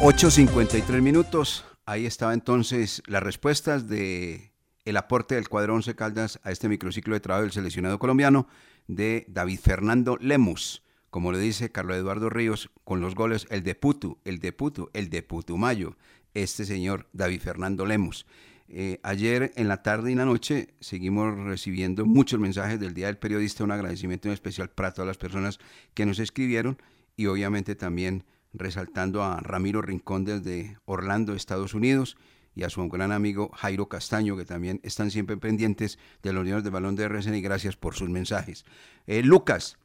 8.53 0.00 1.00
minutos, 1.00 1.64
ahí 1.86 2.06
estaba 2.06 2.34
entonces 2.34 3.02
las 3.06 3.22
respuestas 3.22 3.88
de 3.88 4.52
el 4.84 4.96
aporte 4.96 5.36
del 5.36 5.48
cuadro 5.48 5.74
11 5.74 5.94
Caldas 5.94 6.40
a 6.42 6.50
este 6.50 6.68
microciclo 6.68 7.14
de 7.14 7.20
trabajo 7.20 7.42
del 7.42 7.52
seleccionado 7.52 7.98
colombiano 7.98 8.48
de 8.88 9.24
David 9.28 9.60
Fernando 9.60 10.18
Lemus. 10.20 10.82
Como 11.12 11.30
le 11.30 11.38
dice 11.38 11.70
Carlos 11.70 11.98
Eduardo 11.98 12.30
Ríos, 12.30 12.70
con 12.84 13.02
los 13.02 13.14
goles 13.14 13.46
el 13.50 13.62
de 13.62 13.74
Putu, 13.74 14.16
el 14.24 14.38
de 14.38 14.50
Putu, 14.54 14.88
el 14.94 15.10
de 15.10 15.22
Putumayo, 15.22 15.98
este 16.32 16.64
señor 16.64 17.06
David 17.12 17.42
Fernando 17.42 17.84
Lemus. 17.84 18.24
Eh, 18.66 18.98
ayer 19.02 19.52
en 19.56 19.68
la 19.68 19.82
tarde 19.82 20.08
y 20.08 20.12
en 20.12 20.20
la 20.20 20.24
noche 20.24 20.72
seguimos 20.80 21.36
recibiendo 21.36 22.06
muchos 22.06 22.40
mensajes 22.40 22.80
del 22.80 22.94
Día 22.94 23.08
del 23.08 23.18
Periodista, 23.18 23.62
un 23.62 23.72
agradecimiento 23.72 24.28
en 24.28 24.32
especial 24.32 24.70
para 24.70 24.94
todas 24.94 25.06
las 25.06 25.18
personas 25.18 25.58
que 25.92 26.06
nos 26.06 26.18
escribieron 26.18 26.78
y 27.14 27.26
obviamente 27.26 27.74
también 27.74 28.24
resaltando 28.54 29.22
a 29.22 29.38
Ramiro 29.40 29.82
Rincón 29.82 30.24
desde 30.24 30.78
Orlando, 30.86 31.34
Estados 31.34 31.74
Unidos, 31.74 32.16
y 32.54 32.64
a 32.64 32.70
su 32.70 32.86
gran 32.88 33.12
amigo 33.12 33.50
Jairo 33.54 33.88
Castaño, 33.88 34.36
que 34.36 34.44
también 34.44 34.80
están 34.82 35.10
siempre 35.10 35.36
pendientes 35.36 35.98
de 36.22 36.32
los 36.32 36.42
uniones 36.42 36.64
de 36.64 36.70
balón 36.70 36.96
de 36.96 37.08
RSN 37.08 37.34
y 37.34 37.42
gracias 37.42 37.76
por 37.76 37.94
sus 37.94 38.10
mensajes. 38.10 38.64
Eh, 39.06 39.22
Lucas, 39.22 39.78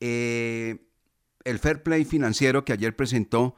eh, 0.00 0.76
el 1.44 1.58
fair 1.58 1.82
play 1.82 2.04
financiero 2.04 2.64
que 2.64 2.72
ayer 2.72 2.94
presentó 2.94 3.56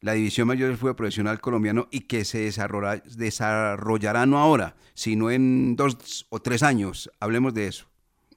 la 0.00 0.12
División 0.12 0.48
Mayor 0.48 0.68
del 0.68 0.76
Fútbol 0.76 0.96
Profesional 0.96 1.40
Colombiano 1.40 1.88
y 1.90 2.00
que 2.00 2.24
se 2.24 2.40
desarrollará, 2.40 3.02
desarrollará 3.16 4.26
no 4.26 4.38
ahora, 4.38 4.76
sino 4.92 5.30
en 5.30 5.76
dos 5.76 6.26
o 6.28 6.40
tres 6.40 6.62
años. 6.62 7.10
Hablemos 7.20 7.54
de 7.54 7.68
eso. 7.68 7.86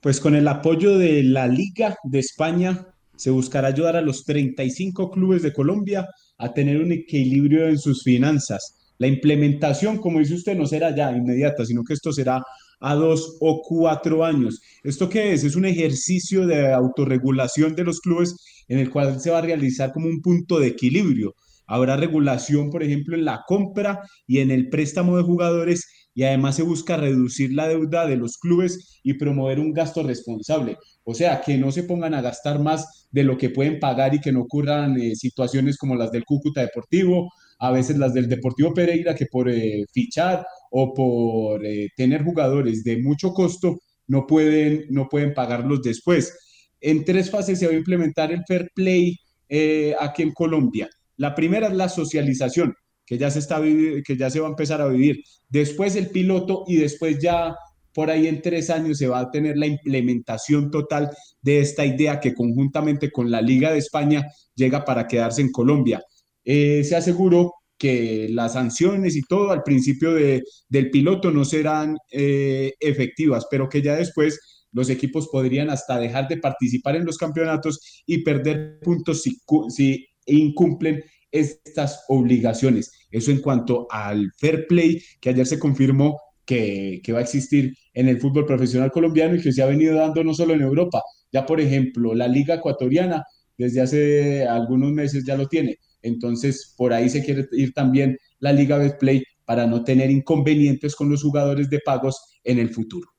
Pues 0.02 0.20
con 0.22 0.36
el 0.36 0.48
apoyo 0.48 0.98
de 0.98 1.24
la 1.24 1.48
Liga 1.48 1.98
de 2.04 2.20
España 2.20 2.88
se 3.18 3.32
buscará 3.32 3.68
ayudar 3.68 3.98
a 3.98 4.02
los 4.02 4.24
35 4.24 5.12
clubes 5.12 5.42
de 5.42 5.52
Colombia 5.52 6.08
a 6.38 6.54
tener 6.54 6.82
un 6.82 6.92
equilibrio 6.92 7.68
en 7.68 7.78
sus 7.78 8.04
finanzas. 8.04 8.94
La 9.00 9.08
implementación, 9.08 9.98
como 9.98 10.20
dice 10.20 10.36
usted, 10.36 10.56
no 10.56 10.66
será 10.66 10.96
ya 10.96 11.12
inmediata, 11.12 11.66
sino 11.66 11.84
que 11.84 11.94
esto 11.94 12.14
será 12.14 12.44
a 12.80 12.96
dos 12.96 13.38
o 13.40 13.62
cuatro 13.62 14.24
años. 14.24 14.62
¿Esto 14.84 15.10
qué 15.10 15.34
es? 15.34 15.44
Es 15.44 15.56
un 15.56 15.66
ejercicio 15.66 16.46
de 16.46 16.74
autorregulación 16.74 17.76
de 17.76 17.84
los 17.84 18.00
clubes 18.00 18.36
en 18.68 18.80
el 18.80 18.90
cual 18.90 19.20
se 19.20 19.32
va 19.32 19.40
a 19.40 19.42
realizar 19.42 19.92
como 19.92 20.08
un 20.08 20.22
punto 20.22 20.60
de 20.60 20.68
equilibrio. 20.68 21.34
Habrá 21.66 21.98
regulación, 21.98 22.70
por 22.70 22.82
ejemplo, 22.82 23.16
en 23.16 23.26
la 23.26 23.44
compra 23.46 24.02
y 24.26 24.40
en 24.40 24.52
el 24.52 24.70
préstamo 24.70 25.18
de 25.18 25.24
jugadores 25.24 25.86
y 26.18 26.24
además 26.24 26.56
se 26.56 26.64
busca 26.64 26.98
reducir 26.98 27.54
la 27.54 27.68
deuda 27.68 28.08
de 28.08 28.16
los 28.16 28.38
clubes 28.38 29.00
y 29.04 29.14
promover 29.16 29.60
un 29.60 29.72
gasto 29.72 30.02
responsable. 30.02 30.78
O 31.04 31.14
sea, 31.14 31.42
que 31.42 31.58
no 31.58 31.72
se 31.72 31.84
pongan 31.84 32.16
a 32.16 32.22
gastar 32.22 32.60
más 32.60 33.08
de 33.12 33.24
lo 33.24 33.38
que 33.38 33.52
pueden 33.52 33.80
pagar 33.80 34.16
y 34.16 34.20
que 34.20 34.32
no 34.32 34.42
ocurran 34.42 35.00
eh, 35.00 35.16
situaciones 35.16 35.78
como 35.78 35.96
las 35.96 36.12
del 36.12 36.26
Cúcuta 36.26 36.62
Deportivo, 36.62 37.30
a 37.60 37.72
veces 37.72 37.98
las 37.98 38.16
del 38.16 38.28
Deportivo 38.28 38.74
Pereira, 38.74 39.14
que 39.14 39.28
por 39.28 39.48
eh, 39.48 39.86
fichar 39.94 40.44
o 40.72 40.94
por 40.94 41.66
eh, 41.66 41.90
tener 41.96 42.24
jugadores 42.24 42.84
de 42.84 43.02
mucho 43.02 43.34
costo 43.34 43.80
no 44.08 44.26
pueden, 44.26 44.86
no 44.90 45.08
pueden 45.10 45.34
pagarlos 45.34 45.82
después. 45.82 46.34
En 46.80 47.04
tres 47.04 47.30
fases 47.30 47.60
se 47.60 47.68
va 47.68 47.74
a 47.74 47.78
implementar 47.78 48.32
el 48.32 48.44
fair 48.48 48.70
play 48.74 49.18
eh, 49.50 49.96
aquí 50.00 50.24
en 50.24 50.32
Colombia. 50.32 50.90
La 51.18 51.36
primera 51.36 51.68
es 51.68 51.74
la 51.74 51.90
socialización, 51.90 52.76
que 53.06 53.18
ya, 53.18 53.32
se 53.32 53.40
está 53.40 53.62
que 53.62 54.18
ya 54.18 54.30
se 54.30 54.40
va 54.40 54.48
a 54.48 54.52
empezar 54.52 54.82
a 54.82 54.88
vivir. 54.88 55.24
Después 55.50 55.96
el 55.96 56.10
piloto 56.10 56.64
y 56.68 56.78
después 56.78 57.20
ya 57.20 57.56
por 57.94 58.12
ahí 58.12 58.28
en 58.28 58.44
tres 58.44 58.70
años 58.70 59.00
se 59.00 59.08
va 59.08 59.20
a 59.20 59.32
tener 59.32 59.58
la 59.58 59.66
implementación 59.66 60.70
total 60.70 61.10
de 61.42 61.62
esta 61.62 61.84
idea 61.84 62.20
que 62.20 62.36
conjuntamente 62.36 63.12
con 63.12 63.32
la 63.32 63.42
Liga 63.42 63.72
de 63.72 63.80
España 63.80 64.24
llega 64.54 64.86
para 64.86 65.08
quedarse 65.08 65.42
en 65.42 65.52
Colombia. 65.52 66.04
Eh, 66.46 66.84
se 66.84 66.96
aseguró 66.96 67.54
que 67.78 68.28
las 68.30 68.54
sanciones 68.54 69.16
y 69.16 69.22
todo 69.22 69.52
al 69.52 69.64
principio 69.64 70.14
de, 70.14 70.44
del 70.68 70.90
piloto 70.90 71.32
no 71.32 71.46
serán 71.46 71.98
eh, 72.12 72.74
efectivas, 72.80 73.46
pero 73.50 73.70
que 73.70 73.82
ya 73.82 73.96
después 73.96 74.40
los 74.72 74.90
equipos 74.90 75.30
podrían 75.32 75.70
hasta 75.70 76.00
dejar 76.00 76.28
de 76.28 76.38
participar 76.38 76.96
en 76.96 77.06
los 77.06 77.18
campeonatos 77.18 78.04
y 78.06 78.24
perder 78.24 78.80
puntos 78.82 79.22
si, 79.22 79.38
si 79.70 80.08
incumplen 80.26 81.04
estas 81.32 82.04
obligaciones. 82.08 82.92
Eso 83.12 83.32
en 83.32 83.42
cuanto 83.42 83.88
al 83.90 84.32
fair 84.38 84.68
play, 84.68 85.02
que 85.20 85.30
ayer 85.30 85.46
se 85.46 85.60
confirmó 85.60 86.20
que, 86.46 87.02
que, 87.04 87.12
va 87.12 87.20
a 87.20 87.24
existir 87.24 87.74
en 87.94 88.08
el 88.08 88.20
fútbol 88.20 88.46
profesional 88.46 88.92
colombiano 88.92 89.36
y 89.36 89.42
que 89.42 89.52
se 89.52 89.62
ha 89.62 89.66
venido 89.66 89.96
dando 89.96 90.24
no 90.24 90.34
solo 90.34 90.54
en 90.54 90.62
Europa. 90.62 91.02
Ya, 91.32 91.46
por 91.46 91.60
ejemplo, 91.60 92.14
la 92.16 92.28
Liga 92.28 92.56
Ecuatoriana 92.56 93.24
desde 93.58 93.82
hace 93.82 94.48
algunos 94.48 94.92
meses 94.92 95.26
ya 95.26 95.36
lo 95.36 95.48
tiene. 95.48 95.78
Entonces, 96.02 96.74
por 96.78 96.94
ahí 96.94 97.10
se 97.10 97.24
quiere 97.24 97.48
ir 97.52 97.74
también 97.74 98.18
la 98.40 98.54
Liga 98.54 98.78
Betplay 98.78 99.24
para 99.46 99.66
no 99.66 99.84
tener 99.84 100.12
inconvenientes 100.12 100.96
con 100.96 101.10
los 101.10 101.24
jugadores 101.24 101.70
de 101.70 101.80
pagos 101.80 102.40
en 102.44 102.60
el 102.60 102.70
futuro. 102.70 103.10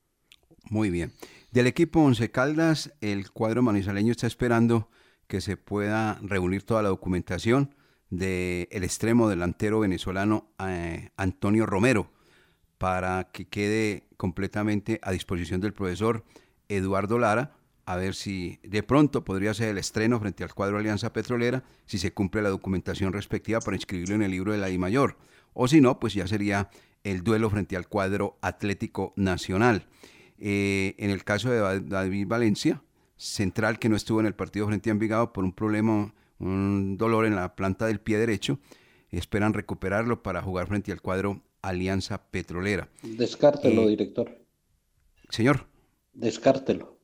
Muy 0.69 0.89
bien. 0.89 1.13
Del 1.51 1.67
equipo 1.67 2.01
Once 2.01 2.29
Caldas, 2.29 2.93
el 3.01 3.31
cuadro 3.31 3.63
manizaleño 3.63 4.11
está 4.11 4.27
esperando 4.27 4.89
que 5.27 5.41
se 5.41 5.57
pueda 5.57 6.19
reunir 6.21 6.63
toda 6.63 6.83
la 6.83 6.89
documentación 6.89 7.75
del 8.09 8.67
el 8.71 8.83
extremo 8.83 9.29
delantero 9.29 9.79
venezolano 9.79 10.51
eh, 10.59 11.09
Antonio 11.17 11.65
Romero 11.65 12.11
para 12.77 13.29
que 13.31 13.47
quede 13.47 14.07
completamente 14.17 14.99
a 15.03 15.11
disposición 15.11 15.61
del 15.61 15.73
profesor 15.73 16.25
Eduardo 16.69 17.19
Lara, 17.19 17.55
a 17.89 17.95
ver 17.95 18.13
si 18.13 18.59
de 18.61 18.83
pronto 18.83 19.25
podría 19.25 19.51
ser 19.55 19.69
el 19.69 19.79
estreno 19.79 20.19
frente 20.19 20.43
al 20.43 20.53
cuadro 20.53 20.77
Alianza 20.77 21.11
Petrolera, 21.11 21.63
si 21.87 21.97
se 21.97 22.13
cumple 22.13 22.43
la 22.43 22.49
documentación 22.49 23.13
respectiva 23.13 23.61
para 23.61 23.77
inscribirlo 23.77 24.13
en 24.13 24.21
el 24.21 24.29
libro 24.29 24.51
de 24.51 24.59
la 24.59 24.69
I 24.69 24.77
Mayor, 24.77 25.17
o 25.53 25.67
si 25.67 25.81
no, 25.81 25.99
pues 25.99 26.13
ya 26.13 26.27
sería 26.27 26.69
el 27.03 27.23
duelo 27.23 27.49
frente 27.49 27.75
al 27.75 27.87
cuadro 27.87 28.37
Atlético 28.41 29.11
Nacional. 29.15 29.87
Eh, 30.37 30.93
en 30.99 31.09
el 31.09 31.23
caso 31.23 31.49
de 31.49 31.81
David 31.81 32.27
Valencia, 32.27 32.83
central 33.17 33.79
que 33.79 33.89
no 33.89 33.95
estuvo 33.95 34.19
en 34.19 34.27
el 34.27 34.35
partido 34.35 34.67
frente 34.67 34.91
a 34.91 34.93
Envigado 34.93 35.33
por 35.33 35.43
un 35.43 35.53
problema, 35.53 36.13
un 36.37 36.95
dolor 36.95 37.25
en 37.25 37.35
la 37.35 37.55
planta 37.55 37.87
del 37.87 37.99
pie 37.99 38.19
derecho, 38.19 38.59
esperan 39.09 39.55
recuperarlo 39.55 40.21
para 40.21 40.43
jugar 40.43 40.67
frente 40.67 40.91
al 40.91 41.01
cuadro 41.01 41.41
Alianza 41.63 42.21
Petrolera. 42.29 42.87
Descártelo, 43.01 43.81
Eh, 43.81 43.89
director. 43.89 44.37
Señor, 45.29 45.65
Descártelo. 46.13 46.98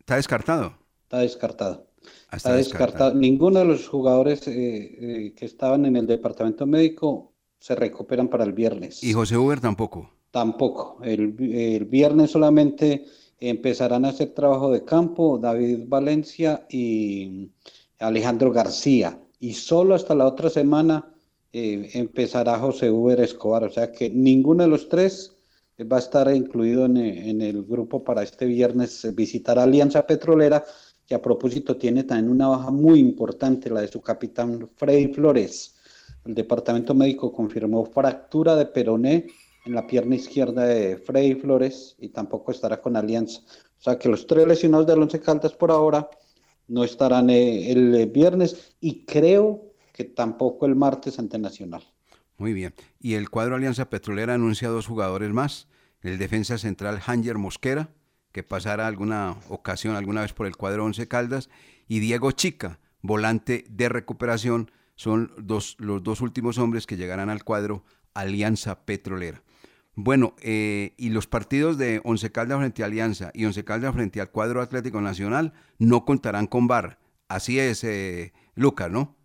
¿Está 0.00 0.16
descartado? 0.16 0.74
Está 1.04 1.18
descartado. 1.20 1.86
Ah, 2.28 2.36
Está 2.36 2.54
descartado. 2.54 3.14
Ninguno 3.14 3.60
de 3.60 3.66
los 3.66 3.88
jugadores 3.88 4.46
eh, 4.48 4.52
eh, 4.56 5.34
que 5.36 5.46
estaban 5.46 5.84
en 5.86 5.96
el 5.96 6.06
departamento 6.06 6.66
médico 6.66 7.32
se 7.58 7.74
recuperan 7.74 8.28
para 8.28 8.44
el 8.44 8.52
viernes. 8.52 9.04
Y 9.04 9.12
José 9.12 9.36
Uber 9.36 9.60
tampoco. 9.60 10.10
Tampoco. 10.30 10.98
El, 11.02 11.36
el 11.52 11.84
viernes 11.84 12.30
solamente 12.30 13.04
empezarán 13.38 14.04
a 14.04 14.10
hacer 14.10 14.30
trabajo 14.30 14.70
de 14.70 14.84
campo 14.84 15.38
David 15.38 15.80
Valencia 15.86 16.66
y 16.68 17.50
Alejandro 17.98 18.52
García. 18.52 19.18
Y 19.40 19.54
solo 19.54 19.94
hasta 19.94 20.14
la 20.14 20.26
otra 20.26 20.50
semana 20.50 21.12
eh, 21.52 21.90
empezará 21.94 22.58
José 22.58 22.90
Uber 22.90 23.20
Escobar. 23.20 23.64
O 23.64 23.70
sea 23.70 23.90
que 23.90 24.08
ninguno 24.08 24.62
de 24.62 24.70
los 24.70 24.88
tres 24.88 25.36
va 25.84 25.96
a 25.96 26.00
estar 26.00 26.34
incluido 26.34 26.84
en, 26.86 27.40
el 27.40 27.64
grupo 27.64 28.02
para 28.04 28.22
este 28.22 28.46
viernes 28.46 29.04
eh, 29.04 29.12
visitar 29.12 29.58
Alianza 29.58 30.06
Petrolera, 30.06 30.64
que 31.06 31.14
a 31.14 31.22
propósito 31.22 31.76
tiene 31.76 32.04
también 32.04 32.30
una 32.30 32.48
baja 32.48 32.70
muy 32.70 33.00
importante, 33.00 33.70
la 33.70 33.80
de 33.80 33.88
su 33.88 34.00
capitán 34.00 34.68
Freddy 34.76 35.12
Flores. 35.12 35.76
El 36.24 36.34
departamento 36.34 36.94
médico 36.94 37.32
confirmó 37.32 37.84
fractura 37.86 38.54
de 38.56 38.66
peroné 38.66 39.26
en 39.64 39.74
la 39.74 39.86
pierna 39.86 40.16
izquierda 40.16 40.64
de 40.64 40.98
Freddy 40.98 41.34
Flores 41.34 41.96
y 41.98 42.08
tampoco 42.08 42.52
estará 42.52 42.80
con 42.80 42.96
Alianza. 42.96 43.40
O 43.40 43.82
sea 43.82 43.98
que 43.98 44.08
los 44.08 44.26
tres 44.26 44.46
lesionados 44.46 44.86
del 44.86 45.02
Once 45.02 45.20
Caldas 45.20 45.52
por 45.52 45.70
ahora 45.70 46.08
no 46.68 46.84
estarán 46.84 47.30
eh, 47.30 47.70
el 47.72 48.06
viernes 48.06 48.74
y 48.80 49.04
creo 49.04 49.72
que 49.92 50.04
tampoco 50.04 50.66
el 50.66 50.76
martes 50.76 51.18
ante 51.18 51.38
Nacional. 51.38 51.82
Muy 52.40 52.54
bien. 52.54 52.72
Y 52.98 53.14
el 53.14 53.28
cuadro 53.28 53.56
Alianza 53.56 53.90
Petrolera 53.90 54.32
anuncia 54.32 54.70
dos 54.70 54.86
jugadores 54.86 55.30
más. 55.30 55.68
El 56.00 56.16
defensa 56.16 56.56
central 56.56 56.98
Hanger 57.06 57.36
Mosquera, 57.36 57.90
que 58.32 58.42
pasará 58.42 58.86
alguna 58.86 59.36
ocasión, 59.50 59.94
alguna 59.94 60.22
vez 60.22 60.32
por 60.32 60.46
el 60.46 60.56
cuadro 60.56 60.86
Once 60.86 61.06
Caldas, 61.06 61.50
y 61.86 62.00
Diego 62.00 62.32
Chica, 62.32 62.80
volante 63.02 63.66
de 63.68 63.90
recuperación, 63.90 64.70
son 64.94 65.34
dos, 65.36 65.76
los 65.80 66.02
dos 66.02 66.22
últimos 66.22 66.56
hombres 66.56 66.86
que 66.86 66.96
llegarán 66.96 67.28
al 67.28 67.44
cuadro 67.44 67.84
Alianza 68.14 68.86
Petrolera. 68.86 69.42
Bueno, 69.94 70.34
eh, 70.40 70.94
y 70.96 71.10
los 71.10 71.26
partidos 71.26 71.76
de 71.76 72.00
Once 72.04 72.32
Caldas 72.32 72.56
frente 72.56 72.82
a 72.82 72.86
Alianza 72.86 73.32
y 73.34 73.44
Once 73.44 73.62
Caldas 73.64 73.92
frente 73.92 74.18
al 74.18 74.30
cuadro 74.30 74.62
Atlético 74.62 75.02
Nacional 75.02 75.52
no 75.78 76.06
contarán 76.06 76.46
con 76.46 76.68
VAR. 76.68 77.00
Así 77.28 77.60
es, 77.60 77.84
eh, 77.84 78.32
Lucas, 78.54 78.90
¿no? 78.90 79.19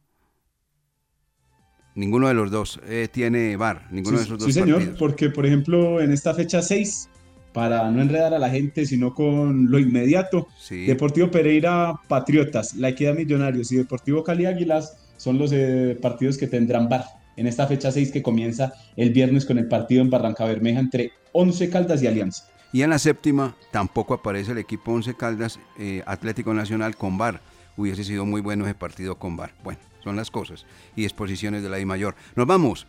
Ninguno 1.95 2.27
de 2.27 2.33
los 2.33 2.51
dos 2.51 2.79
eh, 2.87 3.07
tiene 3.11 3.55
VAR, 3.57 3.87
ninguno 3.89 4.17
Sí, 4.17 4.23
de 4.23 4.25
esos 4.27 4.39
dos 4.39 4.45
sí, 4.47 4.53
señor, 4.53 4.77
partidos. 4.79 4.99
porque 4.99 5.29
por 5.29 5.45
ejemplo 5.45 6.01
en 6.01 6.11
esta 6.11 6.33
fecha 6.33 6.61
6, 6.61 7.09
para 7.53 7.89
no 7.89 8.01
enredar 8.01 8.33
a 8.33 8.39
la 8.39 8.49
gente, 8.49 8.85
sino 8.85 9.13
con 9.13 9.71
lo 9.71 9.79
inmediato, 9.79 10.47
Sí. 10.59 10.85
Deportivo 10.85 11.31
Pereira 11.31 11.93
Patriotas, 12.09 12.75
La 12.75 12.89
Equidad 12.89 13.15
Millonarios 13.15 13.71
y 13.71 13.77
Deportivo 13.77 14.23
Cali 14.25 14.45
Águilas 14.45 14.97
son 15.15 15.37
los 15.37 15.51
eh, 15.53 15.97
partidos 16.01 16.37
que 16.37 16.47
tendrán 16.47 16.89
VAR 16.89 17.05
en 17.37 17.47
esta 17.47 17.65
fecha 17.65 17.91
6 17.91 18.11
que 18.11 18.21
comienza 18.21 18.73
el 18.97 19.11
viernes 19.11 19.45
con 19.45 19.57
el 19.57 19.67
partido 19.69 20.01
en 20.01 20.09
Barranca 20.09 20.43
Bermeja 20.45 20.79
entre 20.81 21.11
Once 21.31 21.69
Caldas 21.69 22.03
y 22.03 22.07
Alianza. 22.07 22.43
Y 22.73 22.81
en 22.81 22.89
la 22.89 22.99
séptima 22.99 23.55
tampoco 23.71 24.13
aparece 24.15 24.51
el 24.51 24.57
equipo 24.57 24.91
Once 24.91 25.13
Caldas 25.15 25.59
eh, 25.79 26.03
Atlético 26.05 26.53
Nacional 26.53 26.97
con 26.97 27.17
VAR. 27.17 27.39
Hubiese 27.77 28.03
sido 28.03 28.25
muy 28.25 28.41
bueno 28.41 28.65
ese 28.65 28.75
partido 28.75 29.15
con 29.17 29.37
VAR. 29.37 29.53
Bueno, 29.63 29.79
son 30.05 30.15
las 30.15 30.29
cosas 30.29 30.65
y 30.95 31.01
disposiciones 31.01 31.63
de 31.63 31.69
la 31.69 31.79
I 31.79 31.85
mayor. 31.85 32.15
Nos 32.35 32.45
vamos. 32.45 32.85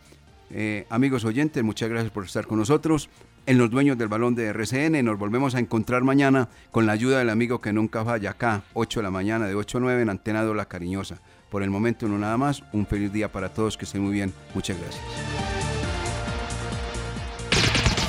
Eh, 0.49 0.85
amigos 0.89 1.25
oyentes, 1.25 1.61
muchas 1.63 1.89
gracias 1.89 2.11
por 2.11 2.23
estar 2.23 2.45
con 2.45 2.59
nosotros. 2.59 3.09
En 3.47 3.57
los 3.57 3.71
dueños 3.71 3.97
del 3.97 4.07
balón 4.07 4.35
de 4.35 4.45
RCN 4.45 5.03
nos 5.03 5.17
volvemos 5.17 5.55
a 5.55 5.59
encontrar 5.59 6.03
mañana 6.03 6.47
con 6.69 6.85
la 6.85 6.93
ayuda 6.93 7.17
del 7.19 7.29
amigo 7.29 7.59
que 7.59 7.73
nunca 7.73 8.05
falla 8.05 8.31
acá, 8.31 8.63
8 8.73 8.99
de 8.99 9.03
la 9.03 9.11
mañana, 9.11 9.47
de 9.47 9.55
8 9.55 9.79
a 9.79 9.81
9 9.81 10.01
en 10.03 10.09
Antena 10.09 10.43
La 10.43 10.65
Cariñosa. 10.65 11.19
Por 11.49 11.63
el 11.63 11.71
momento 11.71 12.07
no 12.07 12.19
nada 12.19 12.37
más. 12.37 12.63
Un 12.71 12.85
feliz 12.85 13.11
día 13.11 13.31
para 13.31 13.49
todos, 13.49 13.77
que 13.77 13.85
estén 13.85 14.01
muy 14.01 14.13
bien. 14.13 14.31
Muchas 14.53 14.77
gracias. 14.79 15.03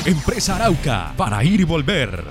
Empresa 0.04 0.56
Arauca, 0.56 1.14
para 1.16 1.42
ir 1.44 1.60
y 1.60 1.64
volver. 1.64 2.24